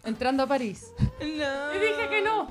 [0.04, 0.86] Entrando a París.
[1.00, 1.26] No.
[1.26, 1.28] Y
[1.78, 2.50] dije que no.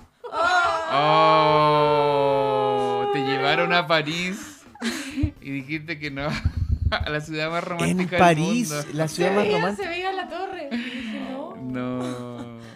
[1.76, 4.62] Oh, te llevaron a París
[5.42, 6.28] y dijiste que no.
[6.92, 8.86] A la ciudad más romántica En del París, mundo.
[8.94, 9.90] la Se ciudad más veía, se romántica.
[9.90, 10.70] veía la torre.
[10.72, 11.56] Y dije no.
[11.58, 12.35] No.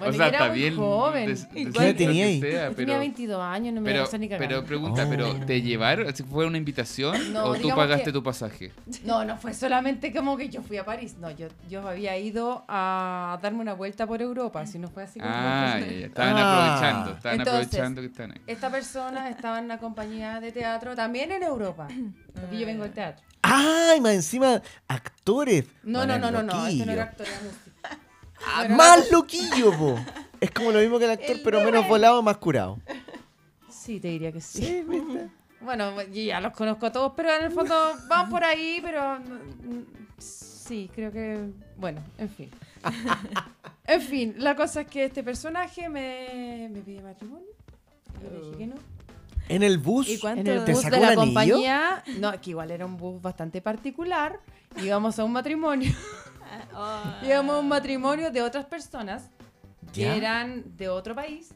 [0.10, 0.76] O sea, yo era está muy bien.
[0.76, 1.26] joven.
[1.28, 2.39] des- ¿Y decir cuál lo que tenía ahí?
[2.41, 4.47] sea, Yo pero, tenía 22 años, no me pero, iba a ni cagando.
[4.55, 5.10] pero pregunta, Oh.
[5.10, 6.16] ¿pero te llevaron?
[6.16, 8.72] ¿Si ¿Fue una invitación No, o tú pagaste que- tu pasaje?
[9.03, 11.16] No, no fue solamente como que yo fui a París.
[11.20, 14.66] No, yo, yo había ido a darme una vuelta por Europa.
[14.66, 15.32] Si no fue así como.
[15.34, 16.74] Ah, ya, ya, estaban Ah.
[16.76, 17.12] aprovechando.
[17.16, 18.41] Estaban Entonces, aprovechando que están ahí.
[18.47, 21.88] Esta persona estaba en una compañía de teatro también en Europa.
[22.34, 23.24] Porque yo vengo del teatro.
[23.41, 24.62] ¡Ay, más encima!
[24.88, 25.66] Actores.
[25.84, 26.68] No, no, no, no, no.
[26.68, 27.69] Este no era actor, era música.
[28.46, 30.00] Ah, más loquillo, po.
[30.40, 32.80] Es como lo mismo que el actor, El pero menos volado, más curado.
[33.70, 34.64] Sí, te diría que sí.
[34.64, 35.30] Sí, ¿viste?
[35.62, 37.76] Bueno, yo ya los conozco a todos, pero en el fondo
[38.08, 39.20] van por ahí, pero
[40.18, 42.50] sí, creo que, bueno, en fin.
[43.90, 47.48] En fin, la cosa es que este personaje me, me pide matrimonio.
[48.20, 48.76] Y yo le dije que no.
[49.48, 50.08] En el bus.
[50.08, 50.42] ¿Y cuánto?
[50.42, 53.62] En el ¿Te bus sacó de la compañía, no, que igual era un bus bastante
[53.64, 54.40] particular.
[54.80, 55.92] Íbamos a un matrimonio.
[57.24, 59.30] Íbamos a un matrimonio de otras personas
[59.93, 60.16] que ¿Ya?
[60.16, 61.50] eran de otro país.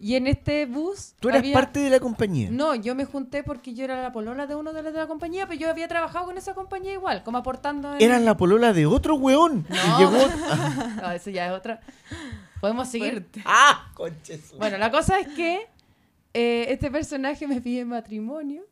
[0.00, 1.14] Y en este bus.
[1.18, 2.48] Tú eras había- parte de la compañía.
[2.52, 5.08] No, yo me junté porque yo era la polola de uno de los de la
[5.08, 7.94] compañía, pero yo había trabajado con esa compañía igual, como aportando.
[7.94, 9.66] en- Eras la polola de otro weón.
[9.68, 9.76] No.
[9.76, 10.18] Y llegó.
[11.02, 11.80] No, eso ya es otra.
[12.60, 13.26] Podemos seguir.
[13.44, 13.90] ¡Ah!
[13.94, 14.52] Conches.
[14.56, 15.66] Bueno, la cosa es que
[16.34, 18.62] eh, este personaje me pide matrimonio.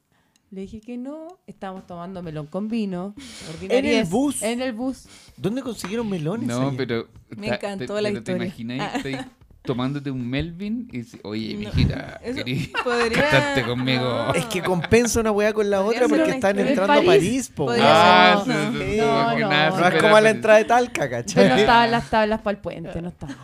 [0.57, 1.29] Le dije que no.
[1.47, 3.15] Estábamos tomando melón con vino.
[3.55, 4.43] ordinariez, bus?
[4.43, 5.05] En el bus.
[5.37, 6.49] ¿Dónde consiguieron melones?
[6.49, 6.77] No, allá?
[6.79, 7.09] pero.
[7.37, 8.39] Me ta- encantó te- la pero historia.
[8.39, 8.83] ¿Te imagináis?
[9.21, 9.29] Ah.
[9.61, 14.03] Tomándote un Melvin y dices, oye, No, mijita, querí podría- casarte conmigo.
[14.03, 14.33] no.
[14.33, 17.53] Es que compensa una weá con la otra porque están entrando a ¿En París?
[17.55, 17.69] Po.
[17.79, 19.89] Ah, no.
[19.89, 21.61] es como a la entrada de Talca, Pero no ¿cachai?
[21.61, 23.37] estaban las tablas para el puente, no estaban.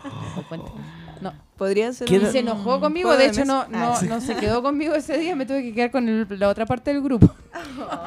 [1.23, 1.33] No.
[1.57, 4.35] Podría ser ¿Qué Y un se enojó conmigo, de hecho no, no, Ah, no se
[4.35, 7.33] quedó conmigo ese día, me tuve que quedar con el- la otra parte del grupo.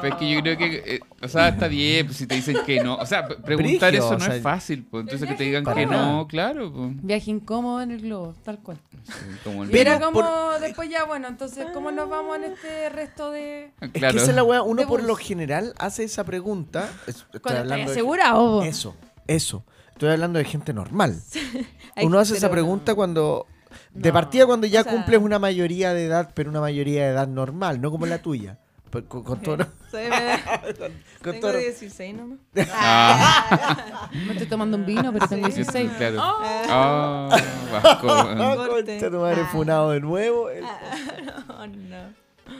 [0.01, 2.57] Pero es que yo creo que, eh, o sea, está bien pues, si te dicen
[2.65, 2.95] que no.
[2.97, 5.01] O sea, p- preguntar Brigio, eso o no sea, es fácil, pues.
[5.05, 6.89] Entonces que te digan que no, claro, pues.
[7.03, 8.77] Viaje incómodo en el globo, tal cual.
[9.05, 9.11] Sí,
[9.43, 12.43] como el- Y era Pero como, por- después ya, bueno, entonces, ¿cómo nos vamos en
[12.43, 13.71] este resto de...?
[13.81, 14.13] Es Claro.
[14.13, 14.61] que esa es la weá.
[14.61, 15.07] Uno De por bus.
[15.07, 16.89] lo general hace esa pregunta.
[17.07, 18.61] es- Estoy Cuando estás hablando de- asegurado.
[18.63, 18.93] Eso,
[19.25, 19.63] eso.
[19.97, 21.19] Estoy hablando de gente normal.
[22.03, 22.95] Uno hace esa pregunta no.
[22.95, 23.47] cuando.
[23.93, 27.05] De No, partida cuando ya o sea- cumples una mayoría de edad, pero una mayoría
[27.05, 28.59] de edad normal, no como la tuya.
[28.91, 29.57] Pues Con, con todo.
[29.91, 30.93] Con-
[31.23, 32.37] con Tengo todo- 16 nomás.
[32.71, 35.91] Ah, Me estoy tomando un vino, pero tengo sí, 16.
[35.97, 36.17] claro.
[36.21, 37.29] Ah,
[37.71, 38.07] Vasco.
[38.09, 38.91] Ah, Corte.
[38.99, 40.49] concha tu madre, funado de nuevo.
[40.51, 42.13] El- Oh, no.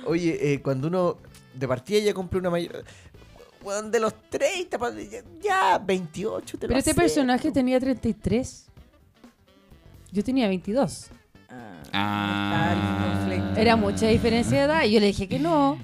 [0.06, 1.18] Oye, eh, cuando uno
[1.54, 2.82] de partida ya cumple una mayoría.
[3.68, 7.02] Weón, de los 30, pa- ya, ya 28 te Pero lo este acepto.
[7.02, 8.66] personaje tenía 33.
[10.12, 11.08] Yo tenía 22.
[11.94, 13.14] Ah.
[13.20, 13.60] Conflicto.
[13.60, 15.78] Era mucha diferencia de edad y yo le dije que no.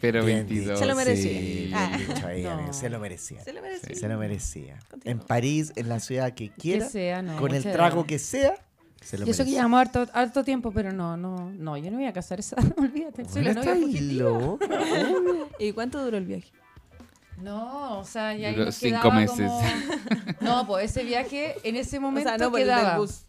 [0.00, 0.66] Pero Bien 22.
[0.66, 1.30] dicho, Se lo merecía.
[1.30, 1.98] sí, Ah.
[1.98, 2.50] dicho ahí, No.
[2.50, 3.42] amigo, se lo merecía.
[3.42, 3.94] Se lo merecía.
[3.96, 4.78] Se lo merecía.
[5.04, 7.38] En París, en la ciudad que quiera, Que sea, no.
[7.38, 8.06] con el trago edad.
[8.06, 8.54] que sea,
[9.02, 11.98] se lo Y eso que llevamos harto, harto tiempo, pero no, no, no, yo no
[11.98, 13.24] voy a casar esa olvídate.
[13.28, 13.74] Soy la novia.
[15.58, 16.50] ¿Y cuánto duró el viaje?
[17.40, 19.36] No, o sea, ya ahí Duró nos cinco quedaba meses.
[19.36, 19.62] como-
[20.40, 22.98] No, pues ese viaje en ese O momento sea, no quedaba.
[22.98, 23.22] bus.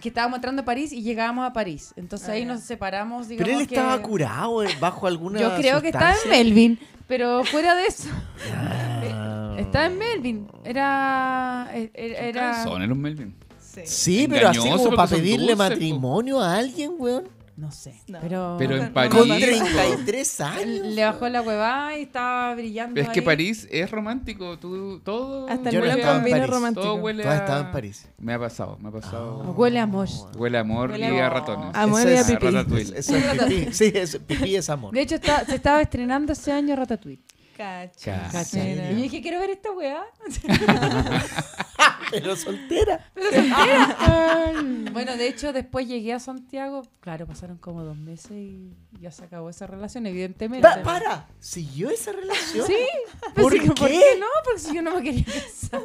[0.00, 1.92] Que estábamos entrando a París y llegábamos a París.
[1.96, 2.52] Entonces Ah, ahí ya.
[2.54, 6.14] nos separamos, digamos Pero él que- estaba curado eh, bajo alguna Yo creo que estaba
[6.24, 6.30] en.
[6.30, 8.08] Melvin, pero fuera de eso.
[8.54, 9.54] Ah.
[9.58, 10.48] Estaba en Melvin.
[10.64, 11.68] Era.
[11.74, 12.64] e- e- Era.
[12.64, 13.34] Son los Melvin.
[13.72, 13.80] Sí.
[13.84, 15.62] Sí, pero así como para pedirle dulces, po.
[15.62, 17.28] matrimonio a alguien, weón.
[17.56, 17.94] No sé.
[18.08, 18.18] No.
[18.22, 18.56] Pero.
[18.58, 19.10] Pero en no, París.
[19.14, 20.86] Con no, 33 años.
[20.86, 22.98] Le bajó la hueva y estaba brillando.
[22.98, 23.26] Es que ahí.
[23.26, 24.58] París es romántico.
[24.58, 25.46] Tú, todo.
[25.46, 26.50] Hasta el no estaba en vino París.
[26.50, 26.82] romántico.
[26.86, 27.32] Todo huele a.
[27.32, 28.08] has estado en París.
[28.18, 29.42] Me ha pasado, me ha pasado.
[29.54, 30.14] Huele a mosh.
[30.36, 31.74] Huele a amor Huele y a- a ratones.
[31.74, 32.46] Amor y a es- pipí.
[32.46, 32.98] Ratatouille.
[32.98, 33.68] Eso es pipí.
[33.74, 34.94] Sí, es, pipí es amor.
[34.94, 37.20] De hecho, está- se estaba estrenando ese año Ratatouille.
[37.58, 38.30] Cacha.
[38.54, 40.02] Y yo dije, quiero ver esta weá.
[42.10, 43.10] Pero soltera.
[44.92, 46.82] bueno, de hecho, después llegué a Santiago.
[47.00, 50.66] Claro, pasaron como dos meses y ya se acabó esa relación, evidentemente.
[50.66, 52.66] Pa- para, ¿siguió esa relación?
[52.66, 52.76] Sí.
[53.34, 54.00] ¿Por sí, ¿Por qué?
[54.12, 54.26] qué no?
[54.44, 55.82] Porque si yo no me quería casar.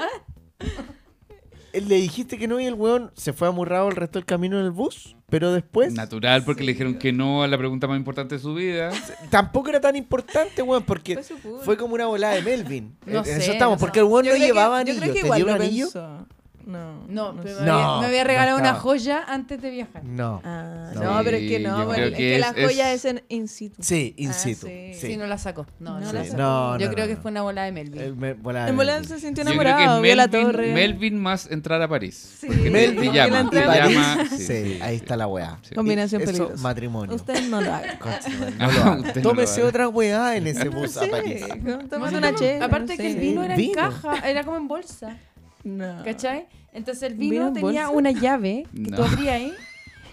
[1.75, 4.59] Eh, Le dijiste que no y el weón se fue amurrado el resto del camino
[4.59, 7.97] en el bus, pero después Natural, porque le dijeron que no a la pregunta más
[7.97, 8.91] importante de su vida.
[9.29, 11.17] tampoco era tan importante, weón, porque
[11.63, 12.95] Fue como una volada de Melvin.
[13.05, 14.99] No en sé, eso estamos, no porque el weón no creo que- llevaba yo anillo.
[15.01, 15.85] creo que ¿Te igual dio un lo anillo?
[15.85, 16.27] pensó.
[16.65, 17.63] No, No, pero sé.
[17.63, 18.79] me, había, No, me había no regalado una estaba.
[18.81, 20.03] joya antes de viajar.
[20.03, 20.41] No.
[20.43, 21.03] Ah, No.
[21.17, 23.05] no, pero es que no, yo bueno, creo es que, que la es- joya es-
[23.05, 23.75] es en in situ.
[23.83, 24.65] Sí, in Ah, situ.
[24.67, 24.91] sí.
[24.95, 25.07] sí.
[25.07, 25.65] Sí, no la sacó.
[25.79, 26.15] No, no, Sí.
[26.15, 26.37] la sacó.
[26.37, 27.21] no, Yo no, creo no, que no.
[27.21, 28.01] fue una bola de Melvin.
[28.01, 29.03] El me- volada de En Melvin.
[29.05, 30.73] se sintió Yo creo que enamorado, vio la Melvin, torre.
[30.73, 32.37] Melvin más entrar a París.
[32.39, 32.47] Sí.
[32.47, 34.25] Porque Melvin te y llama, te llama.
[34.29, 34.79] Sí, sí.
[34.81, 35.59] ahí está la weá.
[35.61, 35.75] Sí.
[35.75, 36.63] Combinación Eso, peligrosa.
[36.63, 37.15] matrimonio.
[37.15, 37.99] Usted no lo haga.
[37.99, 39.01] Concha, no Ah, lo haga.
[39.01, 39.69] usted no Tómese haga.
[39.69, 41.43] otra weá en ese bus a París.
[41.89, 42.65] tómate una chela.
[42.65, 43.69] Aparte no que el vino era Vino.
[43.73, 45.17] en caja, era como en bolsa.
[45.65, 46.01] No.
[46.05, 46.47] ¿Cachai?
[46.71, 47.89] Entonces el ¿Vino vino en tenía bolsa?
[47.91, 48.95] una llave que No.
[48.97, 49.53] tú abrías ahí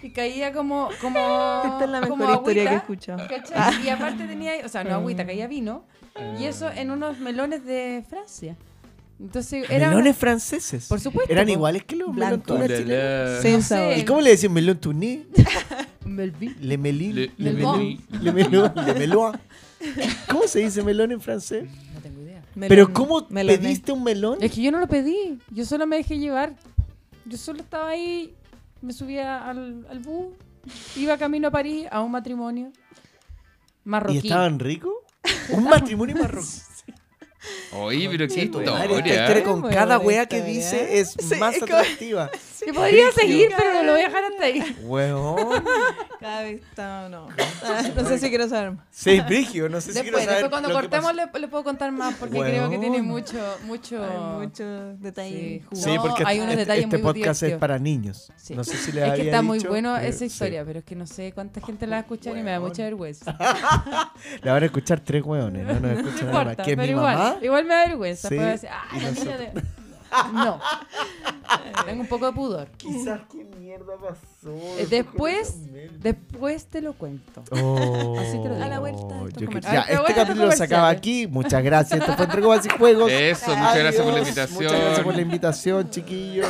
[0.01, 0.89] y caía como.
[0.99, 1.19] como
[1.63, 3.27] Esta es la como mejor historia que he agüita, escuchado.
[3.29, 3.85] ¿cachai?
[3.85, 5.85] Y aparte tenía, o sea, no agüita, caía vino.
[6.39, 8.55] Y eso en unos melones de Francia.
[9.19, 9.89] Entonces era.
[9.89, 10.87] Melones franceses.
[10.87, 12.55] Por supuesto, Eran iguales que los melón Blanco.
[12.55, 13.97] tunas chilenos.
[13.97, 15.25] ¿Y cómo le decían melón tuní?
[16.05, 16.55] Melvin.
[16.59, 17.15] Le melín.
[17.15, 17.97] Le- Le Melon.
[18.21, 18.73] Le melón.
[18.85, 19.39] Le meloa.
[20.29, 21.65] ¿Cómo se dice melón en francés?
[22.55, 23.57] Melón- Pero ¿cómo meloné.
[23.57, 24.37] pediste un melón?
[24.41, 26.55] Es que yo no lo pedí, yo solo me dejé llevar.
[27.25, 28.35] Yo solo estaba ahí,
[28.81, 30.27] me subía al, al bus,
[30.95, 32.71] iba camino a París a un matrimonio
[33.85, 34.15] marroquí.
[34.15, 34.93] ¿Y estaban ricos?
[35.51, 36.47] Un matrimonio marroquí.
[37.73, 38.85] Oye, pero qué esta historia.
[38.85, 42.29] historia con Muy cada wea que dice es más atractiva.
[42.67, 44.77] Yo podría seguir, pero no lo voy a dejar hasta ahí.
[44.83, 45.63] Weón.
[46.19, 47.27] Cada vez está, no.
[47.95, 48.85] No sé si quiero saber más.
[48.91, 51.47] Sí, Brigio, no sé si quiero Después, saber después cuando lo que cortemos le, le
[51.47, 53.07] puedo contar más porque creo que tiene Weón.
[53.07, 55.63] mucho, mucho, Hay muchos detalles.
[55.71, 55.81] Sí.
[55.81, 57.59] Sí, No, porque hay unos este, detalles este muy podcast es divertidos.
[57.59, 58.31] para niños.
[58.37, 58.55] Sí.
[58.55, 60.25] No sé si les Es que había está muy dicho, bueno pero esa sí.
[60.25, 62.57] historia, pero es que no sé cuánta gente la va a escuchar y me da
[62.59, 62.69] Weón.
[62.69, 63.37] mucha vergüenza.
[64.41, 66.41] La van a escuchar tres weones, no nos No escuchan nada más.
[66.53, 67.35] importa, Que pero mi igual, mamá.
[67.41, 68.29] igual me da vergüenza.
[68.29, 69.53] Sí, puedo decir, ah, y la niña nosotros.
[69.63, 69.82] de...
[70.33, 70.59] No.
[71.85, 72.67] Tengo un poco de pudor.
[72.77, 74.51] Quizás qué mierda pasó.
[74.79, 75.55] Eh, Después,
[75.99, 77.43] después te lo cuento.
[77.51, 78.63] Oh, Así te lo digo.
[78.63, 81.27] A la vuelta de estos ya, este vuelta capítulo se acaba aquí.
[81.27, 81.99] Muchas gracias.
[81.99, 83.11] Esto fue Entre Comas y Juegos.
[83.11, 84.27] Eso, muchas gracias por la Adiós.
[84.29, 84.63] invitación.
[84.63, 86.47] Muchas gracias por la invitación, chiquillos.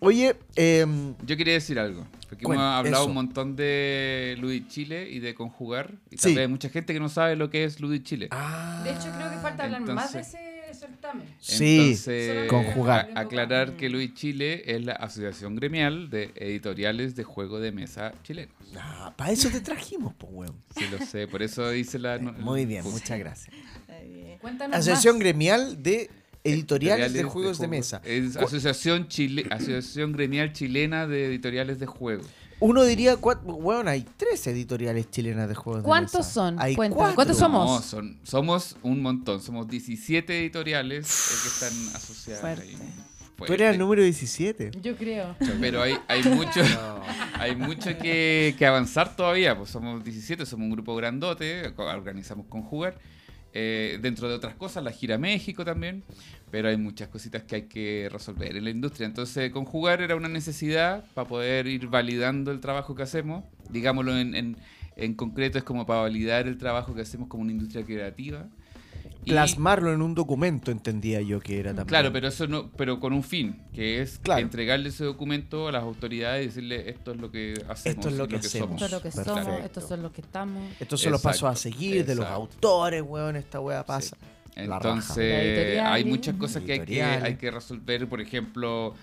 [0.00, 2.06] Oye, em, Yo quería decir algo.
[2.28, 3.08] Porque Bueno, hemos hablado eso.
[3.08, 5.90] un montón de Ludit Chile y de conjugar.
[6.10, 6.22] Y Sí.
[6.22, 8.28] tal vez hay mucha gente que no sabe lo que es Ludit Chile.
[8.30, 11.26] ah, De hecho, creo que falta hablar más de entonces- ese certamen.
[11.38, 13.10] Sí, Entonces, conjugar.
[13.14, 18.12] a- aclarar que Ludit Chile es la asociación gremial de editoriales de juego de mesa
[18.24, 18.54] chilenos.
[18.76, 20.56] ah, para eso te trajimos, pues, weón.
[20.76, 21.26] Sí, lo sé.
[21.28, 22.18] Por eso hice la.
[22.18, 23.54] no- Muy bien, muchas gracias.
[24.40, 25.20] Cuéntanos Asociación más.
[25.20, 26.10] gremial de
[26.44, 27.70] editoriales de juegos de juegos.
[27.70, 28.00] mesa.
[28.04, 32.26] Es asociación, Chile, asociación Gremial Chilena de Editoriales de Juegos.
[32.60, 36.30] Uno diría, bueno, hay tres editoriales chilenas de juegos de ¿Cuántos mesa.
[36.30, 36.60] son?
[36.60, 37.14] Hay cuatro.
[37.14, 37.66] ¿cuántos somos?
[37.66, 39.40] No, son, somos un montón.
[39.40, 42.40] Somos 17 editoriales eh, que están asociadas.
[42.42, 42.62] Fuerte.
[42.62, 42.76] ahí.
[42.76, 43.54] Tú Fuerte.
[43.54, 44.72] eras el número 17.
[44.82, 45.34] Yo creo.
[45.60, 46.60] Pero hay, hay mucho,
[47.34, 49.56] hay mucho que, que avanzar todavía.
[49.56, 52.98] Pues somos 17, somos un grupo grandote, organizamos con jugar.
[53.52, 56.04] Eh, dentro de otras cosas, la gira México también.
[56.50, 59.06] Pero hay muchas cositas que hay que resolver en la industria.
[59.06, 63.44] Entonces, con jugar era una necesidad para poder ir validando el trabajo que hacemos.
[63.68, 64.56] Digámoslo en, en,
[64.96, 68.46] en concreto, es como para validar el trabajo que hacemos como una industria creativa.
[69.24, 71.86] Y- Plasmarlo en un documento, entendía yo que era también.
[71.86, 74.40] Claro, pero eso no, pero con un fin, que es Claro.
[74.40, 78.14] entregarle ese documento a las autoridades y decirle esto es lo que hacemos, Esto es
[78.16, 78.70] lo que hacemos.
[78.72, 79.34] Esto es lo que Perfecto.
[79.44, 80.72] somos, estos son los que estamos.
[80.80, 82.34] Estos son los pasos a Exacto, seguir de los exacto.
[82.42, 84.16] autores, weón, esta weá pasa.
[84.56, 87.24] Entonces, hay muchas cosas que hay, que Editoriales.
[87.24, 88.08] hay que resolver.
[88.08, 88.94] Por ejemplo,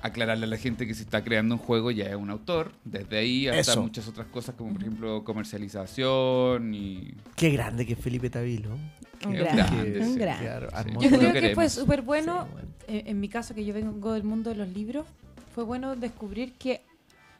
[0.00, 2.72] aclararle a la gente que se está creando un juego ya es un autor.
[2.84, 3.82] Desde ahí hasta Eso.
[3.82, 7.14] muchas otras cosas, como por ejemplo comercialización y.
[7.36, 8.74] Qué grande que es Felipe Tavilo.
[8.74, 10.16] Un Qué grande, un.
[10.16, 10.74] Claro, Sí.
[10.76, 12.68] armó Yo creo que fue súper bueno, Sí, bueno.
[12.86, 15.06] en, en mi caso que yo vengo del mundo de los libros,
[15.54, 16.82] fue bueno descubrir que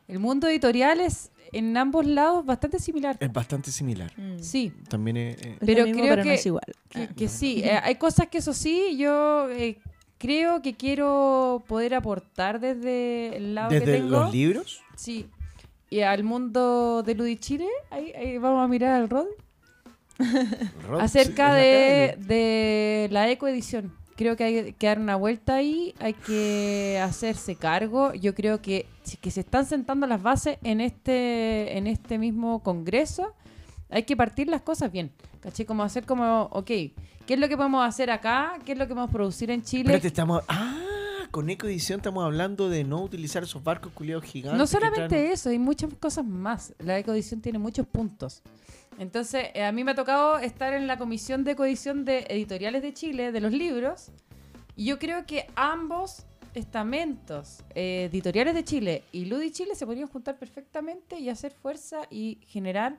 [0.09, 3.17] el mundo editorial es en ambos lados bastante similar.
[3.21, 4.13] Es bastante similar.
[4.17, 4.39] Mm.
[4.41, 5.37] Sí, También es...
[5.43, 6.65] eh, Es Pero mismo, creo pero no que- es igual.
[6.91, 7.63] que, que sí.
[7.65, 9.79] Eh, hay cosas que eso sí, yo eh,
[10.19, 14.11] creo que quiero poder aportar desde el lado que Desde tengo.
[14.11, 14.83] los libros.
[14.97, 15.27] Sí.
[15.91, 19.27] Y al mundo de Ludichile, ahí, ahí vamos a mirar al Rod.
[20.87, 23.93] Rob, acerca sí, de, de la ecoedición.
[24.19, 28.13] Creo que hay que dar una vuelta ahí, hay que hacerse cargo.
[28.15, 28.85] Yo creo que,
[29.21, 33.33] que se están sentando las bases en este, en este mismo congreso.
[33.91, 35.13] Hay que partir las cosas bien.
[35.39, 35.65] ¿Caché?
[35.65, 36.95] Como hacer como, ok, ¿qué
[37.29, 38.59] es lo que podemos hacer acá?
[38.67, 40.01] ¿Qué es lo que podemos producir en Chile?
[40.03, 40.43] Estamos...
[40.49, 40.75] Ah,
[41.31, 44.59] con Ecoedición estamos hablando de no utilizar esos barcos culiados gigantes.
[44.59, 46.75] No solamente traen- eso, hay muchas cosas más.
[46.81, 48.43] La ecoedición tiene muchos puntos.
[48.99, 52.83] Entonces, eh, a mí me ha tocado estar en la comisión de ecoedición de editoriales
[52.83, 54.11] de Chile, de los libros,
[54.77, 60.09] y yo creo que ambos estamentos, eh, editoriales de Chile y Ludi Chile, se podrían
[60.09, 62.99] juntar perfectamente y hacer fuerza y generar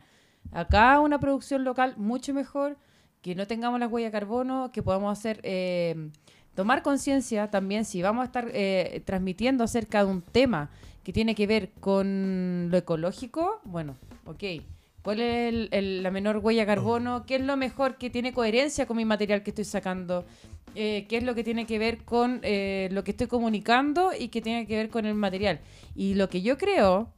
[0.52, 2.78] acá una producción local mucho mejor,
[3.22, 5.42] que no tengamos la huella de carbono, que podamos hacer...
[5.44, 6.10] eh,
[6.56, 10.70] tomar conciencia también si vamos a estar eh, transmitiendo acerca de un tema
[11.06, 13.96] que tiene que ver con lo ecológico, bueno,
[14.26, 14.44] ok.
[15.10, 17.26] ¿Cuál es el- el- la menor huella de carbono?
[17.26, 20.24] ¿Qué es lo mejor que tiene coherencia con mi material que estoy sacando?
[20.76, 24.28] Eh, ¿Qué es lo que tiene que ver con eh, lo que estoy comunicando y
[24.28, 25.62] que tiene que ver con el material?
[25.96, 27.12] Y lo que yo creo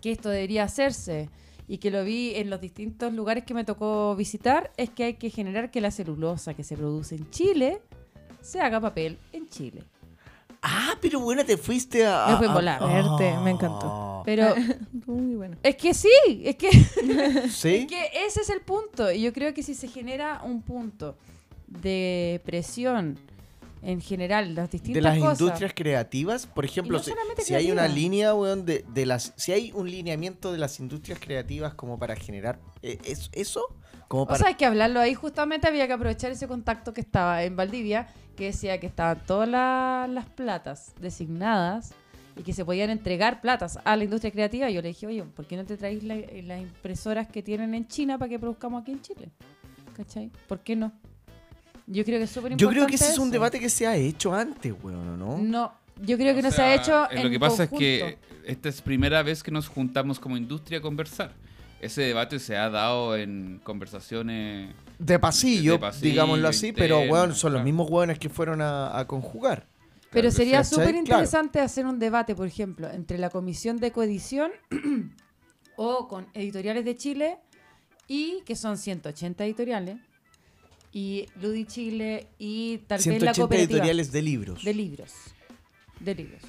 [0.00, 1.28] que esto debería hacerse
[1.66, 5.14] y que lo vi en los distintos lugares que me tocó visitar es que hay
[5.14, 7.80] que generar que la celulosa que se produce en Chile
[8.40, 9.82] se haga papel en Chile.
[10.62, 12.26] Ah, pero bueno, te fuiste a...
[12.28, 12.80] Me fui en a- volar.
[12.80, 13.54] Verte, me Ah.
[13.54, 14.22] encantó.
[14.26, 14.54] Pero
[15.06, 15.56] Muy bueno.
[15.62, 16.10] es que sí,
[16.44, 16.70] es que,
[17.50, 17.74] ¿Sí?
[17.76, 19.10] es que ese es el punto.
[19.10, 21.16] Y yo creo que si se genera un punto
[21.66, 23.18] de presión
[23.82, 25.40] en general, las distintas de las cosas.
[25.40, 27.04] industrias creativas, por ejemplo, no
[27.42, 31.18] si, hay una línea, weón, de, de las, si hay un lineamiento de las industrias
[31.18, 33.74] creativas como para generar eh, es- eso,
[34.10, 35.14] como O para sea, hay que hablarlo ahí.
[35.14, 39.48] Justamente había que aprovechar ese contacto que estaba en Valdivia, que decía que estaban todas
[39.48, 41.92] la- las platas designadas
[42.36, 44.68] y que se podían entregar platas a la industria creativa.
[44.68, 47.72] Y yo le dije, oye, ¿por qué no te traéis la- las impresoras que tienen
[47.72, 49.28] en China para que produzcamos aquí en Chile?
[49.96, 50.28] ¿Cachai?
[50.48, 50.90] ¿Por qué no?
[51.86, 52.74] Yo creo que es súper Yo importante.
[52.78, 55.38] creo que ese es un debate que se ha hecho antes, weón, ¿o ¿no?
[55.38, 55.72] No,
[56.02, 57.04] yo creo que O no se ha hecho.
[57.04, 57.84] eh, en Lo que pasa conjunto.
[57.84, 61.32] es que esta es primera vez que nos juntamos como industria a conversar.
[61.80, 64.74] Ese debate se ha dado en conversaciones.
[64.98, 68.98] De pasillo, De pasillo, digámoslo así, pero weón, son los mismos weones que fueron a,
[68.98, 69.66] a conjugar.
[70.10, 74.50] Pero Claro, sería súper interesante hacer un debate, por ejemplo, entre la Comisión de Coedición
[75.76, 77.38] o con Editoriales de Chile
[78.08, 79.98] y que son 180 editoriales
[80.92, 84.64] y Ludi Chile y tal vez la 180 cooperativa editoriales de libros.
[84.64, 85.12] de libros.
[86.00, 86.40] De libros.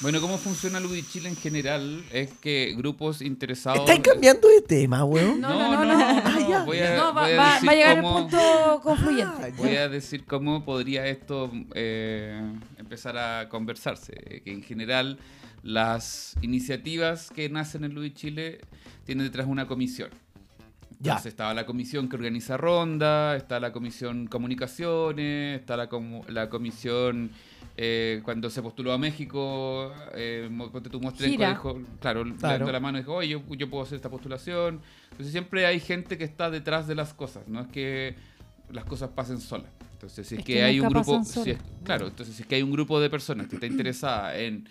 [0.00, 2.04] Bueno, ¿cómo funciona Ludichile en general?
[2.12, 3.80] Es que grupos interesados...
[3.80, 5.40] ¿Estáis cambiando de tema, weón?
[5.40, 6.04] No, no, no, no.
[6.24, 6.64] Ah, ya.
[6.64, 9.42] Voy a, No, va, voy a va- decir va a llegar cómo- el punto confluyente.
[9.44, 9.56] Ah, ya.
[9.56, 12.40] Voy a decir cómo podría esto eh,
[12.78, 14.12] empezar a conversarse.
[14.44, 15.18] Que en general
[15.62, 18.60] las iniciativas que nacen en Luis Chile
[19.04, 20.10] tienen detrás una comisión.
[20.98, 21.12] Ya.
[21.12, 26.48] Entonces estaba la comisión que organiza Ronda, está la comisión Comunicaciones, está la, comu- la
[26.48, 27.30] comisión
[27.76, 30.48] eh, cuando se postuló a México, eh,
[30.90, 34.08] tu Mostrenco dijo, claro, levantó la mano y dijo, oye, yo, yo puedo hacer esta
[34.10, 34.80] postulación.
[35.10, 38.14] Entonces siempre hay gente que está detrás de las cosas, no es que
[38.72, 39.70] las cosas pasen solas.
[39.92, 42.48] Entonces, si es, Es que, que hay un grupo, si es- claro, entonces si es
[42.48, 44.68] que hay un grupo de personas que está interesada en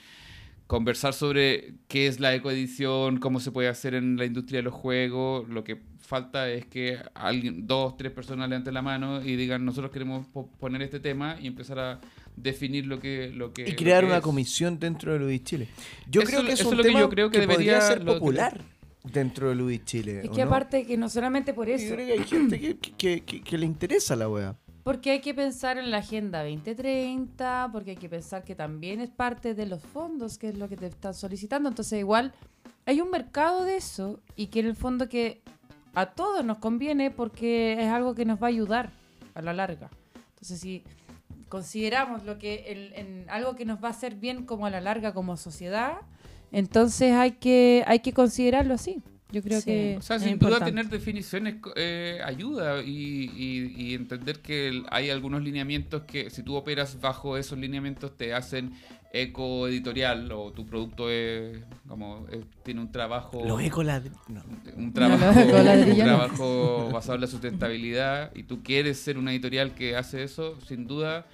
[0.67, 4.73] conversar sobre qué es la ecoedición, cómo se puede hacer en la industria de los
[4.73, 9.63] juegos, lo que falta es que alguien, dos, tres personas levanten la mano y digan
[9.65, 11.99] nosotros queremos po- poner este tema y empezar a
[12.35, 14.21] definir lo que lo que Y lo crear que una es.
[14.23, 15.67] comisión dentro de Ludis Chile.
[16.09, 17.57] Yo Eso- creo que es eso un es lo que tema yo creo que podría
[17.57, 18.61] debería- ser lo que- popular
[19.03, 20.19] dentro de Ludis Chile.
[20.23, 20.47] Es ¿o que no?
[20.47, 23.57] aparte que no solamente por Yo eso, creo que hay gente que, que- que- que
[23.57, 24.55] le interesa la wea.
[24.85, 29.09] Porque hay que pensar en la Agenda 2030, porque hay que pensar que también es
[29.09, 31.67] parte de los fondos, que es lo que te están solicitando.
[31.69, 32.33] Entonces igual
[32.85, 35.41] hay un mercado de eso y que en el fondo que
[35.95, 38.91] a todos nos conviene porque es algo que nos va a ayudar
[39.33, 39.89] a la larga.
[40.35, 40.83] Entonces si
[41.49, 44.81] consideramos lo que el- en algo que nos va a hacer bien como a la
[44.81, 45.97] larga como sociedad,
[46.51, 49.01] entonces hay que hay que considerarlo así.
[49.31, 49.65] Yo creo Sí.
[49.65, 50.65] que O sea, Es sin duda importante.
[50.71, 56.55] tener definiciones eh, ayuda y, y- y entender que hay algunos lineamientos que si tú
[56.55, 58.73] operas bajo esos lineamientos te hacen
[59.11, 61.57] eco editorial o tu producto es
[61.87, 64.03] como es- tiene un trabajo Los ecolad...
[64.27, 64.43] No.
[64.75, 69.31] un No, trabajo, los un trabajo basado en la sustentabilidad y tú quieres ser una
[69.31, 71.25] editorial que hace eso, sin duda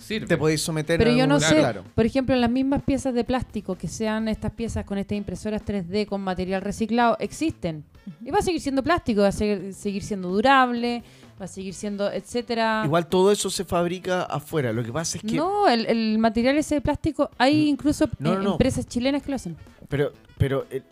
[0.00, 0.26] sirve.
[0.26, 1.84] Te podéis someter Pero a yo no sé, Claro.
[1.94, 6.06] por ejemplo, las mismas piezas de plástico que sean estas piezas con estas impresoras 3D
[6.06, 7.84] con material reciclado, existen.
[8.24, 11.02] Y va a seguir siendo plástico, va a seguir, seguir siendo durable,
[11.40, 12.82] va a seguir siendo, etcétera.
[12.84, 14.72] Igual todo eso se fabrica afuera.
[14.72, 15.36] Lo que pasa es que...
[15.36, 18.52] No, el, el material ese de plástico, hay incluso No, eh, no, no.
[18.52, 19.56] empresas chilenas que lo hacen.
[19.88, 20.82] Pero, pero eh,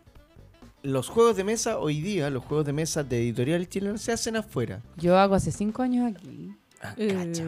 [0.83, 4.37] los juegos de mesa hoy día, los juegos de mesa de editoriales chilenas se hacen
[4.37, 4.81] afuera.
[4.97, 6.53] Yo hago hace cinco años aquí.
[6.81, 7.45] Ah, Eh, cacha.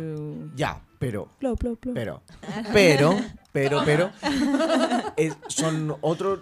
[0.57, 1.93] Ya, pero, plo, plo, plo.
[1.95, 2.23] pero,
[2.73, 3.17] pero,
[3.53, 4.11] pero, pero,
[5.17, 6.41] es- son otros.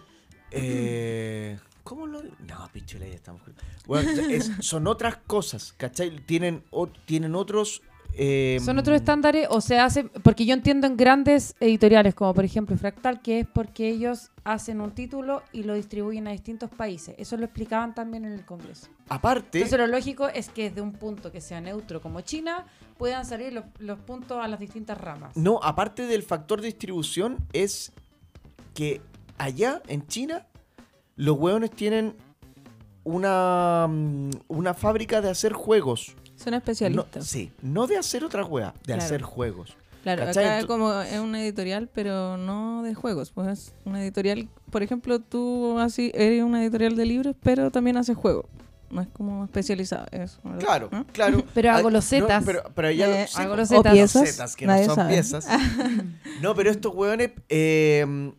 [0.51, 2.22] Eh, ¿Cómo lo.?
[2.22, 3.40] No, pichula, ya estamos.
[3.86, 6.10] Bueno, es- son otras cosas, ¿cachai?
[6.26, 7.80] Tienen, o- tienen otros.
[8.19, 12.45] Eh, Son otros estándares o se hace, porque yo entiendo en grandes editoriales, como por
[12.45, 17.15] ejemplo Fractal, que es porque ellos hacen un título y lo distribuyen a distintos países.
[17.16, 18.89] Eso lo explicaban también en el Congreso.
[19.09, 22.66] Aparte, Entonces lo lógico es que desde un punto que sea neutro como China
[22.97, 25.36] puedan salir los, los puntos a las distintas ramas.
[25.36, 27.93] no, aparte del factor distribución, es
[28.74, 29.01] que
[29.39, 30.47] allá en China,
[31.15, 32.16] los hueones tienen
[33.05, 36.16] una, mm, una fábrica de hacer juegos.
[36.51, 39.03] Son No, sí, no de hacer otra wea, de Claro.
[39.03, 39.77] hacer juegos.
[40.03, 40.47] Claro, ¿Cachai?
[40.47, 43.31] acá como es una editorial, pero no de juegos.
[43.31, 47.97] Pues es una editorial, por ejemplo, tú así eres una editorial de libros, pero también
[47.97, 48.47] haces juegos.
[48.91, 50.07] No es como especializado.
[50.12, 50.61] Eso, ¿verdad?
[50.61, 51.07] Claro, ¿No?
[51.09, 51.45] claro.
[51.53, 52.41] Pero hago Ah, los zetas.
[52.41, 53.93] no, pero, pero allá Eh, lo- hago pues, los O zetas.
[53.93, 55.12] piezas, zetas, que nadie no son sabe.
[55.12, 55.47] piezas.
[56.43, 58.33] no, pero estos hueones, eh,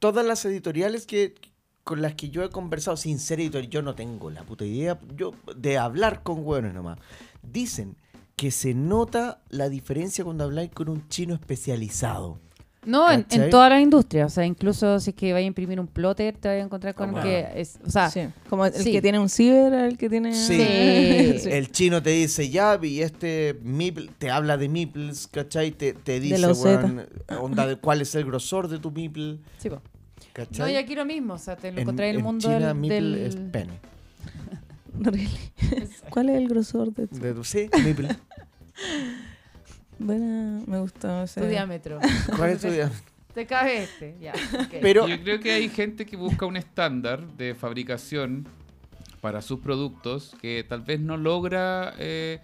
[0.00, 1.34] todas las editoriales que
[1.84, 4.98] con las que yo he conversado, sin ser editorial, yo no tengo la puta idea
[5.16, 6.98] yo de hablar con hueones nomás.
[7.42, 7.96] Dicen
[8.36, 12.38] que se nota la diferencia cuando habláis con un chino especializado.
[12.84, 14.32] No, en, en todas las industrias.
[14.32, 16.94] O sea, incluso si es que vaya a imprimir un plotter, te vaya a encontrar
[16.96, 17.24] con bueno.
[17.24, 18.90] que es, o sea, Sí, como el sí.
[18.90, 20.34] que tiene un ciber, el que tiene...
[20.34, 20.56] Sí.
[21.38, 21.48] Sí.
[21.52, 25.70] El chino te dice ya, y este Meeple, te habla de Meeples, ¿cachai?
[25.70, 27.06] Te, te dice, weón,
[27.40, 29.80] onda de cuál es el grosor de tu Meeple, sí, po.
[30.32, 30.58] ¿Cachai?
[30.58, 32.74] No, y aquí lo mismo, o sea, te lo En- encontrás en el mundo China,
[32.74, 33.72] del, del- es pene.
[35.00, 35.28] Really.
[36.10, 37.18] ¿Cuál es el grosor de tu...
[37.18, 37.68] De tu- sí.
[39.98, 41.40] Buena, me gustó ese...
[41.40, 41.98] tu diámetro.
[42.36, 42.90] ¿Cuál es tu día?
[43.34, 44.32] Te cabe este, ya.
[44.82, 48.46] Pero, Yo creo que hay gente que busca un estándar de fabricación
[49.20, 52.40] para sus productos que tal vez no logra eh,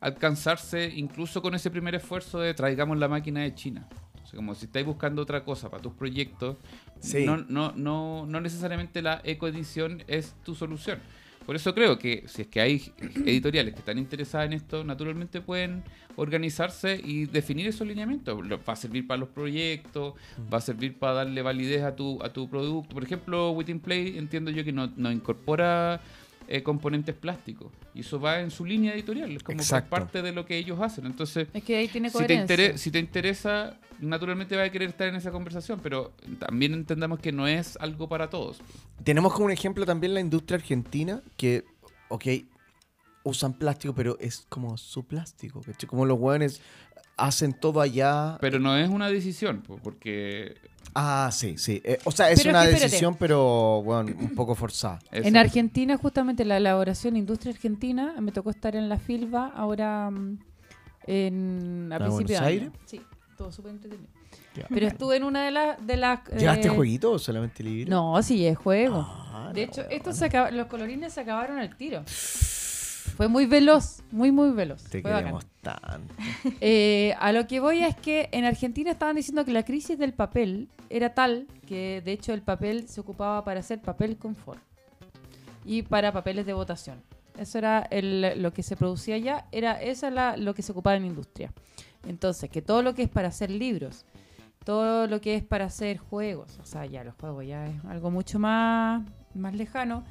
[0.00, 3.86] alcanzarse incluso con ese primer esfuerzo de traigamos la máquina de China.
[4.34, 6.56] Como si estáis buscando otra cosa para tus proyectos,
[7.00, 7.24] Sí.
[7.26, 10.98] no, no, no, no necesariamente la ecoedición es tu solución.
[11.44, 12.90] Por eso creo que si es que hay
[13.26, 15.82] editoriales que están interesadas en esto, naturalmente pueden
[16.16, 18.40] organizarse y definir esos lineamientos.
[18.66, 20.14] Va a servir para los proyectos,
[20.50, 22.94] va a servir para darle validez a tu, a tu producto.
[22.94, 26.00] Por ejemplo, Within Play entiendo yo que no, no incorpora
[26.48, 27.72] eh, componentes plásticos.
[27.94, 31.06] Y eso va en su línea editorial, es como parte de lo que ellos hacen.
[31.06, 32.56] Entonces, Es que ahí tiene si te, coherencia.
[32.56, 37.18] intere- si te interesa, naturalmente vas a querer estar en esa conversación, pero también entendamos
[37.20, 38.60] que no es algo para todos.
[39.04, 41.64] Tenemos como un ejemplo también la industria argentina que,
[42.08, 42.24] ok,
[43.22, 45.88] usan plástico, pero es como su plástico, ¿cachai?
[45.88, 46.60] Como los hueones
[47.16, 48.36] hacen todo allá.
[48.40, 50.56] Pero no es una decisión, po, porque...
[50.94, 51.82] Ah, sí, sí.
[51.84, 52.90] Eh, o sea, es Pero una es que espérate.
[52.92, 55.00] decisión, pero bueno, un poco forzada.
[55.10, 60.08] eso- En Argentina, justamente la elaboración industria argentina, me tocó estar en la FILBA ahora
[60.10, 60.38] mm,
[61.06, 62.46] en, a ¿En principio de Buenos año.
[62.46, 62.70] Aires?
[62.86, 63.00] Sí,
[63.36, 64.08] todo súper entretenido.
[64.56, 64.66] Ya.
[64.68, 65.84] Pero estuve en una de las...
[65.84, 67.90] De las ¿Llevaste eh, jueguito o solamente libre?
[67.90, 69.04] No, sí, es juego.
[69.04, 72.04] Ah, de no, hecho, estos se acaba- los colorines se acabaron al tiro.
[73.16, 74.82] Fue muy veloz, muy, muy veloz.
[74.84, 75.24] Te Fue bacán.
[75.24, 76.14] queremos tanto.
[76.60, 80.12] Eh, a lo que voy es que en Argentina estaban diciendo que la crisis del
[80.12, 84.60] papel era tal que de hecho el papel se ocupaba para hacer papel confort
[85.64, 87.02] y para papeles de votación.
[87.38, 90.96] Eso era el- lo que se producía allá, era eso era lo que se ocupaba
[90.96, 91.52] en la industria.
[92.06, 94.04] Entonces, que todo lo que es para hacer libros,
[94.64, 98.10] todo lo que es para hacer juegos, o sea, ya los juegos ya es algo
[98.10, 99.02] mucho más,
[99.34, 100.04] más lejano,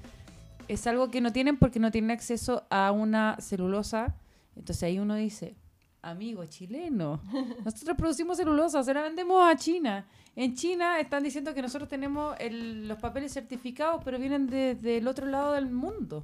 [0.68, 4.15] es algo que no tienen porque no tienen acceso a una celulosa.
[4.56, 5.56] Entonces ahí uno dice,
[6.02, 7.22] amigo chileno,
[7.65, 10.06] nosotros producimos celulosa, se la vendemos a China.
[10.35, 15.07] En China están diciendo que nosotros tenemos el- los papeles certificados, pero vienen de- del
[15.07, 16.23] otro lado del mundo.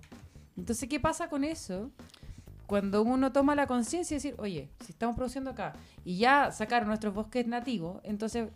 [0.58, 1.92] Entonces, ¿qué pasa con eso?
[2.66, 5.74] Cuando uno toma la conciencia de decir, oye, si estamos produciendo acá
[6.06, 8.50] y ya sacaron nuestros bosques nativos, entonces,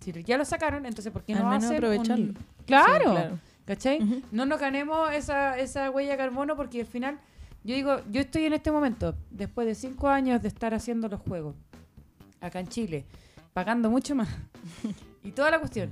[0.00, 2.24] si ya lo sacaron, entonces, ¿por qué Al no menos hacen aprovecharlo.
[2.26, 3.38] un- Claro, Sí, claro.
[3.68, 4.22] ¿Cachai?
[4.32, 7.20] No nos ganemos esa, esa huella de carbono porque al final,
[7.64, 11.20] yo digo, yo estoy en este momento, después de cinco años de estar haciendo los
[11.20, 11.54] juegos,
[12.40, 13.04] acá en Chile,
[13.52, 14.30] pagando mucho más,
[15.22, 15.90] y toda la cuestión.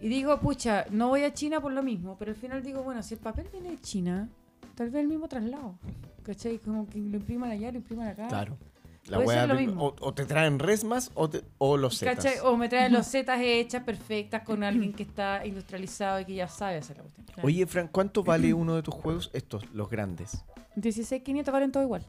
[0.00, 3.02] Y digo, pucha, no voy a China por lo mismo, pero al final digo, bueno,
[3.02, 4.30] si el papel viene de China,
[4.74, 5.78] tal vez el mismo traslado.
[6.22, 6.58] ¿Cachai?
[6.58, 8.28] Como que lo impriman allá, lo impriman acá.
[8.28, 8.56] Claro.
[9.06, 9.84] La Puede wea ser lo de- mismo.
[9.86, 12.16] o, o te traen resmas o, te- o los zetas.
[12.24, 12.38] ¿Cachai?
[12.44, 16.48] O me traen los zetas hechas, perfectas, con alguien que está industrializado y que ya
[16.48, 17.26] sabe hacer la cuestión.
[17.42, 19.30] Oye, Fran, ¿cuánto vale uno de tus juegos?
[19.32, 20.44] Estos, los grandes.
[20.76, 22.04] 16.500 valen todo igual.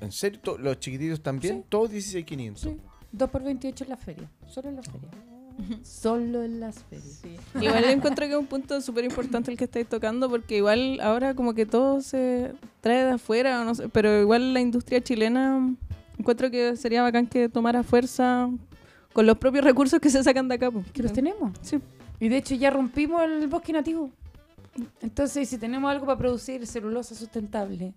[0.00, 0.40] ¿En serio?
[0.40, 1.58] ¿To- ¿Los chiquititos también?
[1.58, 1.64] Sí.
[1.68, 2.62] Todos 16,500.
[2.62, 2.76] Sí.
[3.12, 4.30] 2 por 28 en la feria.
[4.46, 5.08] Solo en la feria.
[5.82, 7.22] Solo en las ferias.
[7.60, 11.34] Igual encuentro que es un punto súper importante el que estáis tocando, porque igual ahora
[11.34, 15.74] como que todo se trae de afuera, o no sé, pero igual la industria chilena
[16.18, 18.48] encuentro que sería bacán que tomara fuerza
[19.12, 20.70] con los propios recursos que se sacan de acá.
[20.70, 20.86] pues.
[20.92, 21.52] Que los tenemos.
[21.62, 21.78] Sí.
[22.20, 24.10] Y de hecho ya rompimos el bosque nativo.
[25.00, 27.94] Entonces, si tenemos algo para producir celulosa sustentable.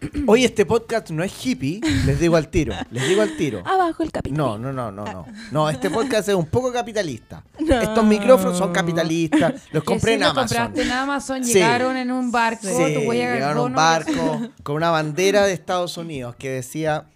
[0.26, 2.74] Oye, este podcast no es hippie, les digo al tiro.
[2.90, 3.62] Les digo al tiro.
[3.66, 4.58] Abajo el capítulo.
[4.58, 5.26] No, no, no, no, no.
[5.52, 7.42] No, este podcast es un poco capitalista.
[7.60, 7.80] No.
[7.80, 9.54] Estos micrófonos son capitalistas.
[9.72, 10.56] Los compré sí en lo Amazon.
[10.58, 11.52] compraste en Amazon, Sí.
[11.54, 15.96] llegaron en un barco, Sí, tu llegaron a un barco con una bandera de Estados
[15.96, 17.06] Unidos que decía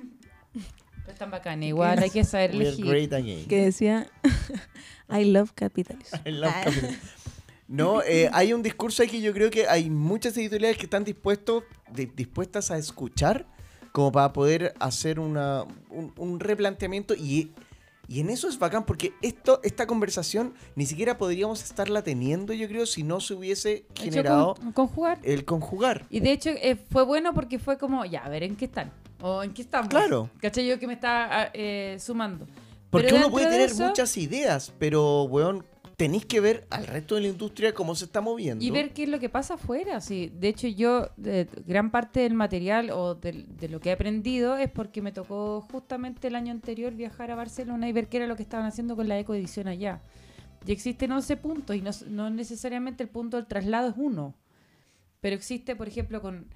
[1.19, 2.86] están bacanas, igual hay que saber elegir.
[2.86, 3.45] great again.
[3.47, 4.07] Que decía
[5.11, 6.16] I love capitalism.
[6.27, 7.01] I love capitalism.
[7.66, 11.05] No, eh, hay un discurso ahí que yo creo que hay muchas editoriales que están
[11.05, 13.47] dispuestos, di- dispuestas a escuchar
[13.93, 17.51] como para poder hacer una, un, un replanteamiento y,
[18.07, 22.69] y en eso es bacán porque esto, esta conversación ni siquiera podríamos estarla teniendo yo
[22.69, 25.19] creo si no se hubiese generado con- conjugar.
[25.24, 26.07] el conjugar.
[26.11, 28.93] Y de hecho eh, fue bueno porque fue como, ya, a ver, ¿en qué están?
[29.20, 29.89] O ¿en qué estamos?
[29.89, 30.31] Claro.
[30.40, 30.66] ¿Cachai?
[30.66, 32.47] Yo que me está ah, eh, sumando.
[32.90, 35.65] Porque Pero uno puede de tener eso- muchas ideas, pero weón,
[35.97, 38.65] tenéis que ver al resto de la industria cómo se está moviendo.
[38.65, 40.01] Y ver qué es lo que pasa afuera.
[40.01, 40.32] Sí.
[40.39, 44.70] De hecho, yo, de- gran parte del material o de, lo que he aprendido es
[44.70, 48.36] porque me tocó justamente el año anterior viajar a Barcelona y ver qué era lo
[48.36, 50.01] que estaban haciendo con la ecoedición allá.
[50.65, 54.35] Y existen 11 puntos y no necesariamente el punto del traslado es uno.
[55.20, 56.47] Pero existe, por ejemplo, con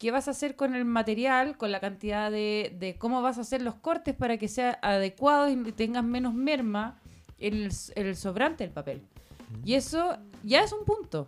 [0.00, 3.42] qué vas a hacer con el material, con la cantidad de, de cómo vas a
[3.42, 6.98] hacer los cortes para que sea adecuado y tengas menos merma
[7.38, 9.02] en el, en el sobrante del papel.
[9.62, 11.26] Y eso ya es un punto.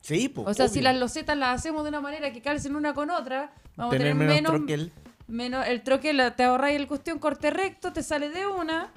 [0.00, 0.84] Sí, po, O sea, si obvio.
[0.84, 4.18] las losetas las hacemos de una manera que calcen una con otra, vamos tener a
[4.18, 4.92] tener menos, menos, troquel.
[5.26, 8.90] menos el troquel, te ahorráis el cuestión corte recto, te sale de una,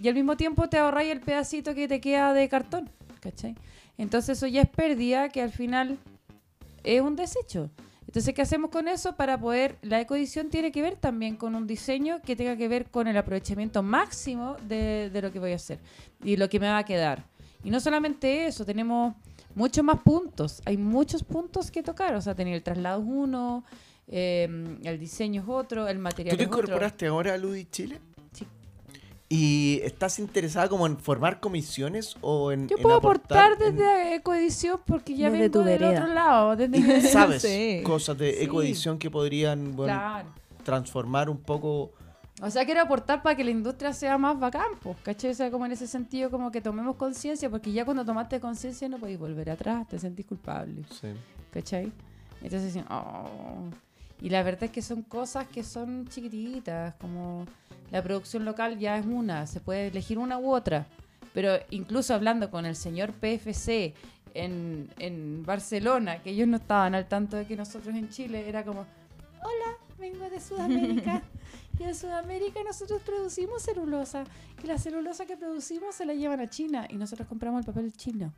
[0.00, 2.88] y al mismo tiempo te ahorráis el pedacito que te queda de cartón,
[3.18, 3.56] ¿cachai?
[3.98, 5.98] Entonces eso ya es pérdida que al final
[6.84, 7.68] es un desecho.
[8.10, 9.14] Entonces, ¿qué hacemos con eso?
[9.14, 12.90] Para poder, la ecoedición tiene que ver también con un diseño que tenga que ver
[12.90, 15.78] con el aprovechamiento máximo de, de lo que voy a hacer
[16.24, 17.24] y lo que me va a quedar.
[17.62, 19.14] Y no solamente eso, tenemos
[19.54, 20.60] muchos más puntos.
[20.64, 22.16] Hay muchos puntos que tocar.
[22.16, 23.64] O sea, tener el traslado es uno,
[24.08, 24.48] eh,
[24.82, 26.62] el diseño es otro, el material ¿Tú te es otro.
[26.64, 28.00] incorporaste ahora a Ludi Chile?
[29.32, 34.16] ¿Y estás interesada como en formar comisiones o en Yo en puedo aportar en- desde
[34.16, 36.00] Ecoedición porque ya Desde vengo tu del vereda.
[36.02, 36.56] otro lado.
[36.56, 37.40] Desde ¿Sabes?
[37.42, 37.80] Sí.
[37.84, 38.44] Cosas de Sí.
[38.44, 40.28] ecoedición que podrían bueno, Claro.
[40.64, 41.92] transformar un poco...
[42.42, 45.30] O sea, quiero aportar para que la industria sea más bacán, pues, ¿cachai?
[45.30, 48.88] O sea, como en ese sentido, como que tomemos conciencia, porque ya cuando tomaste conciencia
[48.88, 51.08] no podéis volver atrás, te sentís culpable, Sí.
[51.52, 51.92] ¿cachai?
[52.42, 53.68] Entonces, sí, oh.
[54.20, 57.46] Y la verdad es que son cosas que son chiquititas, como
[57.90, 60.86] la producción local ya es una, se puede elegir una u otra.
[61.32, 63.94] Pero incluso hablando con el señor PFC
[64.34, 68.64] en, en Barcelona, que ellos no estaban al tanto de que nosotros en Chile era
[68.64, 68.80] como,
[69.42, 71.22] hola, vengo de Sudamérica.
[71.78, 74.24] Y en Sudamérica nosotros producimos celulosa.
[74.62, 76.86] Y la celulosa que producimos se la llevan a China.
[76.90, 78.34] Y nosotros compramos el papel chino.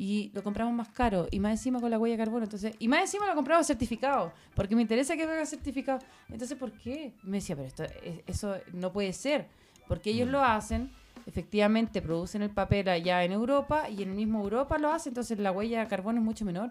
[0.00, 1.26] Y lo compramos más caro.
[1.32, 2.44] Y más encima con la huella de carbono.
[2.44, 4.32] Entonces, y más encima lo compramos certificado.
[4.54, 5.98] Porque me interesa que venga certificado.
[6.28, 7.12] Entonces, ¿por qué?
[7.24, 9.46] Me decía, pero esto, es- eso no puede ser.
[9.88, 10.90] Porque ellos lo hacen.
[11.26, 13.90] Efectivamente, producen el papel allá en Europa.
[13.90, 15.10] Y en el mismo Europa lo hacen.
[15.10, 16.70] Entonces, la huella de carbono es mucho menor.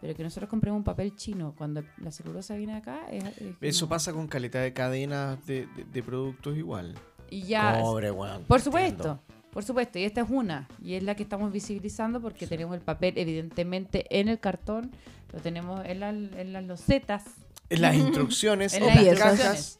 [0.00, 3.06] Pero que nosotros compremos un papel chino cuando la celulosa viene acá.
[3.10, 6.94] es- es Eso pasa con calidad de cadenas de, de- de productos igual.
[7.30, 7.78] Y ya.
[7.80, 8.44] Cobre, weón.
[8.44, 8.64] Por entiendo.
[9.02, 9.20] supuesto,
[9.54, 9.98] por supuesto.
[9.98, 10.68] Y esta es una.
[10.84, 14.90] Y es la que estamos visibilizando porque tenemos el papel, evidentemente, en el cartón.
[15.32, 17.24] Lo tenemos en, la- en las losetas.
[17.70, 19.38] En las instrucciones, En en, las instrucciones.
[19.40, 19.78] cajas.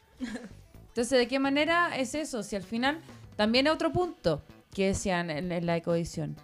[0.89, 2.43] Entonces, ¿de qué manera es eso?
[2.43, 3.01] Si al final,
[3.37, 4.43] también hay otro punto
[4.73, 6.37] que decían en, en la ecoedición.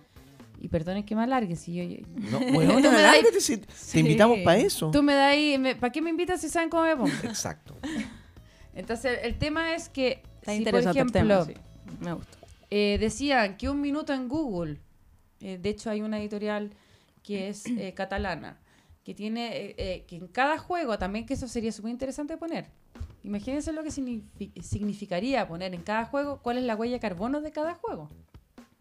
[0.60, 1.82] Y perdonen que me alargue, si yo...
[1.84, 4.90] yo- No, weón, Tú me lárgate, si te invitamos para eso.
[4.90, 5.56] Tú me das ahí...
[5.58, 7.12] me- ¿Para qué me invitas si saben cómo me pongo?
[7.22, 7.76] Exacto.
[8.74, 11.60] Entonces, el tema es que, Está si, por interesante el ejemplo, tema,
[11.98, 12.04] sí.
[12.04, 12.38] Me gusta.
[12.70, 14.78] Eh, decían que un minuto en Google,
[15.40, 16.70] eh, de hecho hay una editorial
[17.22, 18.58] que es eh, catalana,
[19.04, 22.66] que tiene eh, eh, que en cada juego también, que eso sería súper interesante poner.
[23.24, 27.40] Imagínense lo que signifi- significaría poner en cada juego cuál es la huella de carbono
[27.40, 28.08] de cada juego.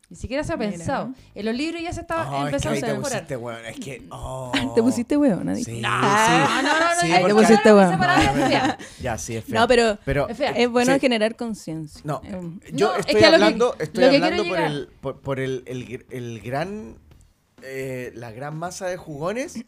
[0.10, 0.72] Ni siquiera se ha Mira.
[0.72, 1.14] pensado.
[1.36, 3.02] En los libros ya se está Oh, es que empezando a te mejorar.
[3.12, 3.66] pusiste, weón.
[3.68, 4.02] Es que.
[4.10, 4.52] oh.
[4.74, 5.56] Te pusiste hueón, ¿no?
[5.56, 6.66] Sí, Ah, sí.
[6.66, 8.78] no, no, no, Sí, te pusiste no, no, fea.
[9.02, 9.60] Ya, sí, es feo.
[9.60, 10.50] No, pero Pero Es fea.
[10.52, 11.00] es bueno Sí.
[11.00, 12.02] generar conciencia.
[12.04, 12.42] No, Eh,
[12.74, 15.64] yo No, es estoy que que- hablando, estoy hablando por llegar- el, por, por el,
[15.68, 16.96] el gr- el gran,
[17.62, 19.64] eh, la gran masa de jugones.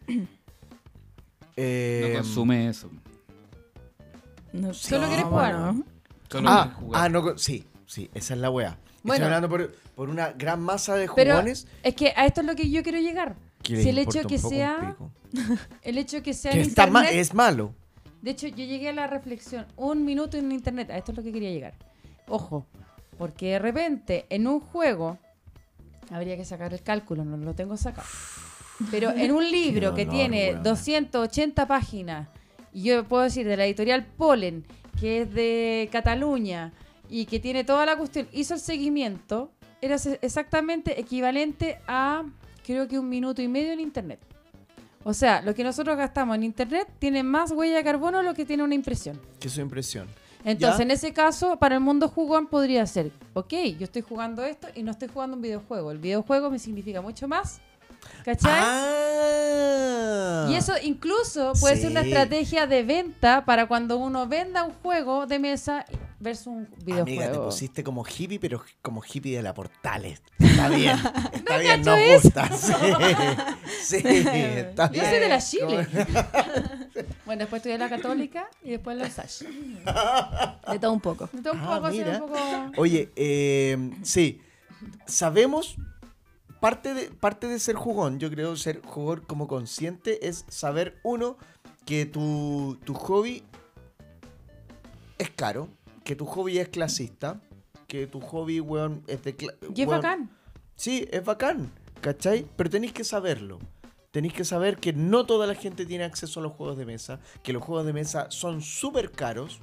[1.56, 2.90] Eh, No consume eso.
[4.54, 5.54] no Solo quieres jugar.
[5.56, 5.84] Bueno.
[6.30, 7.02] Solo Ah, quieres jugar.
[7.06, 8.70] ah, no, sí, sí, esa es la wea.
[8.70, 9.26] Estoy Bueno.
[9.26, 9.72] hablando por,
[10.02, 11.68] por una gran masa de Pero jugones.
[11.84, 13.36] es que a esto es lo que yo quiero llegar.
[13.64, 14.96] Si el hecho que sea,
[15.84, 17.76] el hecho que sea Que en está ma- internet, es malo.
[18.24, 21.24] De hecho, yo llegué a la reflexión, un minuto en internet, a esto es lo
[21.24, 21.76] que quería llegar.
[22.28, 22.66] Ojo,
[23.20, 25.20] porque de repente en un juego,
[26.10, 28.08] habría que sacar el cálculo, no lo tengo sacado.
[28.90, 30.64] Pero en un libro que tiene weona.
[30.64, 32.28] 280 páginas,
[32.74, 34.66] y yo puedo decir de la editorial Polen,
[35.00, 36.74] que es de Cataluña,
[37.08, 39.52] y que tiene toda la cuestión, hizo el seguimiento,
[39.82, 42.24] era exactamente equivalente a,
[42.66, 44.20] creo que un minuto y medio en internet.
[45.04, 48.34] O sea, lo que nosotros gastamos en internet tiene más huella de carbono de lo
[48.34, 49.20] que tiene una impresión.
[49.40, 50.08] Que es su impresión.
[50.44, 50.84] Entonces, ¿Ya?
[50.84, 54.84] en ese caso, para el mundo jugón podría ser, ok, yo estoy jugando esto y
[54.84, 55.92] no estoy jugando un videojuego.
[55.92, 57.62] El videojuego me significa mucho más,
[58.24, 58.52] ¿cachai?
[58.64, 60.48] Ah.
[60.50, 65.26] Y eso incluso puede ser una estrategia de venta para cuando uno venda un juego
[65.28, 65.86] de mesa
[66.20, 67.02] versus un videojuego.
[67.22, 70.22] Amiga, te pusiste como hippie, pero como hippie de la Portales.
[70.40, 70.98] Está bien,
[71.34, 72.22] está bien, cacho nos eso.
[72.24, 72.50] gusta.
[72.58, 72.74] Sí,
[74.02, 75.06] sí, está Yo bien.
[75.10, 75.88] soy de la Chile.
[77.26, 79.44] bueno, después estudié la católica y después la USACH.
[80.72, 81.30] De todo un poco.
[81.34, 82.12] Entonces, un Ah, poco, mira.
[82.14, 82.82] un poco...
[82.82, 84.42] Oye, eh, sí,
[85.06, 85.76] sabemos,
[86.62, 91.38] parte de, parte de ser jugón, yo creo ser jugador como consciente es saber, uno,
[91.86, 93.44] que tu, tu hobby
[95.18, 95.68] es caro,
[96.06, 97.42] que tu hobby es clasista,
[97.88, 99.36] que tu hobby, weón, es de...
[99.76, 100.38] Y es weón, bacán.
[100.76, 102.48] Sí, es bacán, ¿cachai?
[102.56, 103.60] Pero tenéis que saberlo.
[104.12, 107.20] Tenéis que saber que no toda la gente tiene acceso a los juegos de mesa,
[107.44, 109.62] que los juegos de mesa son súper caros,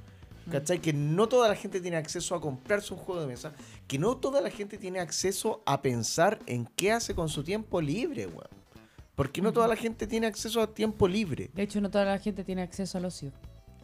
[0.49, 0.79] ¿cachai?
[0.79, 3.53] Que no toda la gente tiene acceso a comprarse un juego de mesa,
[3.87, 7.81] que no toda la gente tiene acceso a pensar en qué hace con su tiempo
[7.81, 8.47] libre, weón.
[9.15, 11.49] Porque no toda la gente tiene acceso a tiempo libre.
[11.53, 13.31] De hecho, no toda la gente tiene acceso al ocio.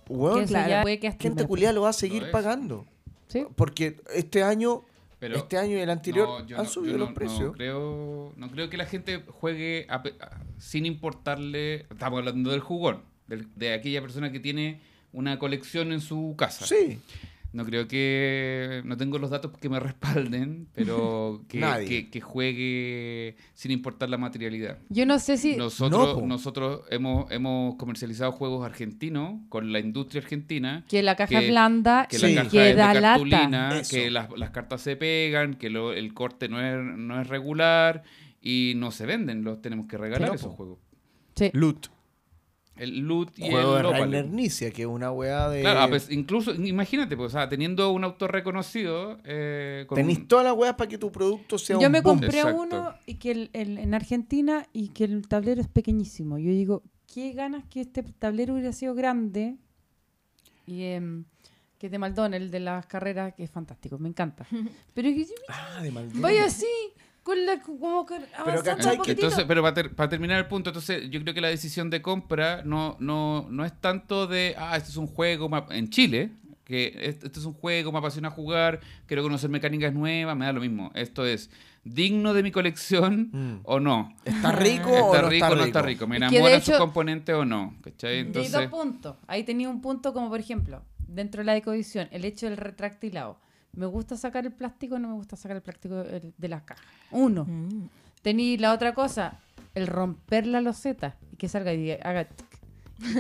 [0.08, 0.84] Weón, claro.
[0.84, 2.86] puede que gente culiada lo va a seguir pagando.
[3.28, 3.46] ¿Sí?
[3.56, 4.84] Porque este año,
[5.20, 7.42] Pero este año y el anterior no, han no- subido yo los no- precios.
[7.48, 11.82] No creo, no creo que la gente juegue a pe- a- sin importarle.
[11.92, 14.80] Estamos hablando del jugón, del- de aquella persona que tiene
[15.16, 16.66] una colección en su casa.
[16.66, 17.00] Sí.
[17.54, 18.82] No creo que.
[18.84, 21.88] No tengo los datos que me respalden, pero que, Nadie.
[21.88, 24.78] que, que juegue sin importar la materialidad.
[24.90, 25.56] Yo no sé si...
[25.56, 30.84] Nosotros, No, nosotros hemos, hemos comercializado juegos argentinos con la industria argentina.
[30.90, 32.34] que la caja que- es blanda Que Sí.
[32.34, 33.02] la caja que es de da lata.
[33.02, 37.28] cartulina, que las, las cartas se pegan, que lo- el corte no es, no es
[37.28, 38.04] regular
[38.42, 39.46] y no se venden.
[39.46, 40.56] Los tenemos que regalar Claro, esos po.
[40.58, 40.80] juegos.
[41.38, 41.52] Sí.
[41.54, 41.88] Loot.
[42.76, 43.88] El loot y Juego de el.
[43.92, 45.62] Rainer Nicia, que es una weá de.
[45.62, 49.18] Claro, ah, pues, incluso, imagínate, pues, o sea, teniendo un autor reconocido.
[49.24, 52.02] Eh, con Tenés un- todas las weas para que tu producto sea Yo un me
[52.02, 52.20] boom.
[52.20, 52.62] compré Exacto.
[52.62, 56.38] uno y que el, el- en Argentina y que el tablero es pequeñísimo.
[56.38, 56.84] Yo digo,
[57.14, 59.56] qué ganas que este tablero hubiera sido grande.
[60.68, 61.26] Y em,
[61.78, 64.46] que es de Maldón, el de las carreras, que es fantástico, me encanta.
[64.94, 66.22] Pero que Ah, de maldito.
[66.22, 66.66] vaya así,
[67.26, 69.12] con la, como que avanzando ¿cachai un que- poquitito.
[69.24, 72.00] Entonces, pero para, ter- para terminar el punto, entonces yo creo que la decisión de
[72.04, 76.30] compra no, no, no es tanto de, ah, este es un juego en Chile,
[76.64, 80.54] que este, este es un juego, me apasiona jugar, quiero conocer mecánicas nuevas, me da
[80.54, 80.92] lo mismo.
[80.94, 81.50] Esto es
[81.84, 83.60] digno de mi colección Mm.
[83.64, 84.16] o no.
[84.24, 86.08] ¿Está rico o ¿Está no rico está o no está rico?
[86.08, 87.76] ¿Me enamoran sus componentes o no?
[87.84, 88.20] ¿Cachai?
[88.20, 89.16] Entonces, dos puntos.
[89.28, 93.38] Ahí tenía un punto como, por ejemplo, dentro de la ecodición, el hecho del retractilado.
[93.76, 96.86] ¿Me gusta sacar el plástico no me gusta sacar el plástico el- de las cajas?
[97.12, 97.46] Uno.
[97.46, 97.90] Mm.
[98.22, 99.40] Tení la otra cosa,
[99.74, 102.48] el romper la loseta y que salga y haga tic.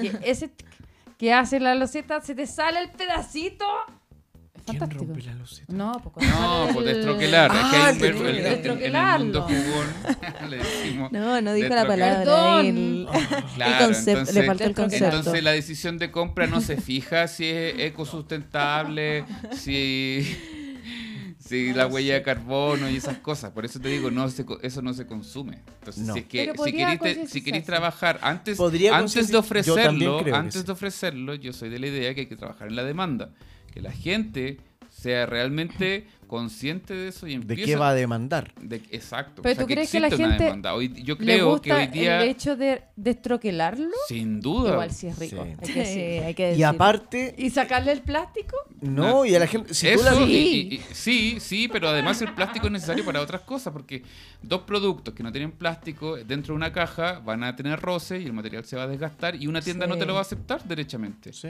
[0.02, 0.68] Y que ese tic
[1.18, 3.66] que hace la loseta se te sale el pedacito.
[4.66, 5.06] ¿Quién fantástico.
[5.14, 5.74] rompe la loseta?
[5.74, 7.52] No, pues no, pues el- destroquelar.
[7.52, 8.36] es que Ah, hay un verbo en,
[8.96, 10.50] el mundo jugón.
[10.50, 11.12] le decimos.
[11.12, 12.18] No, no dijo la palabra.
[12.20, 12.66] Perdón.
[12.66, 13.08] El,
[13.56, 15.06] Claro, el concepto, le entonces- faltó el concepto.
[15.18, 19.26] Entonces la decisión de compra no se fija si es ecosustentable,
[19.56, 20.36] si,
[21.40, 23.52] si la huella de carbono y esas cosas.
[23.52, 25.60] Por eso te digo, no se, co- eso no se consume.
[25.80, 26.14] Entonces, No.
[26.14, 30.66] si es que si te- si queréis trabajar antes, antes de ofrecerlo, antes sí.
[30.66, 33.30] de ofrecerlo, yo soy de la idea que hay que trabajar en la demanda.
[33.76, 34.58] Que la gente
[34.90, 38.52] sea realmente consciente de eso y ¿De empiece qué va a demandar?
[38.60, 39.42] de- exacto.
[39.44, 40.74] Pero O sea, tú crees que la existe una gente demanda.
[40.74, 43.92] Hoy, yo ¿Le creo gusta que hoy día, el hecho de destroquelarlo?
[44.08, 45.46] sin duda, Igual sí es rico.
[45.46, 45.50] Sí.
[45.50, 46.66] hay que Sí, hay que Y decir.
[46.66, 48.56] aparte, ¿Y sacarle el plástico?
[48.82, 49.74] no, y a la gente.
[49.74, 53.04] Si tú Eso, la y- y- y- sí, sí, pero además el plástico es necesario
[53.06, 54.02] para otras cosas, porque
[54.42, 58.26] dos productos que no tienen plástico dentro de una caja van a tener roce y
[58.26, 60.00] el material se va a desgastar y una tienda no Sí.
[60.00, 61.34] te lo va a aceptar derechamente.
[61.34, 61.50] Sí.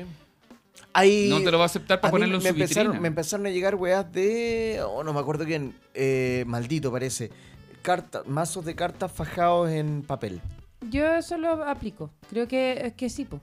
[0.98, 3.02] Hay- No te lo va a aceptar para ponerlo en me su empezaron, vitrina.
[3.02, 4.82] me empezaron a llegar weas de.
[4.88, 5.76] Oh, no me acuerdo quién.
[5.94, 7.32] eh, maldito parece.
[7.82, 10.42] Carta, mazos de cartas fajados en papel.
[10.90, 12.12] Yo eso lo aplico.
[12.30, 13.40] Creo que es que sí, po.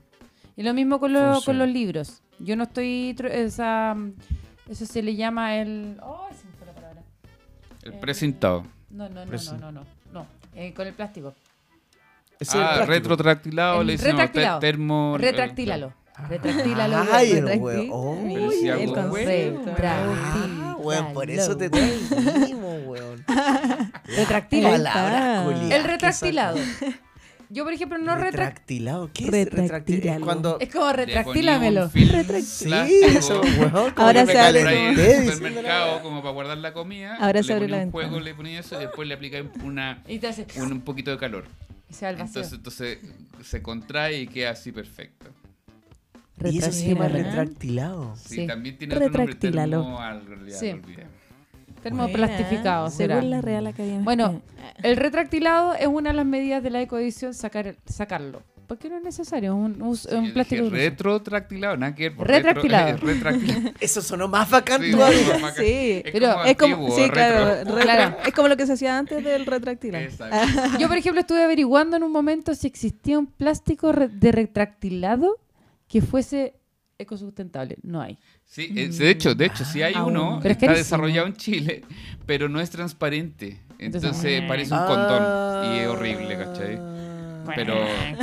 [0.55, 2.21] Y lo mismo con, lo- con los libros.
[2.39, 3.15] Yo no estoy...
[3.31, 3.95] Esa,
[4.69, 5.97] eso se le llama el...
[6.01, 6.27] ¡Oh!
[6.31, 7.01] Se me fue la palabra.
[7.83, 8.65] El precintado.
[8.89, 9.85] No, no, no, no, no, no.
[10.11, 10.27] no.
[10.55, 11.33] Eh, con el plástico.
[12.39, 12.85] El Ah, plástico.
[12.87, 14.59] retrotractilado, El le dicen retractilado.
[14.59, 15.15] te- termo...
[15.17, 15.93] Retractílalo.
[16.29, 17.05] Retractílalo.
[17.11, 18.17] Ay, el Retractil- oh.
[18.27, 19.09] Pero si hago el huevo.
[19.09, 19.75] concepto.
[19.83, 22.31] Ah, weón, por eso te Retractílalo.
[22.33, 23.23] trajimos, weón.
[23.25, 26.57] Palabras culiadas El que retractilado.
[27.49, 29.07] Yo, por ejemplo, no retractilado.
[29.07, 29.11] Retractilado.
[29.13, 29.61] ¿Qué es Retractílalo.
[29.61, 30.17] retractilado?
[30.19, 30.59] Es cuando.
[30.59, 31.89] Es como retractílamelo.
[31.89, 33.71] Sí, eso, weón.
[33.71, 36.33] como Ahora que me se abre calenté compráis en el diciendo la supermercado como para
[36.33, 37.15] guardar la comida.
[37.17, 38.25] Ahora le se abre ponía la un juego, ventana.
[38.25, 40.47] le ponía eso y después le aplicáis una, Y te hace...
[40.57, 41.45] un, un poquito de calor.
[41.89, 42.41] Y se va al vacío.
[42.41, 42.97] Entonces, entonces
[43.47, 45.27] se contrae y queda así perfecto.
[46.43, 48.15] Y eso se llama Retractilado.
[48.15, 48.47] Sí, Sí.
[48.47, 49.35] también tiene otro nombre.
[49.35, 50.73] Termo algo, ya Sí.
[51.81, 53.15] Termoplastificado será.
[53.15, 54.01] Según la Real Academia.
[54.03, 54.41] Bueno,
[54.83, 58.41] el retractilado es una de las medidas de la ecodición sacar, sacarlo.
[58.67, 62.15] Porque no es necesario, un, un, Sí, un plástico retrotractilado, nada que ver.
[62.17, 62.97] por Retractilado.
[62.97, 63.71] retro- eh, retractilado.
[63.81, 65.19] Eso sonó más bacán Sí, todavía.
[65.33, 65.65] más bacán.
[65.65, 67.13] Sí, es pero como es como, antiguo, sí, retro.
[67.15, 68.17] claro, Claro.
[68.25, 70.05] es como lo que se hacía antes del retractilado.
[70.05, 70.77] Exacto.
[70.79, 75.37] Yo, por ejemplo, estuve averiguando en un momento si existía un plástico re- de retractilado
[75.93, 76.55] que fuese
[76.97, 77.77] ecosustentable.
[77.83, 78.17] No hay.
[78.43, 81.35] Sí, eh, de hecho, de hecho, sí hay Ah, uno, Pero es está desarrollado en
[81.35, 81.83] Chile,
[82.25, 83.59] pero no es transparente.
[83.77, 84.85] Entonces Entonces, parece un Ah.
[84.87, 86.79] condón y es horrible, ¿cachai?
[87.55, 87.75] Pero,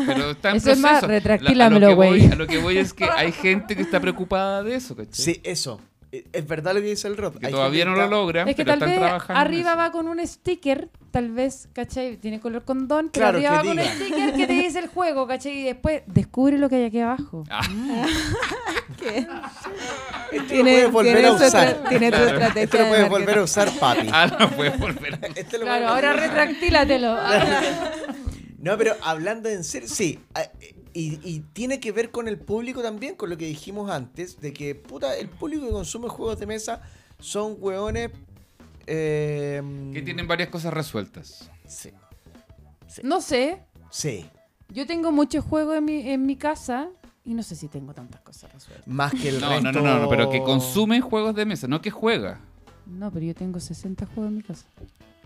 [0.06, 1.06] pero está en Eso es más, proceso.
[1.06, 2.32] La- retractílamelo, a, lo que voy, güey.
[2.32, 5.12] a lo que voy es que hay gente que está preocupada de eso, ¿cachai?
[5.24, 5.80] Sí, eso.
[6.12, 7.38] Eh, Es verdad lo que dice el Rod.
[7.38, 10.08] Que todavía no lo logran, Es que pero tal están vez trabajando arriba va con
[10.08, 12.16] un sticker, tal vez, ¿cachai?
[12.16, 13.90] Tiene color condón, pero Claro, arriba que va con diga.
[13.90, 15.52] un sticker que te dice el juego, ¿cachai?
[15.60, 17.44] Y después descubre lo que hay aquí abajo.
[17.48, 17.60] Ah,
[18.98, 19.26] ¿Qué?
[20.32, 21.84] Esto Tiene, lo puedes volver a usar.
[21.88, 22.62] tiene tu estrategia.
[22.62, 24.08] Esto lo de puedes volver a usar, papi.
[24.12, 25.14] ah, no puede volver.
[25.14, 26.46] a- Este lo Claro, puedes ahora volver a usar.
[26.48, 27.16] retractílatelo.
[28.62, 30.18] No, pero hablando en serio, sí.
[30.92, 34.52] Y, y tiene que ver con el público también, con lo que dijimos antes, de
[34.52, 36.82] que, puta, el público que consume juegos de mesa
[37.18, 38.10] son hueones...
[38.86, 39.62] eh,
[39.92, 41.50] Que tienen varias cosas resueltas.
[41.66, 41.90] Sí,
[43.02, 44.26] No sé, sí.
[44.68, 46.88] yo tengo muchos juegos en mi, en mi casa
[47.24, 48.88] Y no sé si tengo tantas cosas resueltas.
[48.88, 49.62] Más que el No, resto.
[49.62, 52.40] no, no, no, no, pero que consume juegos de mesa, no que juega.
[52.86, 54.66] No, pero yo tengo 60 juegos en mi casa.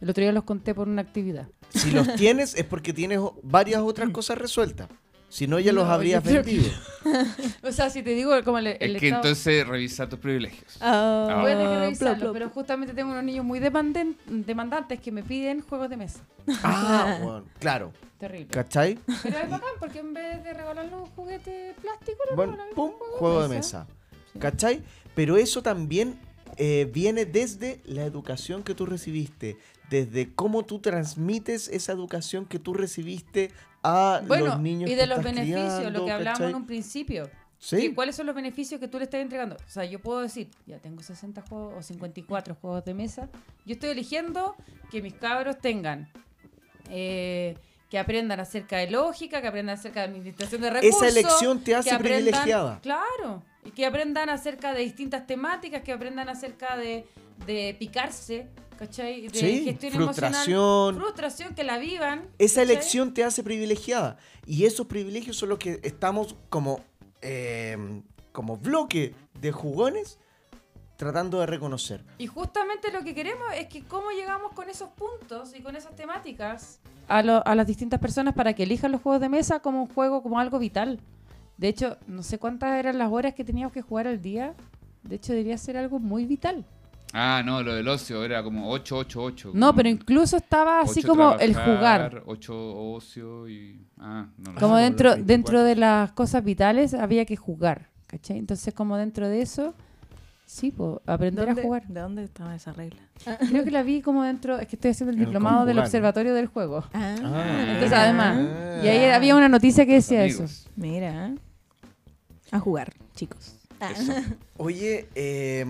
[0.00, 1.48] El otro día los conté por una actividad.
[1.70, 4.88] Si los tienes es porque tienes varias otras cosas resueltas.
[5.34, 6.70] Si no, ya los No, habrías que- vendido.
[7.62, 10.76] O sea, si te digo como el, el es que estado- entonces revisa tus privilegios.
[10.80, 12.32] Ah, Puede que plop, revisarlo, plop.
[12.32, 16.20] pero justamente tengo unos niños muy demanden- demandantes que me piden juegos de mesa.
[16.62, 17.92] Ah, bueno, claro.
[18.18, 18.46] Terrible.
[18.46, 18.98] ¿Cachai?
[19.24, 23.18] Pero es bacán porque en vez de regalarle un juguete plástico, le Bueno, pum, un
[23.18, 23.86] juego de mesa.
[24.38, 24.82] ¿Cachai?
[25.16, 26.18] Pero eso también
[26.56, 29.58] eh, viene desde la educación que tú recibiste,
[29.90, 33.50] desde cómo tú transmites esa educación que tú recibiste
[33.84, 36.48] a Bueno, los niños y que de los estás beneficios, criando, lo que ¿cachai?
[36.50, 37.30] en un principio.
[37.58, 39.56] Sí, ¿Cuáles son los beneficios que tú le estás entregando?
[39.56, 43.30] O sea, yo puedo decir, ya tengo 60 juegos o 54 juegos de mesa.
[43.64, 44.54] Yo estoy eligiendo
[44.90, 46.10] que mis cabros tengan,
[46.90, 47.56] eh,
[47.90, 51.02] que aprendan acerca de lógica, que aprendan acerca de administración de recursos.
[51.02, 52.00] esa elección te hace aprendan-
[52.32, 52.80] privilegiada.
[52.82, 57.06] Claro, y que aprendan acerca de distintas temáticas, que aprendan acerca de,
[57.46, 59.28] de picarse, ¿cachai?
[59.28, 60.54] De Sí, gestión frustración.
[60.54, 60.94] emocional.
[60.94, 62.28] Frustración, que la vivan.
[62.38, 64.16] Esa elección te hace privilegiada.
[64.46, 66.80] Y esos privilegios son los que estamos como,
[67.22, 67.76] eh,
[68.32, 70.18] como bloque de jugones
[70.96, 72.04] tratando de reconocer.
[72.18, 75.94] Y justamente lo que queremos es que cómo llegamos con esos puntos y con esas
[75.96, 76.78] temáticas
[77.08, 79.88] a, lo- a las distintas personas para que elijan los juegos de mesa como un
[79.88, 81.00] juego, como algo vital.
[81.56, 84.54] De hecho, no sé cuántas eran las horas que teníamos que jugar al día.
[85.02, 86.64] De hecho, debería ser algo muy vital.
[87.16, 89.50] Ah, no, lo del ocio era como 8, 8, 8.
[89.54, 92.24] No, pero incluso estaba así como el jugar.
[92.26, 92.54] 8
[92.92, 93.86] ocio y...
[93.98, 94.84] Ah, no, no Como Ah, sé.
[94.84, 95.26] dentro, los 24.
[95.26, 97.88] dentro de las cosas vitales había que jugar.
[98.08, 98.38] ¿Cachai?
[98.38, 99.74] Entonces, como dentro de eso,
[100.44, 101.86] sí, pues, aprender ¿Dónde- a jugar.
[101.86, 103.00] ¿De dónde estaba esa regla?
[103.48, 105.78] Creo que la vi como dentro, es que estoy haciendo el En el diplomado del
[105.78, 106.84] observatorio del juego.
[106.92, 107.64] Ah, Ah.
[107.74, 108.80] Entonces, además, Ah.
[108.84, 110.50] y ahí había una noticia que decía Amigos.
[110.50, 110.70] eso.
[110.74, 111.32] Mira.
[112.50, 113.56] A jugar, chicos.
[114.56, 115.64] Oye, eh,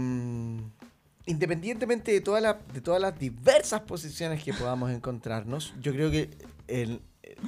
[1.26, 6.30] independientemente de, toda la- de todas las diversas posiciones que podamos encontrarnos, yo creo que
[6.68, 7.01] en,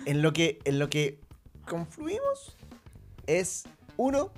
[0.07, 1.20] en lo que en lo que
[1.69, 2.57] confluimos
[3.27, 3.65] es
[3.97, 4.31] uno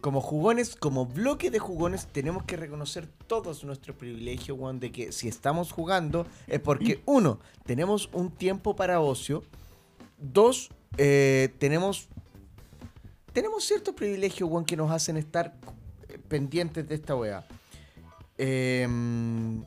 [0.00, 5.10] como jugones, como bloque de jugones, tenemos que reconocer todos nuestros privilegios, weón, de que
[5.10, 9.42] si estamos jugando es porque, uno, tenemos un tiempo para ocio,
[10.18, 12.08] dos, eh, tenemos,
[13.32, 15.56] tenemos ciertos privilegios, weón, que nos hacen estar
[16.28, 17.44] pendientes de esta wea.
[18.38, 19.62] Em,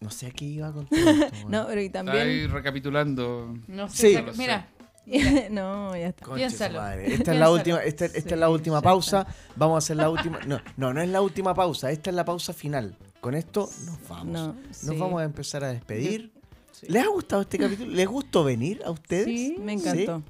[0.00, 1.48] no sé a qué iba con todo esto.
[1.48, 2.50] No, pero y Está ahí también.
[2.50, 3.54] recapitulando.
[3.68, 4.12] No Sí.
[4.14, 4.38] sé, No sé.
[4.38, 4.68] mira,
[5.50, 6.34] no, ya está.
[6.34, 6.80] Piénsalo.
[6.80, 7.06] madre.
[7.14, 7.52] Esta es la Piénsalo.
[7.52, 9.26] última, esta, esta es Sí, la última pausa.
[9.56, 10.40] Vamos a hacer la última.
[10.46, 11.90] No, no, no es la última pausa.
[11.90, 12.96] Esta es la pausa final.
[13.20, 14.26] Con esto nos vamos.
[14.26, 14.96] No, Nos sí.
[14.98, 16.32] vamos a empezar a despedir.
[16.72, 16.86] Sí.
[16.88, 17.92] ¿Les ha gustado este capítulo?
[17.92, 19.26] ¿Les gustó venir a ustedes?
[19.26, 20.22] Sí, me encantó.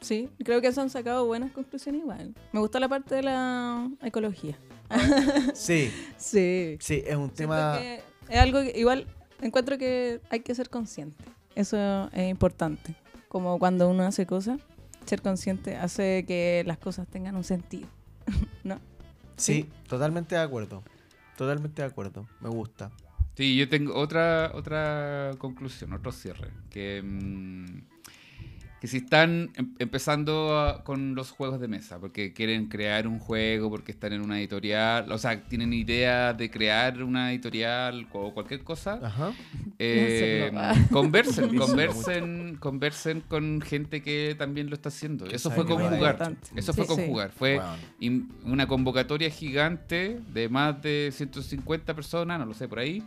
[0.00, 2.34] Sí, creo que se han sacado buenas conclusiones igual.
[2.52, 4.58] Me gustó la parte de la ecología.
[5.54, 6.76] Sí, Sí.
[6.80, 7.78] sí, es un tema.
[7.80, 9.06] es algo que igual
[9.40, 11.24] encuentro que hay que ser consciente.
[11.54, 12.94] Eso es importante.
[13.28, 14.60] Como cuando uno hace cosas,
[15.06, 17.88] ser consciente hace que las cosas tengan un sentido.
[18.64, 18.78] ¿No?
[19.36, 20.82] Sí, totalmente de acuerdo.
[21.36, 22.26] Totalmente de acuerdo.
[22.40, 22.90] Me gusta.
[23.36, 26.50] Sí, yo tengo otra otra conclusión, otro cierre.
[26.68, 27.82] Que, mm,
[28.80, 33.18] que si están em- empezando a- con los juegos de mesa, porque quieren crear un
[33.18, 38.32] juego, porque están en una editorial, o sea, tienen idea de crear una editorial o
[38.32, 39.32] cualquier cosa, Ajá.
[39.78, 40.50] eh,
[40.90, 45.26] conversen, conversen, conversen con gente que también lo está haciendo.
[45.26, 46.12] Eso fue que con va de jugar.
[46.14, 46.48] importante.
[46.56, 47.06] Eso Sí, fue con sí.
[47.06, 47.30] jugar.
[47.32, 47.60] Fue
[48.44, 53.02] una convocatoria gigante de más de 150 personas, no lo sé, por ahí,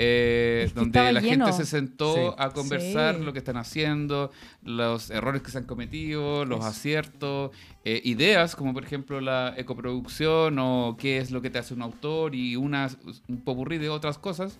[0.00, 1.46] eh, Es que donde la lleno.
[1.46, 2.20] gente se sentó Sí.
[2.38, 3.24] a conversar Sí.
[3.24, 4.30] lo que están haciendo,
[4.62, 6.68] los errores que se han cometido, los Eso.
[6.68, 7.50] aciertos,
[7.84, 11.82] eh, ideas como por ejemplo la ecoproducción o qué es lo que te hace un
[11.82, 12.88] autor y una,
[13.28, 14.58] un popurrí de otras cosas,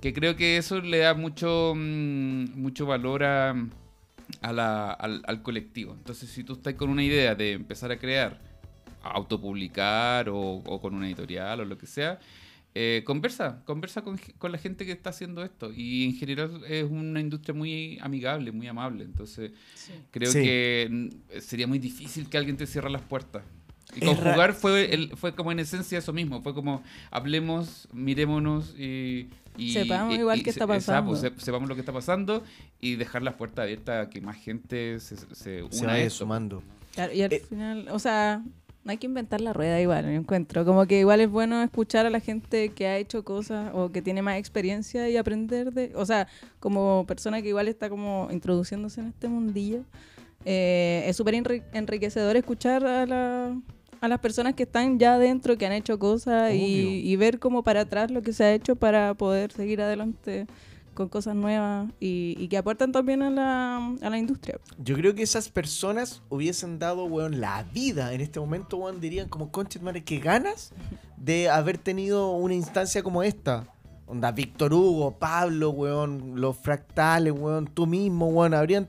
[0.00, 3.54] que creo que eso le da mucho, mm, mucho valor a,
[4.42, 5.92] a la- al, al colectivo.
[5.94, 8.40] Entonces, si tú estás con una idea de empezar a crear,
[9.02, 12.18] a autopublicar o, o con una editorial o lo que sea,
[12.74, 14.18] eh, conversa, conversa con,
[14.50, 15.72] la gente que está haciendo esto.
[15.72, 19.04] Y en general es una industria muy amigable, muy amable.
[19.04, 19.52] Entonces,
[20.10, 20.42] creo Sí.
[20.42, 23.44] que mm, sería muy difícil que alguien te cierre las puertas.
[23.94, 26.42] Y Es con ra- jugar fue, el, fue como en esencia eso mismo.
[26.42, 26.82] Fue como
[27.12, 29.28] hablemos, mirémonos y.
[29.56, 31.16] y- Sepamos y- igual y qué se- está exacto, pasando.
[31.38, 32.42] se- sepamos lo que está pasando
[32.80, 36.04] y dejar las puertas abiertas a que más gente se, se una se a vaya
[36.04, 36.18] esto.
[36.24, 36.62] sumando.
[36.94, 37.40] Claro, y al Eh.
[37.48, 38.42] final, o sea,
[38.84, 40.64] no hay que inventar la rueda igual, me encuentro.
[40.64, 44.02] Como que igual es bueno escuchar a la gente que ha hecho cosas o que
[44.02, 45.92] tiene más experiencia y aprender de...
[45.94, 46.28] O sea,
[46.60, 49.80] como persona que igual está como introduciéndose en este mundillo,
[50.44, 53.56] eh, es súper enri- enriquecedor escuchar a, la-
[54.02, 57.62] a las personas que están ya adentro, que han hecho cosas y, y ver como
[57.62, 60.46] para atrás lo que se ha hecho para poder seguir adelante
[60.94, 64.58] con cosas nuevas y, que aportan también a la, a la industria.
[64.78, 69.28] Yo creo que esas personas hubiesen dado, weón, la vida en este momento, weón, dirían
[69.28, 70.72] como, concha de madre, qué ganas
[71.16, 73.66] de haber tenido una instancia como esta.
[74.06, 78.88] Onda, Víctor Hugo, Pablo, weón, los fractales, weón, tú mismo, weón, habrían...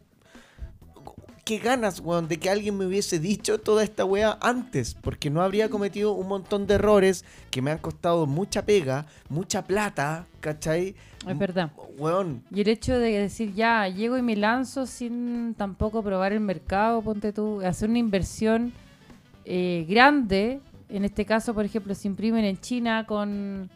[1.46, 5.44] Qué ganas, weón, de que alguien me hubiese dicho toda esta weá antes, porque no
[5.44, 10.96] habría cometido un montón de errores que me han costado mucha pega, mucha plata, ¿cachai?
[11.28, 11.72] Es verdad.
[12.00, 16.40] Weón, Y el hecho de decir, ya, llego y me lanzo sin tampoco probar el
[16.40, 18.74] mercado, ponte tú, hacer una inversión
[19.46, 23.70] eh, grande, en este caso, por ejemplo, se imprimen en China con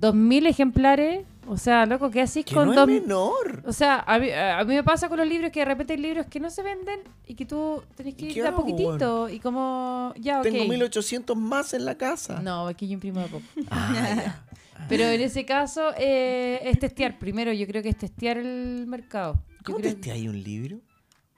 [0.00, 3.62] 2.000 ejemplares, o sea, loco, ¿qué haces que con no dos- es menor.
[3.66, 5.98] O sea, a mí, a mí me pasa con los libros que de repente hay
[6.00, 9.38] libros que no se venden y que tú tenés que ¿Y ir a poquitito y
[9.40, 10.44] como, ya, ok.
[10.44, 12.40] Tengo 1800 más en la casa.
[12.40, 13.44] No, aquí yo imprimo de poco.
[13.70, 14.40] Ah.
[14.88, 17.18] Pero en ese caso eh, es testear.
[17.18, 19.34] Primero yo creo que es testear el mercado.
[19.34, 20.78] Yo ¿Cómo creo te hay un libro?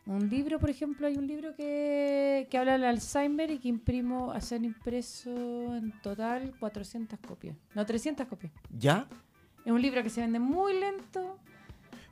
[0.07, 4.33] Un libro, por ejemplo, hay un libro que, que habla del Alzheimer y que imprimo,
[4.33, 5.31] hacer impreso
[5.75, 7.57] en total 400 copias.
[7.75, 8.53] No, 300 copias.
[8.71, 9.09] ¿Ya?
[9.65, 11.39] Es un libro que se vende muy lento,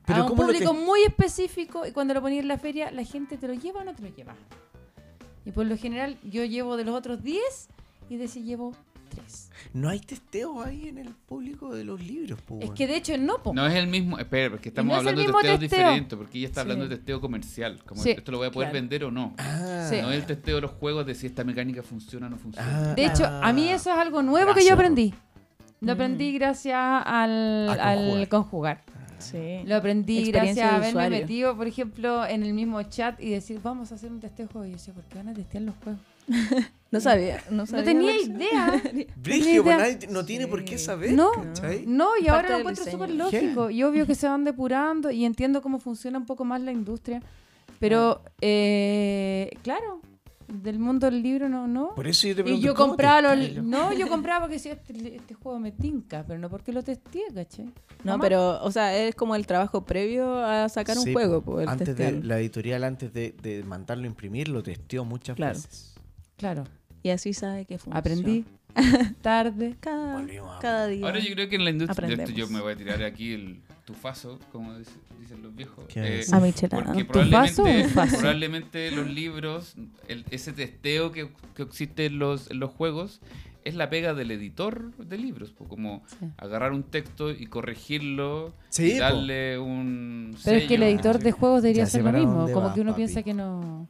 [0.07, 2.89] Pero a un ¿cómo lo público muy específico y cuando lo ponía en la feria,
[2.89, 4.33] la gente te lo lleva o no te lo lleva.
[5.45, 7.69] Y por lo general, yo llevo de los otros 10
[8.09, 8.71] y de ese llevo
[9.15, 9.49] 3.
[9.73, 13.17] No hay testeos ahí en el público de los libros, po, Es que de hecho
[13.17, 13.53] no, po.
[13.53, 15.79] No es el mismo, espera, porque estamos no es el hablando de testeos testeo.
[15.79, 16.89] diferentes, porque ella está hablando Sí.
[16.89, 18.81] de testeo comercial, como Sí, esto lo voy a poder claro.
[18.81, 19.33] vender o no.
[19.37, 20.01] Ah, Sí.
[20.01, 22.91] No es el testeo de los juegos de si esta mecánica funciona o no funciona.
[22.91, 23.75] ah, De hecho, a mí ah.
[23.75, 25.13] eso es algo nuevo que yo aprendí.
[25.81, 25.85] Mm.
[25.85, 28.29] Lo aprendí gracias al, A al conjugar.
[28.29, 28.83] conjugar.
[29.19, 29.61] Sí.
[29.65, 33.91] Lo aprendí gracias a haberme metido, por ejemplo, en el mismo chat y decir, vamos
[33.91, 34.67] a hacer un testeo de.
[34.67, 36.01] Y yo decía, ¿por qué van a testear los juegos?
[36.93, 37.43] No sabía.
[37.49, 38.31] No, No sabía tenía Alexa.
[38.31, 39.07] idea.
[39.17, 41.31] Brigio, pues nadie no tiene por qué saber, No.
[41.31, 41.85] ¿cachai?
[41.87, 43.69] No, y Parte ahora lo encuentro súper lógico.
[43.69, 47.21] Y obvio que se van depurando y entiendo cómo funciona un poco más la industria.
[47.79, 50.01] Pero, eh, claro,
[50.47, 51.95] del mundo del libro no, no.
[51.95, 53.55] Por eso yo te Y pregunto, yo ¿cómo compraba los...
[53.63, 57.23] No, yo compraba porque decía, este, este juego me tinca, pero no porque lo testé,
[57.33, 57.69] ¿cachai?
[58.03, 62.21] No, pero, o sea, es como el trabajo previo a sacar un juego, antes de,
[62.21, 65.55] la editorial, antes de, de mandarlo a imprimir, lo testeó muchas Claro.
[65.55, 65.95] veces.
[66.37, 66.63] Claro,
[67.03, 67.99] Y así sabe que funciona.
[67.99, 68.45] aprendí
[69.21, 69.75] tarde.
[69.79, 70.25] Cada,
[70.61, 71.05] cada día.
[71.05, 72.33] Ahora yo creo que en la industria, esto Aprendemos.
[72.39, 75.85] yo me voy a tirar aquí el tufazo, como dice- dicen los viejos.
[75.89, 76.33] ¿Qué es?
[76.33, 76.83] A michelada.
[76.85, 79.75] Porque ¿Tufazo o probablemente, probablemente los libros,
[80.07, 83.19] el- ese testeo que, que existe en los, en los juegos,
[83.65, 85.51] es la pega del editor de libros.
[85.51, 86.25] po, como Sí.
[86.37, 88.99] agarrar un texto y corregirlo Sí, y po.
[88.99, 90.35] darle un.
[90.43, 92.81] Pero es que el sello, editor de juegos debería hacer lo mismo, como vas, que
[92.81, 92.99] uno papi.
[93.03, 93.87] piensa que no.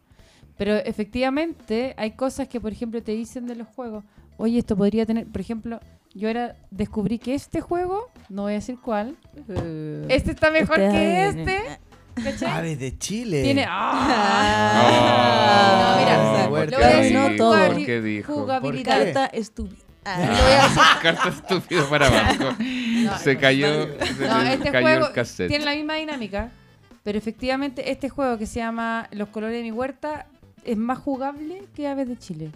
[0.57, 4.03] Pero efectivamente hay cosas que, por ejemplo, te dicen de los juegos.
[4.37, 5.79] Oye, esto podría tener, por ejemplo,
[6.13, 9.15] yo ahora descubrí que este juego, no voy a decir cuál,
[9.47, 11.59] Uh, este está mejor que este,
[12.23, 12.51] ¿cachai?
[12.51, 13.43] Aves de Chile.
[13.43, 13.65] Tiene.
[13.67, 15.93] Ah.
[15.95, 16.71] No, mira, Fuerte.
[16.71, 17.53] lo voy a decir No por todo.
[17.55, 18.33] jugabil- ¿Qué dijo?
[18.33, 18.97] jugabilidad.
[18.97, 19.13] ¿Por qué?
[19.13, 19.79] Carta estúpida.
[20.05, 22.55] Lo voy a decir- Carta estúpido para abajo.
[23.23, 23.67] se cayó,
[24.05, 25.47] se No, este cayó juego el cassette.
[25.49, 26.51] tiene la misma dinámica,
[27.03, 30.27] pero efectivamente este juego que se llama Los colores de mi huerta
[30.65, 32.51] es más jugable que Aves de Chile.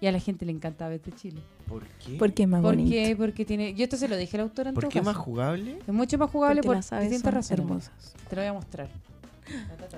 [0.00, 1.40] Y a la gente le encanta Aves de Chile.
[1.68, 2.16] ¿Por qué?
[2.18, 2.90] Porque es más ¿Por bonito.
[2.90, 3.14] qué?
[3.16, 3.74] Porque tiene.
[3.74, 5.24] Yo esto se lo dije al autor en ¿Por todo qué más caso.
[5.24, 5.78] jugable?
[5.86, 7.60] Es mucho más jugable Porque por las aves distintas son razones.
[7.90, 8.14] hermosas.
[8.28, 8.88] Te lo voy a mostrar.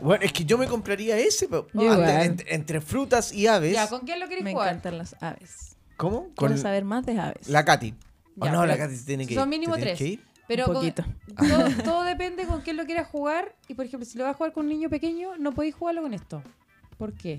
[0.03, 1.49] Bueno, es que yo me compraría ese.
[1.49, 2.23] pero- Yo ante- igual.
[2.27, 3.73] entre, entre frutas y aves.
[3.73, 4.69] Ya, ¿con quién lo queréis Me jugar?
[4.69, 5.77] encantan las aves.
[5.97, 6.25] ¿Cómo?
[6.37, 7.49] Quiero Con saber más de aves.
[7.49, 7.95] la Katy.
[8.39, 9.39] Oh, Ya, no, la Katy se tiene que ir.
[9.41, 10.09] son mínimo ¿Te tienes tres.
[10.09, 10.21] que ir?
[10.47, 11.05] Pero Un con- poquito.
[11.37, 13.55] todo, todo depende con quién lo quieras jugar.
[13.67, 16.03] Y por ejemplo, si lo vas a jugar con un niño pequeño, no podéis jugarlo
[16.03, 16.43] con esto.
[16.99, 17.39] ¿Por qué?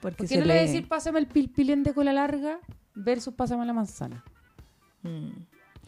[0.00, 2.58] Porque ¿Por qué no le voy a decir pásame el pilpilén de cola larga
[2.94, 4.24] versus pásame la manzana?
[5.02, 5.30] Mm.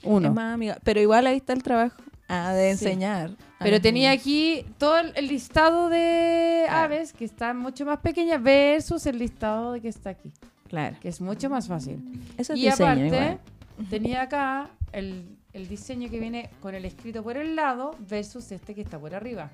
[0.04, 0.28] Uno.
[0.28, 0.78] Es más amiga.
[0.82, 2.84] Pero igual ahí está el trabajo ah, de Sí.
[2.86, 3.30] enseñar.
[3.58, 9.06] a Pero tenía aquí todo el listado de aves que están mucho más pequeñas versus
[9.06, 10.32] el listado de que está aquí,
[10.68, 10.96] Claro.
[11.00, 12.02] que es mucho más fácil.
[12.36, 13.40] Eso es y diseño aparte, igual.
[13.90, 18.74] tenía acá el, el diseño que viene con el escrito por el lado versus este
[18.74, 19.50] que está por arriba.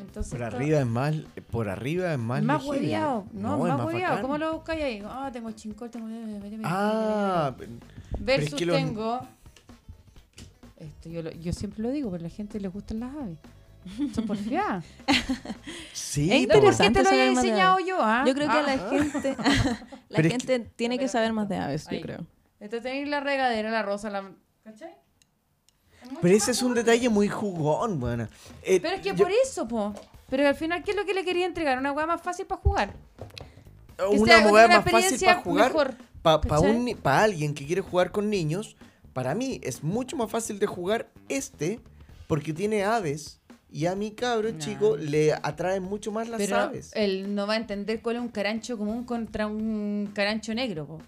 [0.00, 1.14] Entonces, Por arriba es más,
[1.50, 4.08] por arriba es más más hueveado, no, más hueveado.
[4.14, 4.22] bacán.
[4.22, 5.02] ¿Cómo lo buscáis ahí?
[5.04, 6.06] Ah, tengo chincol, tengo...
[6.64, 7.54] Ah,
[8.18, 9.20] Versus es que tengo...
[10.76, 13.38] Esto yo, lo- yo siempre lo digo, pero a la gente le gustan las aves.
[14.14, 14.84] Son porfiadas.
[15.92, 16.60] sí, Es po.
[16.60, 17.96] ¿Por qué te Interesante lo había enseñado yo?
[18.00, 18.24] ah?
[18.26, 18.62] Yo creo que Ah.
[18.62, 19.36] la gente,
[20.08, 22.26] la Pero es gente tiene que saber más de aves, yo creo.
[22.60, 24.30] Entonces tenéis la regadera, la rosa, la...
[24.64, 24.92] ¿Cachai?
[26.10, 28.28] Mucho Pero más ese es un detalle muy jugón, bueno.
[28.62, 29.94] Eh, Pero es que yo- por eso, po.
[30.28, 31.78] Pero al final, ¿qué es lo que le quería entregar?
[31.78, 32.94] Una hueá más fácil para jugar.
[33.96, 35.68] Que Una sea moda una más fácil experiencia para jugar.
[35.68, 36.96] mejor, Para ¿cachai?
[37.04, 38.76] alguien que quiere jugar con niños,
[39.12, 41.80] para mí es mucho más fácil de jugar este
[42.28, 43.40] porque tiene aves
[43.72, 44.58] y a mi cabro No.
[44.58, 46.90] chico le atraen mucho más las Pero aves.
[46.94, 50.86] él no va a entender cuál es un carancho común contra un carancho negro.
[50.86, 50.98] po.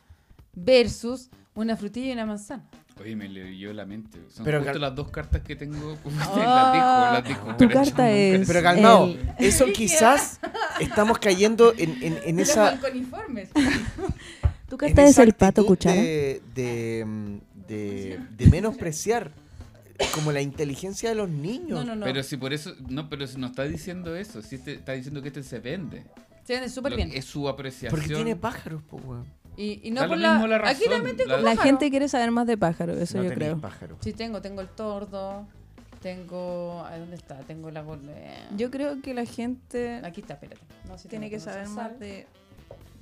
[0.55, 2.65] Versus una frutilla y una manzana.
[3.01, 4.19] Oye, me leyó la mente.
[4.29, 5.97] Son Pero justo las dos cartas que tengo.
[6.21, 7.21] Ah.
[7.23, 7.57] las dijo, las dijo.
[7.57, 10.39] Tu Pero carta nunca- es- Pero calmado, el- eso quizás
[10.81, 13.51] estamos cayendo en, en- en esa, Con informes.
[14.69, 16.01] Tu carta es el pato cuchara.
[16.01, 17.39] de, de,
[17.69, 19.31] de- de menospreciar
[20.15, 21.71] como la inteligencia de los niños.
[21.71, 22.05] No, no, no.
[22.07, 22.75] Pero si por eso.
[22.89, 24.41] No, pero si no está diciendo eso.
[24.43, 26.05] Si este, está diciendo que este se vende.
[26.45, 27.11] Se vende súper bien.
[27.13, 27.91] Es su apreciación.
[27.91, 29.27] Porque tiene pájaros, po, weón.
[29.57, 31.63] Y, y no por la, Aquí razón, también tengo la- La pájaro.
[31.63, 33.59] gente quiere saber más de pájaros, eso No yo creo.
[33.61, 33.99] pájaros.
[34.01, 34.41] Sí, tengo.
[34.41, 35.47] Tengo el tordo.
[36.01, 36.85] Tengo...
[36.85, 37.39] ¿a ¿Dónde está?
[37.41, 37.83] Tengo la...
[37.83, 38.49] golea.
[38.57, 40.61] Yo creo que la gente Aquí está, espérate.
[40.89, 42.27] No, sí tiene que saber más de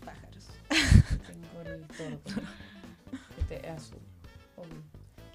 [0.04, 0.48] pájaros.
[1.26, 2.20] Tengo el tordo.
[3.38, 3.98] Este es azul.
[4.56, 4.82] obvio.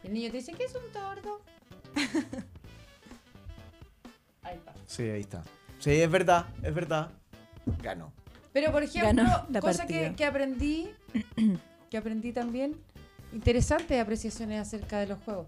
[0.04, 1.42] Y el niño te dice, ¿qué es un tordo?
[4.44, 4.74] Ahí está.
[4.86, 5.44] Sí, ahí está.
[5.80, 7.10] Sí, es verdad, es verdad.
[7.82, 8.12] Ganó.
[8.56, 10.88] Pero por ejemplo, Ganó la cosa que, que aprendí,
[11.92, 12.74] que aprendí también,
[13.34, 15.46] interesantes apreciaciones acerca de los juegos.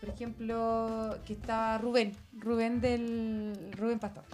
[0.00, 4.24] Por ejemplo, que está Rubén, Rubén del Rubén Pastor.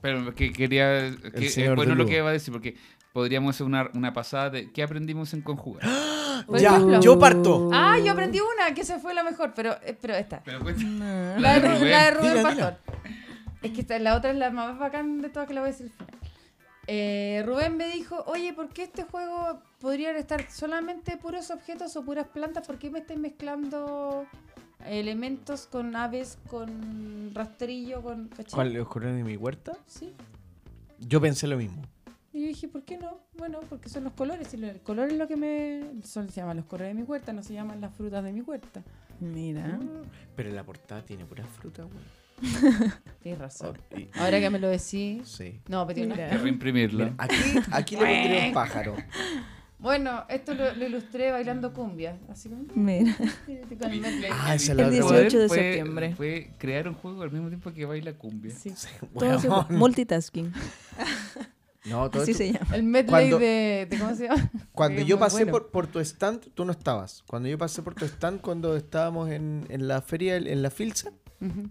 [0.00, 1.10] Pero que quería.
[1.34, 2.76] Que, es señor bueno lo que iba a decir, porque
[3.12, 5.82] podríamos hacer una, una pasada de qué aprendimos en conjugar.
[6.46, 7.00] Por ya, ejemplo.
[7.00, 7.68] yo parto.
[7.72, 10.40] Ah, yo aprendí una, que esa fue la mejor, pero, eh, pero esta.
[10.44, 11.40] Pero cuenta- No.
[11.40, 11.90] La de, de Ru- Rubén.
[11.90, 12.76] la de Rubén Dila, Pastor.
[13.60, 15.72] Es que esta- la otra es la más bacán de todas que la voy a
[15.72, 16.21] decir al final.
[16.86, 22.04] Eh, Rubén me dijo, oye, ¿por qué este juego podrían estar solamente puros objetos o
[22.04, 22.66] puras plantas?
[22.66, 24.26] ¿Por qué me estáis mezclando
[24.84, 28.28] elementos con aves, con rastrillo, con...
[28.28, 28.52] ¿cachai?
[28.52, 29.78] ¿Cuál los colores de mi huerta?
[29.86, 30.12] Sí.
[30.98, 31.82] Yo pensé lo mismo.
[32.32, 33.20] Y yo dije, ¿por qué no?
[33.36, 34.52] Bueno, porque son los colores.
[34.54, 36.02] Y el color es lo que me...
[36.02, 38.40] Son, se llaman los colores de mi huerta, no se llaman las frutas de mi
[38.40, 38.82] huerta.
[39.20, 39.78] Mira.
[40.34, 42.21] Pero la portada tiene puras frutas, weón.
[43.22, 43.78] Tienes razón.
[43.96, 45.26] Y- Ahora que me lo decís...
[45.28, 45.60] Sí.
[45.68, 47.04] No, pero tiene que reimprimirlo.
[47.04, 47.34] Mira, aquí,
[47.70, 48.96] aquí le pondría un pájaro.
[49.78, 52.16] Bueno, esto lo, lo ilustré bailando cumbia.
[52.28, 52.64] Así como...
[52.74, 53.16] Mira.
[54.30, 55.40] Ah, esa El la otra 18 weá.
[55.42, 56.14] de Fue- septiembre.
[56.16, 58.52] Fue crear un juego al mismo tiempo que baila cumbia.
[58.54, 58.72] Sí.
[59.18, 59.66] Todo se- Weón.
[59.70, 60.52] multitasking.
[61.84, 62.76] No, todo Así esto- se llama.
[62.76, 64.50] El medley Cuando- de, de- ¿Cómo se llama?
[64.70, 65.50] Cuando Sí, yo pasé bueno.
[65.52, 67.24] por, por tu stand, tú no estabas.
[67.26, 71.10] Cuando yo pasé por tu stand, cuando estábamos en, en la feria, en la Filsa,
[71.40, 71.68] Ujú.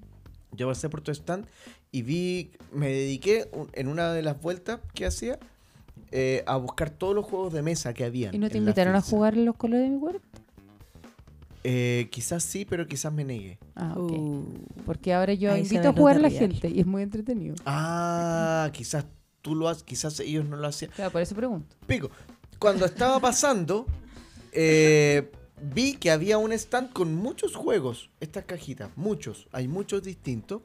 [0.55, 1.45] Yo pasé por tu stand
[1.91, 5.39] y vi, me dediqué en una de las vueltas que hacía
[6.11, 8.33] eh, a buscar todos los juegos de mesa que habían.
[8.33, 10.27] ¿Y no te invitaron a jugar en los colores de mi huerta?
[11.63, 13.59] Eh, quizás sí, pero quizás me negué.
[13.75, 14.11] Ah, ok.
[14.11, 14.45] Uh,
[14.85, 17.55] Porque ahora yo invito a jugar a la gente y es muy entretenido.
[17.65, 19.05] Ah, quizás
[19.41, 20.91] tú lo haces, quizás ellos no lo hacían.
[20.91, 21.75] Claro, por eso pregunto.
[21.85, 22.09] Pico.
[22.57, 23.85] Cuando estaba pasando,
[24.51, 25.31] eh,
[25.61, 28.09] vi que había un stand con muchos juegos.
[28.19, 29.47] Estas cajitas, muchos.
[29.51, 30.61] Hay muchos distintos.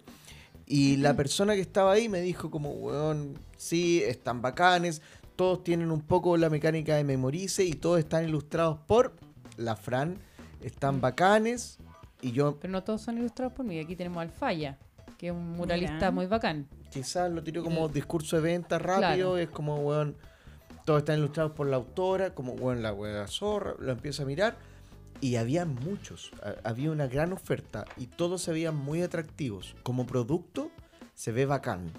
[0.66, 5.00] Y la persona que estaba ahí me dijo como, weón, sí, están bacanes.
[5.36, 9.14] Todos tienen un poco la mecánica de memorice y todos están ilustrados por
[9.56, 10.18] la Fran.
[10.62, 11.78] Están bacanes.
[12.20, 13.78] Y yo Pero no todos son ilustrados por mí.
[13.78, 14.78] Aquí tenemos al Falla,
[15.18, 16.10] que es un muralista Mira.
[16.10, 16.66] muy bacán.
[16.90, 19.32] quizás lo tiro como discurso de venta rápido.
[19.32, 19.38] Claro.
[19.38, 20.16] Es como, weón,
[20.84, 22.34] todos están ilustrados por la autora.
[22.34, 23.74] Como, weón, la weá zorra.
[23.78, 24.56] Lo empiezo a mirar.
[25.20, 26.30] Y había muchos.
[26.42, 27.84] ha- Había una gran oferta.
[27.96, 29.74] Y todos se veían muy atractivos.
[29.82, 30.70] Como producto,
[31.14, 31.90] se ve bacán.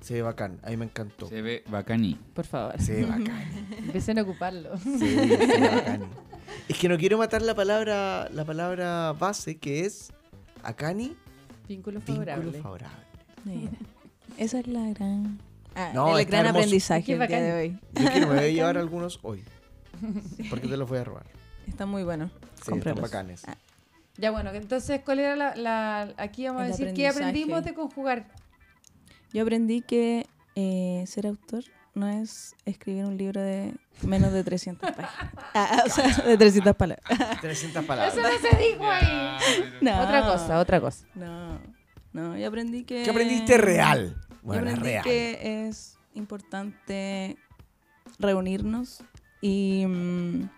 [0.00, 0.58] Se ve bacán.
[0.62, 1.28] A mí me encantó.
[1.28, 2.18] Se ve bacaní.
[2.34, 2.80] Por favor.
[2.80, 3.42] Se ve bacán.
[3.78, 4.76] Empiecen a ocuparlo.
[4.78, 6.02] Sí, se ve bacán.
[6.68, 10.12] Es que no quiero matar la palabra, la palabra base que es
[10.62, 11.16] Akani,
[11.68, 12.60] Vínculo vínculo favorable.
[12.60, 12.96] favorable.
[13.44, 13.70] mira.
[14.38, 15.38] Esa es la gran.
[15.74, 16.58] Ah, No, el gran hermoso.
[16.58, 17.78] aprendizaje el día de hoy.
[17.94, 19.42] Yo quiero me voy a llevar algunos hoy.
[20.50, 21.26] Porque te los voy a robar.
[21.66, 22.30] Está muy bueno.
[22.64, 23.42] Sí, están bacanes.
[23.46, 23.56] Ah.
[24.18, 28.26] Ya bueno, entonces, ¿cuál era la, la- Aquí vamos a decir qué aprendimos de conjugar.
[29.32, 31.64] Yo aprendí que eh, ser autor
[31.94, 35.34] no es escribir un libro de menos de 300 páginas.
[35.54, 37.40] Ah, o sea, de 300 palabras.
[37.40, 38.16] 300 palabras.
[38.16, 39.32] Eso no se dijo ahí.
[39.80, 40.02] No.
[40.02, 41.06] Otra cosa, otra cosa.
[41.14, 41.58] No,
[42.12, 43.02] no, yo aprendí que...
[43.04, 44.14] ¿Qué aprendiste real?
[44.30, 45.04] Yo Bueno, aprendí real.
[45.04, 47.38] que es importante
[48.18, 49.02] reunirnos
[49.40, 50.50] y mm,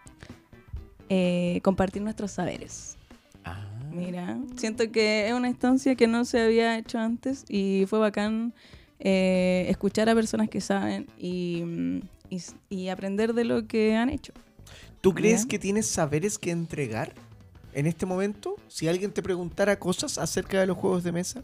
[1.08, 2.96] eh, compartir nuestros saberes.
[3.44, 3.64] Ah.
[3.92, 8.52] Mira, siento que es una instancia que no se había hecho antes y fue bacán
[9.00, 12.00] eh, escuchar a personas que saben y, mm,
[12.70, 14.32] y aprender de lo que han hecho.
[15.00, 17.12] ¿Tú crees que tienes saberes que entregar
[17.74, 18.56] en este momento?
[18.68, 21.42] Si alguien te preguntara cosas acerca de los juegos de mesa.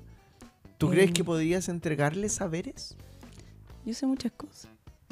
[0.79, 2.97] ¿Tú crees Eh, que podrías entregarle saberes?
[3.85, 4.69] Yo sé muchas cosas.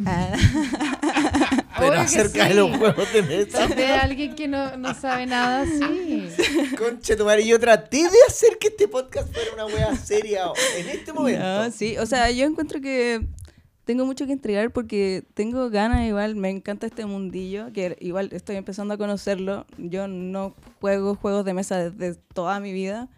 [0.07, 0.33] Ah,
[1.79, 3.66] Pero Obvio acerca de los juegos de mesa.
[3.66, 6.29] De alguien que no, no sabe nada, sí.
[6.79, 10.47] Conche tu madre, yo traté de hacer que este podcast fuera una wea seria
[10.77, 11.45] en este momento.
[11.45, 13.27] no, sí, o sea, yo encuentro que
[13.85, 18.57] tengo mucho que entregar porque tengo ganas igual, me encanta este mundillo, que igual estoy
[18.57, 19.65] empezando a conocerlo.
[19.79, 23.09] Yo no juego juegos de mesa desde toda mi vida.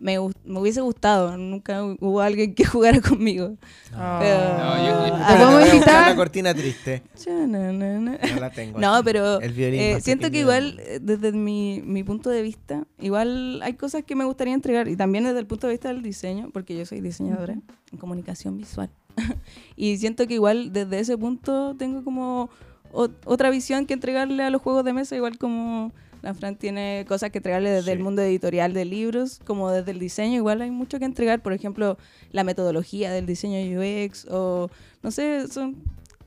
[0.00, 3.56] Me, me hubiese gustado, nunca hubo alguien que jugara conmigo.
[3.92, 4.18] Ah.
[4.20, 6.10] Pero- No, yo- yo- a buscar invitar?
[6.10, 7.02] la cortina triste.
[7.16, 8.18] Chananana.
[8.34, 8.78] No la tengo.
[8.78, 9.04] No, aquí.
[9.04, 13.60] pero El violín eh, siento que igual, eh, desde mi, mi punto de vista, igual
[13.62, 16.50] hay cosas que me gustaría entregar y también desde el punto de vista del diseño,
[16.52, 18.90] porque yo soy diseñadora en comunicación visual.
[19.76, 22.50] y siento que igual desde ese punto tengo como
[22.92, 25.92] o- otra visión que entregarle a los juegos de mesa, igual como
[26.22, 28.04] la Fran tiene cosas que entregarle desde el Sí.
[28.04, 31.96] mundo editorial de libros, como desde el diseño, igual hay mucho que entregar, por ejemplo,
[32.32, 34.70] la metodología del diseño UX o
[35.02, 35.76] no sé, son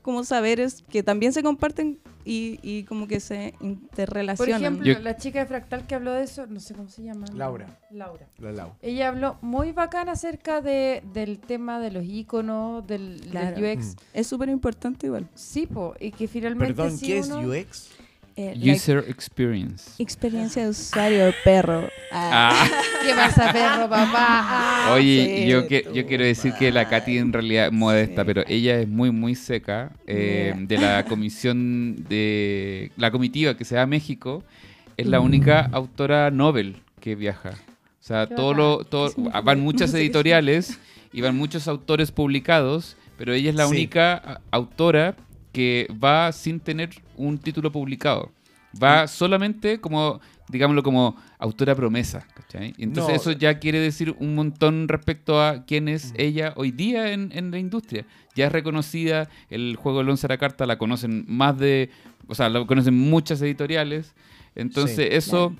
[0.02, 4.60] como saberes que también se comparten y, y como que se Por interrelacionan.
[4.62, 7.26] ejemplo, Yo- la chica de Fractal que habló de eso, no sé cómo se llama.
[7.34, 7.66] Laura.
[7.90, 8.26] Laura.
[8.38, 8.72] La Lau.
[8.82, 13.56] Ella habló muy bacán acerca de, del tema de los iconos, del, del Claro.
[13.72, 13.96] UX.
[14.12, 15.28] es súper importante igual.
[15.34, 17.88] Sí, po, y que finalmente Perdón, si ¿qué es uno- UX?
[18.34, 20.02] Eh, la User Experience.
[20.02, 21.88] experiencia de usuario, perro.
[22.10, 22.50] Ah.
[22.54, 22.70] Ah.
[23.04, 24.12] ¿Qué pasa, perro, papá?
[24.14, 24.92] Ah.
[24.94, 28.26] Oye, sí, yo, que, yo quiero decir que la Katy en realidad es modesta, Sí.
[28.26, 30.66] pero ella es muy, muy seca eh, Yeah.
[30.66, 34.42] de la comisión de la comitiva que se va a México.
[34.96, 35.24] Es la Mm.
[35.24, 37.50] única autora Nobel que viaja.
[37.50, 38.58] O sea, Qué todo bacán.
[38.64, 39.40] lo, todo, ¿Qué significa?
[39.42, 40.78] van muchas editoriales
[41.12, 43.72] y van muchos autores publicados, pero ella es la Sí.
[43.72, 45.16] única autora
[45.52, 48.30] que va sin tener un título publicado.
[48.82, 52.26] Va solamente como, digámoslo, como autora promesa.
[52.34, 52.72] ¿cachai?
[52.78, 53.20] Y Entonces No.
[53.20, 57.50] eso ya quiere decir un montón respecto a quién es ella hoy día en, en
[57.50, 58.06] la industria.
[58.34, 61.90] Ya es reconocida, el juego del once a la carta la conocen más de,
[62.28, 64.14] o sea, lo conocen muchas editoriales.
[64.54, 65.02] Entonces Sí.
[65.10, 65.54] eso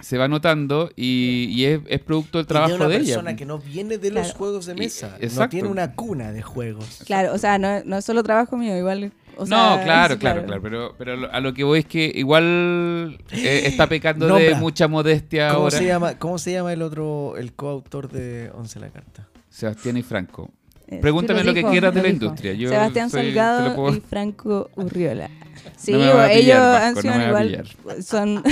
[0.00, 3.04] se va notando y, y es, es producto del Y de trabajo una de ella.
[3.06, 4.38] persona que no viene de los Claro.
[4.38, 5.10] juegos de Y- mesa.
[5.10, 5.50] No exacto.
[5.50, 7.02] tiene una cuna de juegos.
[7.06, 9.12] Claro, o sea, no, no es solo trabajo mío, igual.
[9.38, 12.10] O no, claro, sí, claro, claro, pero, pero lo- a lo que voy es que
[12.14, 15.78] igual eh, está pecando de mucha modestia ¿Cómo ahora.
[15.78, 19.28] se, llama, ¿Cómo se llama el otro, el coautor de Once la Carta?
[19.48, 20.50] Sebastián y Franco.
[20.86, 22.24] Eh, Pregúntame lo, lo que dijo, quieras de la dijo.
[22.24, 22.52] industria.
[22.54, 25.30] Yo Sebastián soy- Salgado puedo- y Franco Urriola.
[25.76, 27.68] Sí, No ellos han sido no igual.
[28.02, 28.42] Son.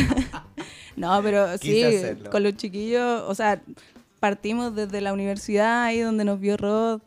[0.96, 1.82] no, pero sí,
[2.30, 3.60] con los chiquillos, o sea,
[4.20, 7.00] partimos desde la universidad, ahí donde nos vio Rod.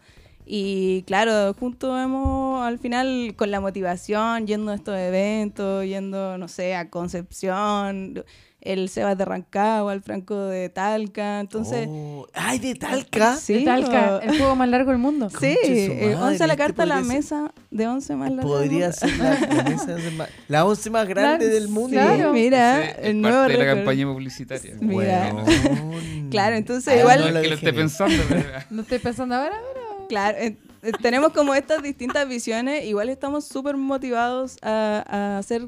[0.52, 6.48] Y claro, juntos hemos, al final, con la motivación, yendo a estos eventos, yendo, no
[6.48, 8.24] sé, a Concepción,
[8.62, 11.40] el Sebas de Rancagua, el Franco de Talca.
[11.40, 13.36] Entonces, Oh, ¡Ay, de Talca!
[13.36, 15.30] sí, De Talca, o- el juego más largo del mundo.
[15.30, 18.42] Sí, eh, madre, 11 a la carta, la podría ser- mesa de 11 más larga.
[18.52, 21.90] Podría ser la, la mesa de ma- la once más grande Claro, del mundo.
[21.90, 22.34] Sí, Claro.
[22.34, 24.74] mira, es el nuevo parte de la campaña publicitaria.
[24.82, 25.32] Mira.
[25.32, 26.10] Weón.
[26.30, 27.76] Claro, entonces Ay, igual- No lo que lo bien.
[27.76, 28.44] pensando, pero...
[28.72, 29.79] No estoy pensando ahora, pero...
[30.10, 32.84] Claro, eh, eh, tenemos como estas distintas visiones.
[32.86, 35.68] Igual estamos súper motivados a, a hacer,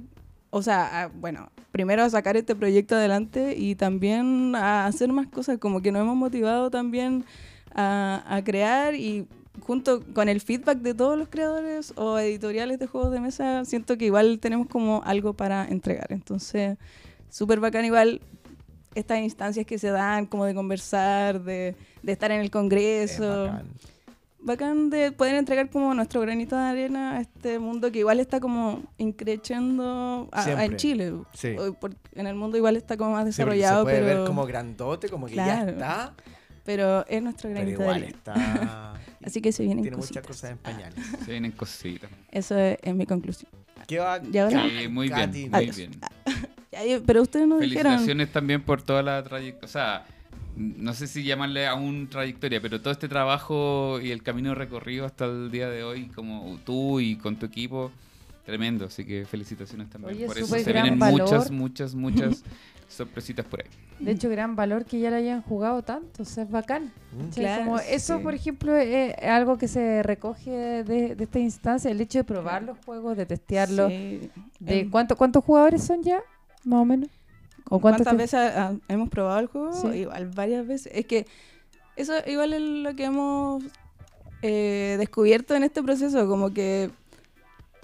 [0.50, 5.28] o sea, a- bueno, primero a sacar este proyecto adelante y también a hacer más
[5.28, 7.24] cosas, como que nos hemos motivado también
[7.76, 9.28] a, a crear y
[9.62, 13.98] junto con el feedback de todos los creadores o editoriales de juegos de mesa, siento
[13.98, 16.08] que igual tenemos como algo para entregar.
[16.10, 16.78] Entonces,
[17.30, 18.22] súper bacán igual
[18.96, 23.52] estas instancias que se dan, como de conversar, de, de estar en el Es Congreso.
[24.44, 28.40] Bacán de poder entregar como nuestro granito de arena a este mundo que igual está
[28.40, 31.14] como increciendo en Chile.
[31.34, 31.56] Sí.
[32.14, 35.28] En el mundo igual está como más desarrollado, se puede pero, ver como grandote, como
[35.28, 35.72] que ya Claro.
[35.72, 36.14] está,
[36.64, 38.18] pero es nuestro pero granito de igual arena.
[38.18, 38.94] está.
[39.26, 40.28] Así que se vienen Tiene muchas cositas.
[40.28, 41.06] cosas en pañales.
[41.26, 42.10] Se vienen cositas.
[42.32, 43.52] Eso es, es mi conclusión.
[43.88, 44.20] ¿Qué va?
[44.32, 44.64] ¿Y ahora?
[44.68, 45.78] Sí, muy bien, Katy, muy Adiós.
[45.78, 45.92] bien.
[46.72, 47.84] Ya, Pero ustedes nos dijeron...
[47.92, 49.66] Felicitaciones también por toda la trayectoria.
[49.66, 50.06] O sea,
[50.56, 55.26] no sé si llamarle aún trayectoria, pero todo este trabajo y el camino recorrido hasta
[55.26, 57.92] el día de hoy, como tú y con tu equipo,
[58.46, 58.86] tremendo.
[58.86, 60.16] Así que felicitaciones también.
[60.16, 61.22] Oye, por eso se vienen valor.
[61.22, 62.44] muchas, muchas, muchas
[62.88, 63.70] sorpresitas por ahí.
[64.00, 66.92] De hecho, gran valor que ya la hayan jugado tanto, o sea, es bacán.
[67.14, 67.30] Mm.
[67.30, 68.24] Claro, Como eso, sí.
[68.24, 70.50] por ejemplo, es algo que se recoge
[70.84, 73.90] de, de esta instancia, el hecho de probar los juegos, de testearlos.
[73.92, 74.30] Sí.
[74.60, 76.20] De Em, cuánto, ¿Cuántos jugadores son ya?
[76.64, 77.10] Más o menos.
[77.74, 79.72] ¿O cuántos ¿Cuántas veces ah, hemos probado el juego?
[79.74, 79.88] Sí.
[80.00, 80.92] Igual, varias veces.
[80.94, 81.26] Es que
[81.96, 83.64] eso igual es lo que hemos
[84.42, 86.90] eh, descubierto en este proceso, como que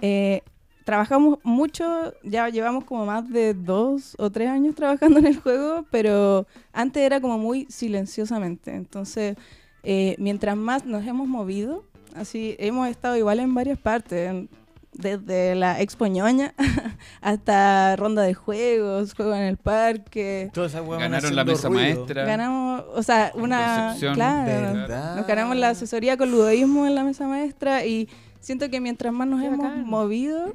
[0.00, 0.42] eh,
[0.84, 5.86] trabajamos mucho, ya llevamos como más de dos o tres años trabajando en el juego,
[5.90, 8.74] pero antes era como muy silenciosamente.
[8.74, 9.36] Entonces,
[9.84, 11.84] eh, mientras más nos hemos movido,
[12.14, 14.48] así hemos estado igual en varias partes, en-
[14.92, 16.54] desde la Expo Ñoña
[17.20, 20.50] hasta ronda de juegos, juego en el parque.
[20.54, 21.82] Ganaron la mesa ruido.
[21.84, 22.24] maestra.
[22.24, 23.96] Ganamos, o sea, una...
[24.14, 25.16] Claro, ¿Verdad?
[25.16, 28.08] nos ganamos la asesoría con ludoísmo en la mesa maestra y
[28.40, 29.84] siento que mientras más nos Qué hemos bacán.
[29.86, 30.54] movido,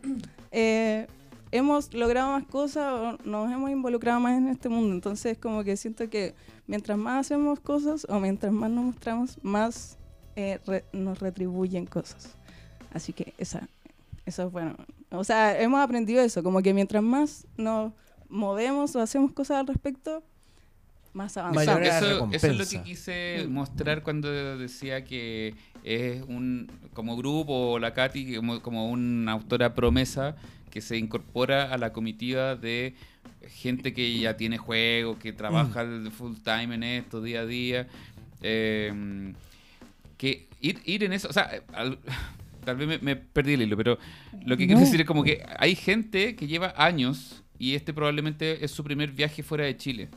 [0.51, 1.07] eh,
[1.51, 4.93] hemos logrado más cosas o nos hemos involucrado más en este mundo.
[4.95, 6.33] Entonces, como que siento que
[6.67, 9.97] mientras más hacemos cosas o mientras más nos mostramos, más
[10.35, 12.35] eh, re- nos retribuyen cosas.
[12.93, 13.67] Así que esa,
[14.25, 14.75] eso es bueno.
[15.11, 17.93] O sea, hemos aprendido eso, como que mientras más nos
[18.29, 20.23] movemos o hacemos cosas al respecto,
[21.13, 21.65] más avanzamos.
[21.67, 27.79] Mayor Eso, es lo que quise mostrar cuando decía que es un como grupo o
[27.79, 30.35] la Katy como, como una autora promesa
[30.71, 32.95] que se incorpora a la comitiva de
[33.47, 35.85] gente que ya tiene juegos, que trabaja
[36.17, 37.87] full time en esto día a día.
[38.41, 39.33] eh,
[40.17, 41.99] que ir, ir en eso, o sea, al-
[42.63, 43.97] tal vez me, me perdí el hilo, pero
[44.45, 44.85] lo que quiero No.
[44.85, 49.11] decir es como que hay gente que lleva años y este probablemente es su primer
[49.11, 50.09] viaje fuera de Chile.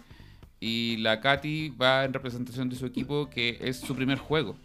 [0.59, 4.57] Y la Katy va en representación de su equipo, que es su primer juego.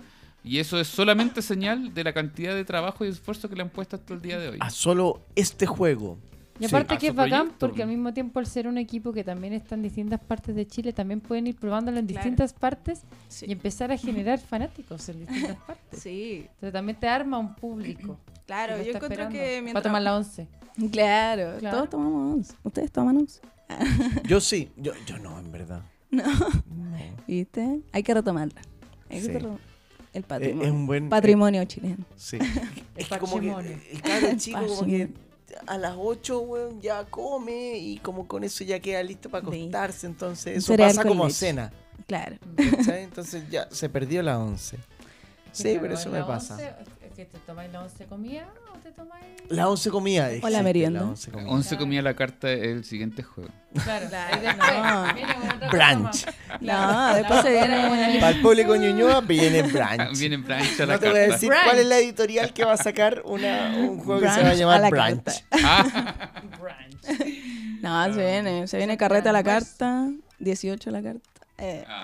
[0.44, 3.70] Y eso es solamente señal de la cantidad de trabajo y esfuerzo que le han
[3.70, 4.58] puesto hasta el día de hoy.
[4.62, 6.18] A solo este juego.
[6.62, 7.68] Y aparte que es bacán proyecto.
[7.68, 10.66] porque al mismo tiempo al ser un equipo que también está en distintas partes de
[10.68, 12.20] Chile, también pueden ir probándolo en Claro.
[12.24, 13.46] distintas partes Sí.
[13.50, 16.00] y empezar a generar fanáticos en distintas partes.
[16.00, 18.18] Sí, Entonces también te arma un público.
[18.46, 19.84] claro, yo encuentro esperando que Para mientras...
[19.84, 20.48] tomar la once.
[20.92, 21.78] Claro, Claro.
[21.78, 22.54] todos tomamos once.
[22.64, 23.42] ¿Ustedes toman once?
[24.28, 25.82] Yo sí, yo, yo no, en verdad.
[26.10, 26.24] No.
[26.26, 26.98] No.
[27.28, 27.80] ¿Viste?
[27.94, 28.62] Hay que retomarla.
[29.10, 29.32] Hay que Sí.
[29.32, 29.58] retom-
[30.14, 30.66] El Eh, patrimonio.
[30.68, 31.08] es un buen.
[31.10, 32.04] Patrimonio chileno.
[32.18, 32.38] Sí.
[32.98, 35.10] es que como que el cabro chico como que Patrimonio.
[35.68, 39.60] A las 8, weón, ya come y como con eso ya queda listo para Sí.
[39.62, 40.08] acostarse.
[40.08, 41.36] Entonces eso cereal pasa como leche.
[41.38, 41.72] cena.
[42.08, 42.36] Claro.
[42.58, 44.78] Entonces ya se perdió la 11.
[45.54, 46.54] Sí, pero eso me pasa.
[46.56, 49.26] once, ¿es que te tomáis la once comida o te tomáis...?
[49.50, 50.24] La 11 comía.
[50.24, 51.02] O la existe, merienda.
[51.02, 51.50] La 11 comía.
[51.52, 53.50] 11 comía la carta el siguiente juego.
[53.84, 55.98] Claro, Claro.
[56.00, 56.04] No.
[56.04, 56.26] más.
[56.60, 58.20] No, después se viene...
[58.20, 60.18] Para el público ñuñoa viene Branch.
[60.18, 61.34] Viene en plancha la No te voy a carta.
[61.36, 61.64] decir Branch.
[61.66, 64.40] cuál es la editorial que va a sacar una, un juego que se va a
[64.40, 65.24] Branch a llamar la Branch.
[65.24, 65.42] carta.
[65.64, 67.82] Ah, Brunch.
[67.82, 68.68] No, se viene.
[68.68, 70.10] Se viene carreta a la carta.
[70.40, 71.30] 18 a la carta.
[71.60, 72.04] Eh, ah.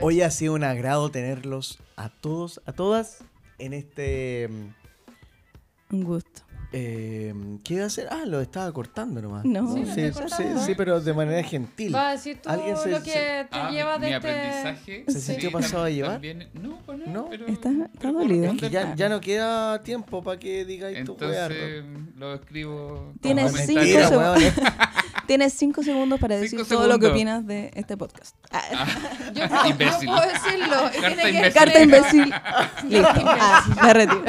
[0.00, 3.18] Hoy ha sido un agrado tenerlos a todos, a todas
[3.58, 4.48] en este.
[4.48, 6.42] mm, un gusto.
[6.70, 7.32] Eh,
[7.64, 8.08] ¿Qué iba a hacer?
[8.10, 9.42] Ah, lo estaba cortando nomás.
[9.46, 9.72] No.
[9.72, 11.94] Sí, sí, sí, sí, pero de manera gentil.
[11.94, 14.16] Va a decir tú Alguien se- lo que se- te Ah, llevas mi, de mi
[14.16, 14.28] este...
[14.30, 15.04] aprendizaje.
[15.08, 16.12] ¿Se sintió pasado a llevar?
[16.12, 17.28] también- no, pues no, ¿No?
[17.30, 18.42] pero- Está- está dolido.
[18.52, 18.60] responder.
[18.60, 21.12] Que ya, ya no queda tiempo para que digáis tu.
[21.12, 21.84] Entonces
[22.16, 23.14] lo escribo.
[23.22, 24.42] Tienes como cinco segundos.
[25.28, 28.34] Tienes 5 segundos para decir Cinco todo lo que opinas de este podcast.
[28.50, 28.62] Ah,
[29.34, 30.08] Yo Imbécil.
[30.08, 30.76] puedo decirlo.
[31.00, 31.52] Carta tiene que- imbécil.
[31.52, 32.34] Carta imbécil.
[32.88, 33.08] Listo.
[33.26, 34.24] Ah, me retiro.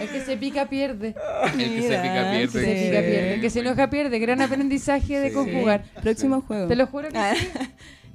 [0.00, 1.14] El que se pica pierde.
[1.44, 2.48] El que se pica pierde.
[2.48, 2.84] Se Sí.
[2.88, 3.34] pica pierde.
[3.34, 4.18] El que se enoja pierde.
[4.18, 5.34] Gran aprendizaje de Sí.
[5.34, 5.84] conjugar.
[6.02, 6.66] Próximo juego.
[6.68, 7.48] Te lo juro que Ah, sí.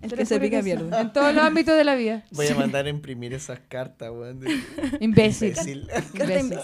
[0.01, 0.99] El que se pica que pierde.
[0.99, 2.23] En todos los ámbitos de la vida.
[2.31, 4.39] Voy a mandar a imprimir esas cartas, weón.
[4.41, 4.59] de-
[4.99, 5.49] Imbécil.
[5.49, 5.87] imbécil.
[6.17, 6.57] Carta Imbécil.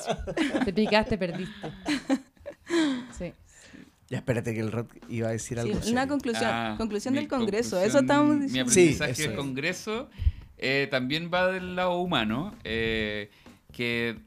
[0.66, 1.54] Te picaste, perdiste.
[3.18, 3.34] Sí.
[4.10, 5.80] Ya espérate que el Rod iba a decir Sí, algo.
[5.90, 6.50] una conclusión.
[6.52, 7.72] Ah, conclusión mi del Congreso.
[7.78, 8.72] conclusión- Eso estamos Mi diciendo.
[8.72, 9.38] Sí, aprendizaje eso del es.
[9.38, 10.10] Congreso
[10.60, 13.30] eh, también va del lado humano, eh,
[13.74, 14.18] que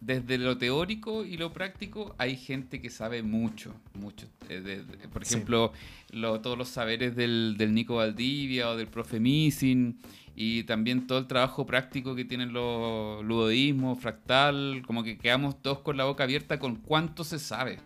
[0.00, 4.26] desde lo teórico y lo práctico hay gente que sabe mucho, mucho.
[4.48, 5.34] Eh, de- de- por Sí.
[5.34, 5.72] ejemplo,
[6.10, 9.98] lo- todos los saberes del, del Nico Valdivia o del profe Missing
[10.36, 15.80] y también todo el trabajo práctico que tienen los ludodismos, fractal, como que quedamos todos
[15.80, 17.78] con la boca abierta con cuánto se sabe.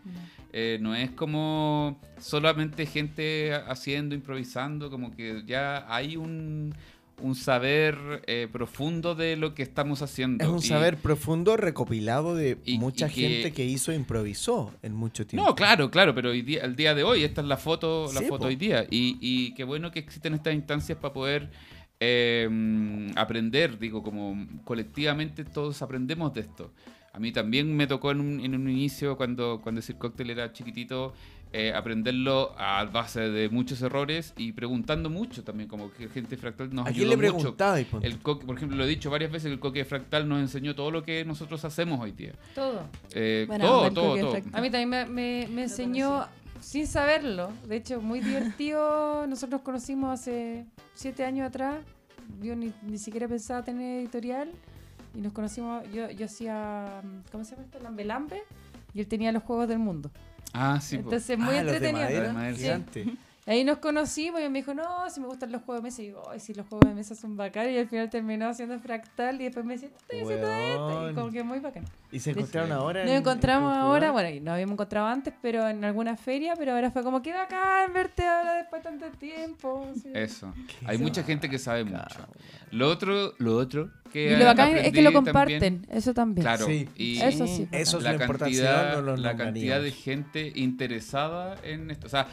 [0.52, 6.72] Eh, no es como solamente gente haciendo, improvisando, como que ya hay un,
[7.20, 7.96] un saber
[8.28, 10.44] eh, profundo de lo que estamos haciendo.
[10.44, 13.96] Es un Y- saber profundo recopilado de y- mucha y que- gente que hizo e
[13.96, 15.48] improvisó en mucho tiempo.
[15.48, 18.20] No, claro, claro, pero hoy día, el día de hoy, esta es la foto, la
[18.20, 18.46] Sí, foto po.
[18.46, 18.86] hoy día.
[18.90, 21.50] Y, y qué bueno que existen estas instancias para poder
[22.00, 26.70] eh, aprender, digo, como colectivamente todos aprendemos de esto.
[27.12, 30.52] A mí también me tocó en un, en un inicio, cuando, cuando Sir Cocktail era
[30.52, 31.14] chiquitito,
[31.52, 36.74] eh, aprenderlo a base de muchos errores y preguntando mucho también, como que gente fractal
[36.74, 37.56] nos ¿A quién ayudó le mucho.
[37.56, 38.04] ponte?
[38.08, 40.90] El coque, por ejemplo, lo he dicho varias veces, el coque fractal nos enseñó todo
[40.90, 42.32] lo que nosotros hacemos hoy día.
[42.56, 42.82] Todo.
[43.14, 44.30] Eh, Buena todo, todo, todo.
[44.32, 44.52] fractal.
[44.56, 46.26] A mí también me, me- me enseñó
[46.64, 47.52] sin saberlo.
[47.68, 49.26] De hecho, muy divertido.
[49.28, 51.76] Nosotros nos conocimos hace siete años atrás.
[52.40, 54.50] Yo ni, ni siquiera pensaba tener editorial.
[55.14, 55.84] Y nos conocimos.
[55.92, 57.02] Yo, yo hacía.
[57.30, 57.78] ¿Cómo se llama esto?
[57.80, 58.42] Lambe Lambe.
[58.94, 60.10] Y él tenía los juegos del mundo.
[60.52, 60.96] Ah, sí.
[60.96, 62.04] Entonces, muy Ah, los de entretenido.
[62.04, 62.34] madera, ¿no?
[62.34, 63.18] madera Sí.
[63.46, 66.02] Ahí nos conocimos y me dijo, no, si me gustan los juegos de mesa.
[66.02, 67.72] Y yo, ay, si los juegos de mesa son bacanos.
[67.72, 71.10] Y al final terminó haciendo fractal y después me decía, estoy haciendo esto.
[71.10, 71.84] Y como que muy bacán.
[72.10, 73.02] Y se encontraron ahora.
[73.02, 76.54] Nos en- encontramos en ahora, bueno, y nos habíamos encontrado antes, pero en alguna feria,
[76.56, 79.88] pero ahora fue como que bacán verte ahora después de tanto tiempo.
[80.02, 80.08] sí.
[80.14, 80.50] Eso.
[80.86, 82.26] Hay mucha gente que sabe mucho.
[82.70, 86.44] Lo otro, lo otro que Y lo bacán es que lo también- comparten, eso también.
[86.44, 86.64] Claro.
[86.66, 86.88] Sí.
[86.96, 87.68] Y Eso sí.
[87.72, 92.06] Eso es la importante, cantidad, no, la cantidad de gente interesada en esto.
[92.06, 92.26] O sea,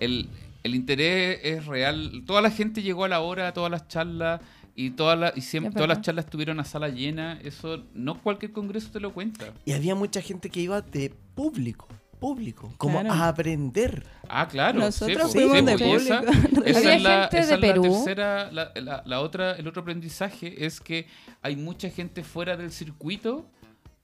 [0.00, 0.28] el,
[0.66, 2.22] el interés es real.
[2.26, 4.40] Toda la gente llegó a la hora, a todas las charlas
[4.74, 7.38] y, todas las y siempre, todas las charlas tuvieron a sala llena.
[7.42, 9.46] Eso no cualquier congreso te lo cuenta.
[9.64, 11.88] Y había mucha gente que iba de público,
[12.20, 13.14] público, como Claro.
[13.14, 14.04] a aprender.
[14.28, 14.78] Ah, claro.
[14.80, 17.60] Nosotros sí, fuimos sí, de y esa- Había es la, gente esa de es la
[17.60, 17.82] Perú.
[17.82, 21.06] tercera, la, la- la otra, el otro aprendizaje es que
[21.42, 23.46] hay mucha gente fuera del circuito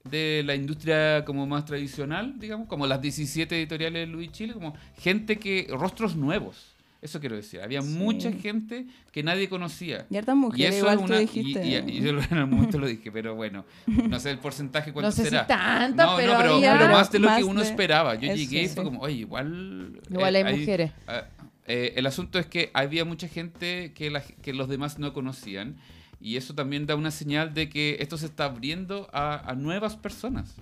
[0.03, 4.73] de la industria como más tradicional, digamos, como las 17 editoriales de Luis Chile, como
[4.99, 6.69] gente que, rostros nuevos.
[7.01, 7.59] Eso quiero decir.
[7.59, 7.89] Había Sí.
[7.89, 10.05] mucha gente que nadie conocía.
[10.09, 11.65] Y hartas mujeres, igual tú dijiste.
[11.65, 15.07] y- y yo en algún momento lo dije, pero bueno, no sé el porcentaje cuánto
[15.07, 15.45] No sé si será.
[15.45, 18.15] tantas, no, pero no, pero, había- pero más de lo Más que uno de- esperaba.
[18.15, 18.89] Yo eso, llegué y fue sí.
[18.89, 19.99] como, oye, igual.
[20.09, 20.91] Igual eh, hay mujeres.
[21.07, 21.25] Ah,
[21.67, 25.75] eh, el asunto es que había mucha gente que, la- que los demás no conocían
[26.23, 29.95] y eso también da una señal de que esto se está abriendo a, a nuevas
[29.97, 30.55] personas.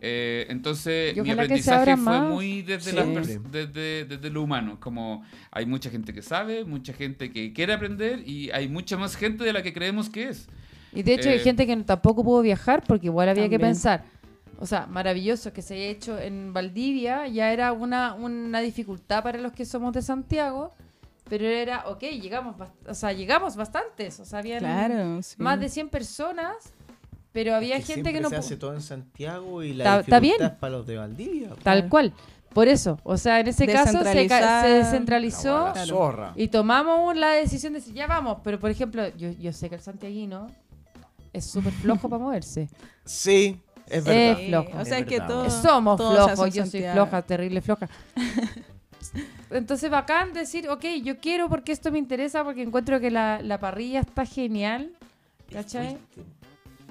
[0.00, 2.30] Eh, entonces mi que aprendizaje fue más.
[2.30, 2.96] muy desde, Sí.
[2.96, 3.06] las
[3.50, 8.22] desde, desde lo humano, como hay mucha gente que sabe, mucha gente que quiere aprender
[8.26, 10.46] y hay mucha más gente de la que creemos que es.
[10.94, 13.72] Y de hecho Eh, hay gente que tampoco pudo viajar porque igual había que También.
[13.72, 14.04] pensar.
[14.60, 19.38] O sea, maravilloso que se haya hecho en Valdivia, ya era una, una dificultad para
[19.38, 20.72] los que somos de Santiago,
[21.28, 25.34] pero era, ok, llegamos, bast- o sea, llegamos bastantes, o sea, Claro, sí.
[25.38, 26.54] más de 100 personas,
[27.32, 30.42] pero había Que gente que no se hace todo en Santiago y la bien.
[30.42, 31.48] es para los de Valdivia.
[31.50, 31.88] Tal Claro.
[31.88, 32.12] cual.
[32.54, 35.72] Por eso, o sea, en ese caso se, descentralizó
[36.34, 39.74] y tomamos la decisión de decir, ya vamos, pero por ejemplo, yo, yo sé que
[39.76, 40.46] el santiaguino
[41.32, 42.68] es súper flojo para moverse.
[43.04, 44.38] Sí, es verdad.
[44.48, 44.78] flojo.
[44.80, 45.52] O sea, Es es que todos.
[45.52, 47.88] Somos todos flojos, yo soy floja, terrible floja.
[49.50, 53.58] Entonces, bacán decir, ok, yo quiero porque esto me interesa, porque encuentro que la, la
[53.58, 54.92] parrilla está genial.
[55.52, 55.96] ¿Cachai?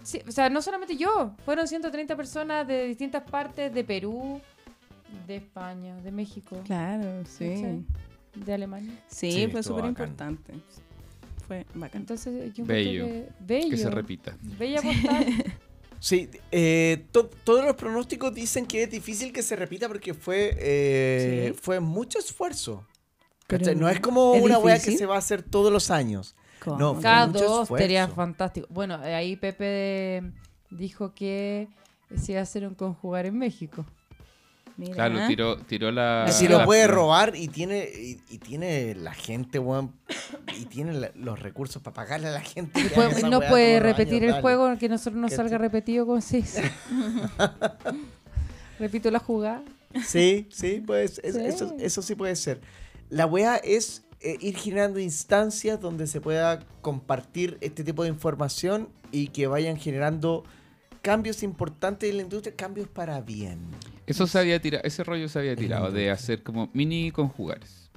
[0.04, 4.42] Sí, o sea, no solamente yo, fueron 130 personas de distintas partes, de Perú,
[5.28, 7.50] de España, de México, Claro, sí.
[7.56, 7.84] ¿Cachai?
[8.36, 8.92] de Alemania.
[9.08, 10.54] Sí, Sí, fue súper importante.
[11.48, 12.02] Fue bacán.
[12.02, 13.06] Entonces, yo Bello.
[13.06, 13.70] que- bello.
[13.70, 14.36] Que se repita.
[14.42, 15.26] Bella postal.
[16.00, 20.56] Sí, eh, to- todos los pronósticos dicen que es difícil que se repita porque fue,
[20.60, 21.60] eh, Sí.
[21.62, 22.86] fue mucho esfuerzo.
[23.76, 26.36] No es como ¿es una wea que se va a hacer todos los años.
[26.64, 26.78] ¿Cómo?
[26.78, 27.82] No, fue Cada mucho dos esfuerzo.
[27.84, 28.68] sería fantástico.
[28.70, 30.22] Bueno, ahí Pepe
[30.70, 31.68] dijo que
[32.16, 33.86] se iba a hacer un conjugar en México.
[34.78, 34.94] Mira.
[34.94, 36.26] Claro, tiró, tiró la.
[36.30, 39.92] Y si lo puede robar y tiene y, y tiene la gente, weón,
[40.56, 42.88] y tiene la- los recursos para pagarle a la gente.
[42.94, 44.42] Puede- no weá puede repetir años, el dale.
[44.42, 45.46] juego, que nosotros nos ¿Cachai?
[45.46, 46.58] salga repetido con seis.
[48.80, 49.64] Repito la jugada.
[50.06, 51.42] Sí, sí, pues es- Sí.
[51.42, 52.62] Eso, eso sí puede ser.
[53.10, 58.90] La wea es eh, ir generando instancias donde se pueda compartir este tipo de información
[59.12, 60.44] y que vayan generando
[61.08, 63.60] cambios importantes en la industria, cambios para bien.
[64.06, 67.90] Eso se había tirado, ese rollo se había tirado de hacer como mini conjugares.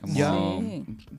[0.00, 0.32] Como Ya.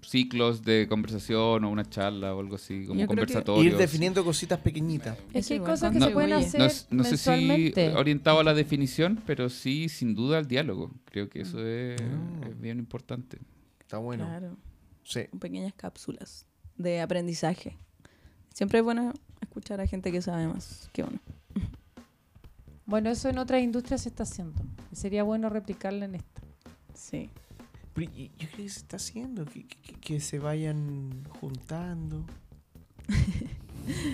[0.01, 3.73] Ciclos de conversación o una charla o algo así, como conversatorios.
[3.73, 5.15] Ir definiendo cositas pequeñitas.
[5.33, 8.43] Es que hay cosas que cuando se pueden hacer No, no sé si orientado a
[8.43, 10.91] la definición, pero sí, sin duda, al diálogo.
[11.05, 12.43] Creo que eso es, Mm.
[12.49, 13.37] es bien importante.
[13.79, 14.25] Está bueno.
[14.25, 14.57] Claro,
[15.03, 15.21] Sí.
[15.39, 17.77] pequeñas cápsulas de aprendizaje.
[18.51, 19.13] Siempre es bueno
[19.53, 21.19] escuchar a gente que sabe más que uno.
[22.87, 24.59] Bueno, eso en otras industrias se está haciendo.
[24.91, 26.41] Y Sería bueno replicarlo en esta.
[26.95, 27.29] Sí.
[27.93, 32.25] Pero yo creo que se está haciendo, que, que- que se vayan juntando.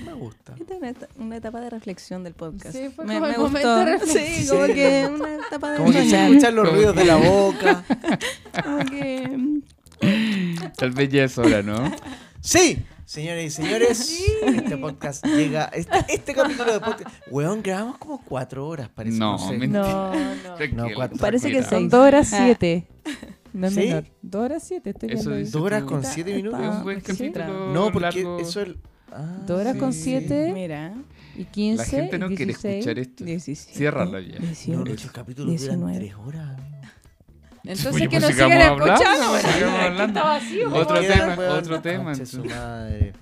[0.05, 0.55] Me gusta.
[0.59, 2.75] Esta es una, eta- una etapa de reflexión del podcast.
[2.75, 3.75] Sí, fue me, como me el momento gustó.
[3.77, 4.25] de reflexión.
[4.43, 4.73] Sí, como Sí.
[4.73, 7.85] que una etapa de Como que se escuchan los ruidos de la boca.
[8.63, 9.61] Como que
[10.77, 11.75] Tal vez ya es hora, ¿no?
[12.41, 15.65] Sí, señores y señores, este podcast llega.
[15.65, 17.09] Este, este capítulo de podcast.
[17.29, 19.17] Weón, grabamos como cuatro horas, parece.
[19.17, 19.57] No, sé.
[19.57, 19.81] mentira.
[19.83, 20.59] No, no.
[20.89, 21.61] No, cuatro- Parece que.
[21.61, 21.91] Son seis.
[21.91, 22.41] dos horas Ah.
[22.45, 22.87] siete.
[23.51, 23.79] No es ¿Sí?
[23.81, 24.03] menor.
[24.21, 26.61] Dos horas siete, estoy Eso viendo dice Dos horas con siete está- minutos.
[26.61, 27.05] Es un buen Sí.
[27.11, 28.39] capítulo No, porque largo.
[28.39, 28.69] eso es.
[29.11, 30.51] Ah, Dos horas con siete.
[30.53, 30.93] Mira,
[31.35, 31.77] Y 15.
[31.77, 32.75] La gente no quiere 16.
[32.85, 33.23] escuchar esto.
[33.25, 33.73] 17.
[33.77, 34.39] Ciérrala ya.
[34.39, 34.85] No, 18.
[34.85, 35.97] nuestros capítulos duran 19.
[35.97, 36.61] tres horas.
[37.63, 38.93] Entonces Oye, que pues nos sigamos sigan hablando,
[39.37, 39.77] escuchando.
[39.77, 40.23] hablando.
[40.23, 40.67] vacío.
[40.73, 42.13] Otro ¿cómo Quedan, tema, otro tema.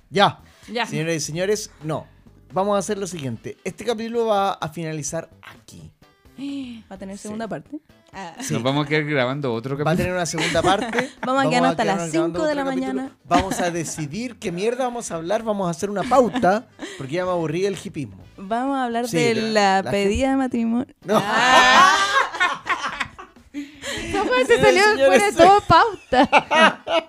[0.10, 0.40] Ya,
[0.72, 0.86] Ya.
[0.86, 2.06] señores y señores, no.
[2.54, 3.58] Vamos a hacer lo siguiente.
[3.64, 5.92] Este capítulo va a finalizar aquí.
[6.90, 7.24] ¿Va a tener Sí.
[7.24, 7.80] segunda parte?
[8.14, 8.36] Ah.
[8.40, 8.54] Sí.
[8.54, 9.98] Nos vamos a quedar grabando otro Va a capítulo.
[9.98, 11.10] tener una segunda parte.
[11.26, 12.94] Vamos a quedarnos hasta las grabando 5 de la capítulo.
[12.94, 13.18] mañana.
[13.26, 15.44] Vamos a decidir qué mierda vamos a hablar.
[15.44, 16.68] Vamos a hacer una pauta.
[16.98, 18.24] Porque ya me aburrí del hipismo.
[18.38, 20.88] Vamos a hablar Sí, de la- la, la pedida de matrimonio.
[21.06, 21.22] No.
[24.12, 26.84] ¿Cómo se salió fuera de todo pauta?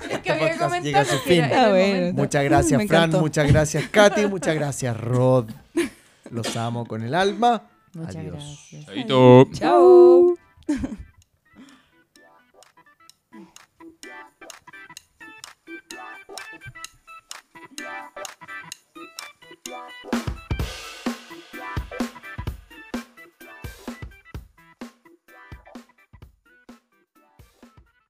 [0.00, 1.44] es Este que había que podcast llega a su fin.
[1.44, 2.12] era Ah, bueno.
[2.14, 3.00] Muchas gracias, Me Fran.
[3.04, 3.20] encantó.
[3.20, 4.26] Muchas gracias, Katy.
[4.26, 5.50] Muchas gracias, Rod.
[6.30, 7.62] Los amo con el alma.
[7.94, 8.34] Muchas Adiós.
[8.34, 8.86] gracias.
[8.86, 9.48] Chaito.
[9.52, 10.36] Chao.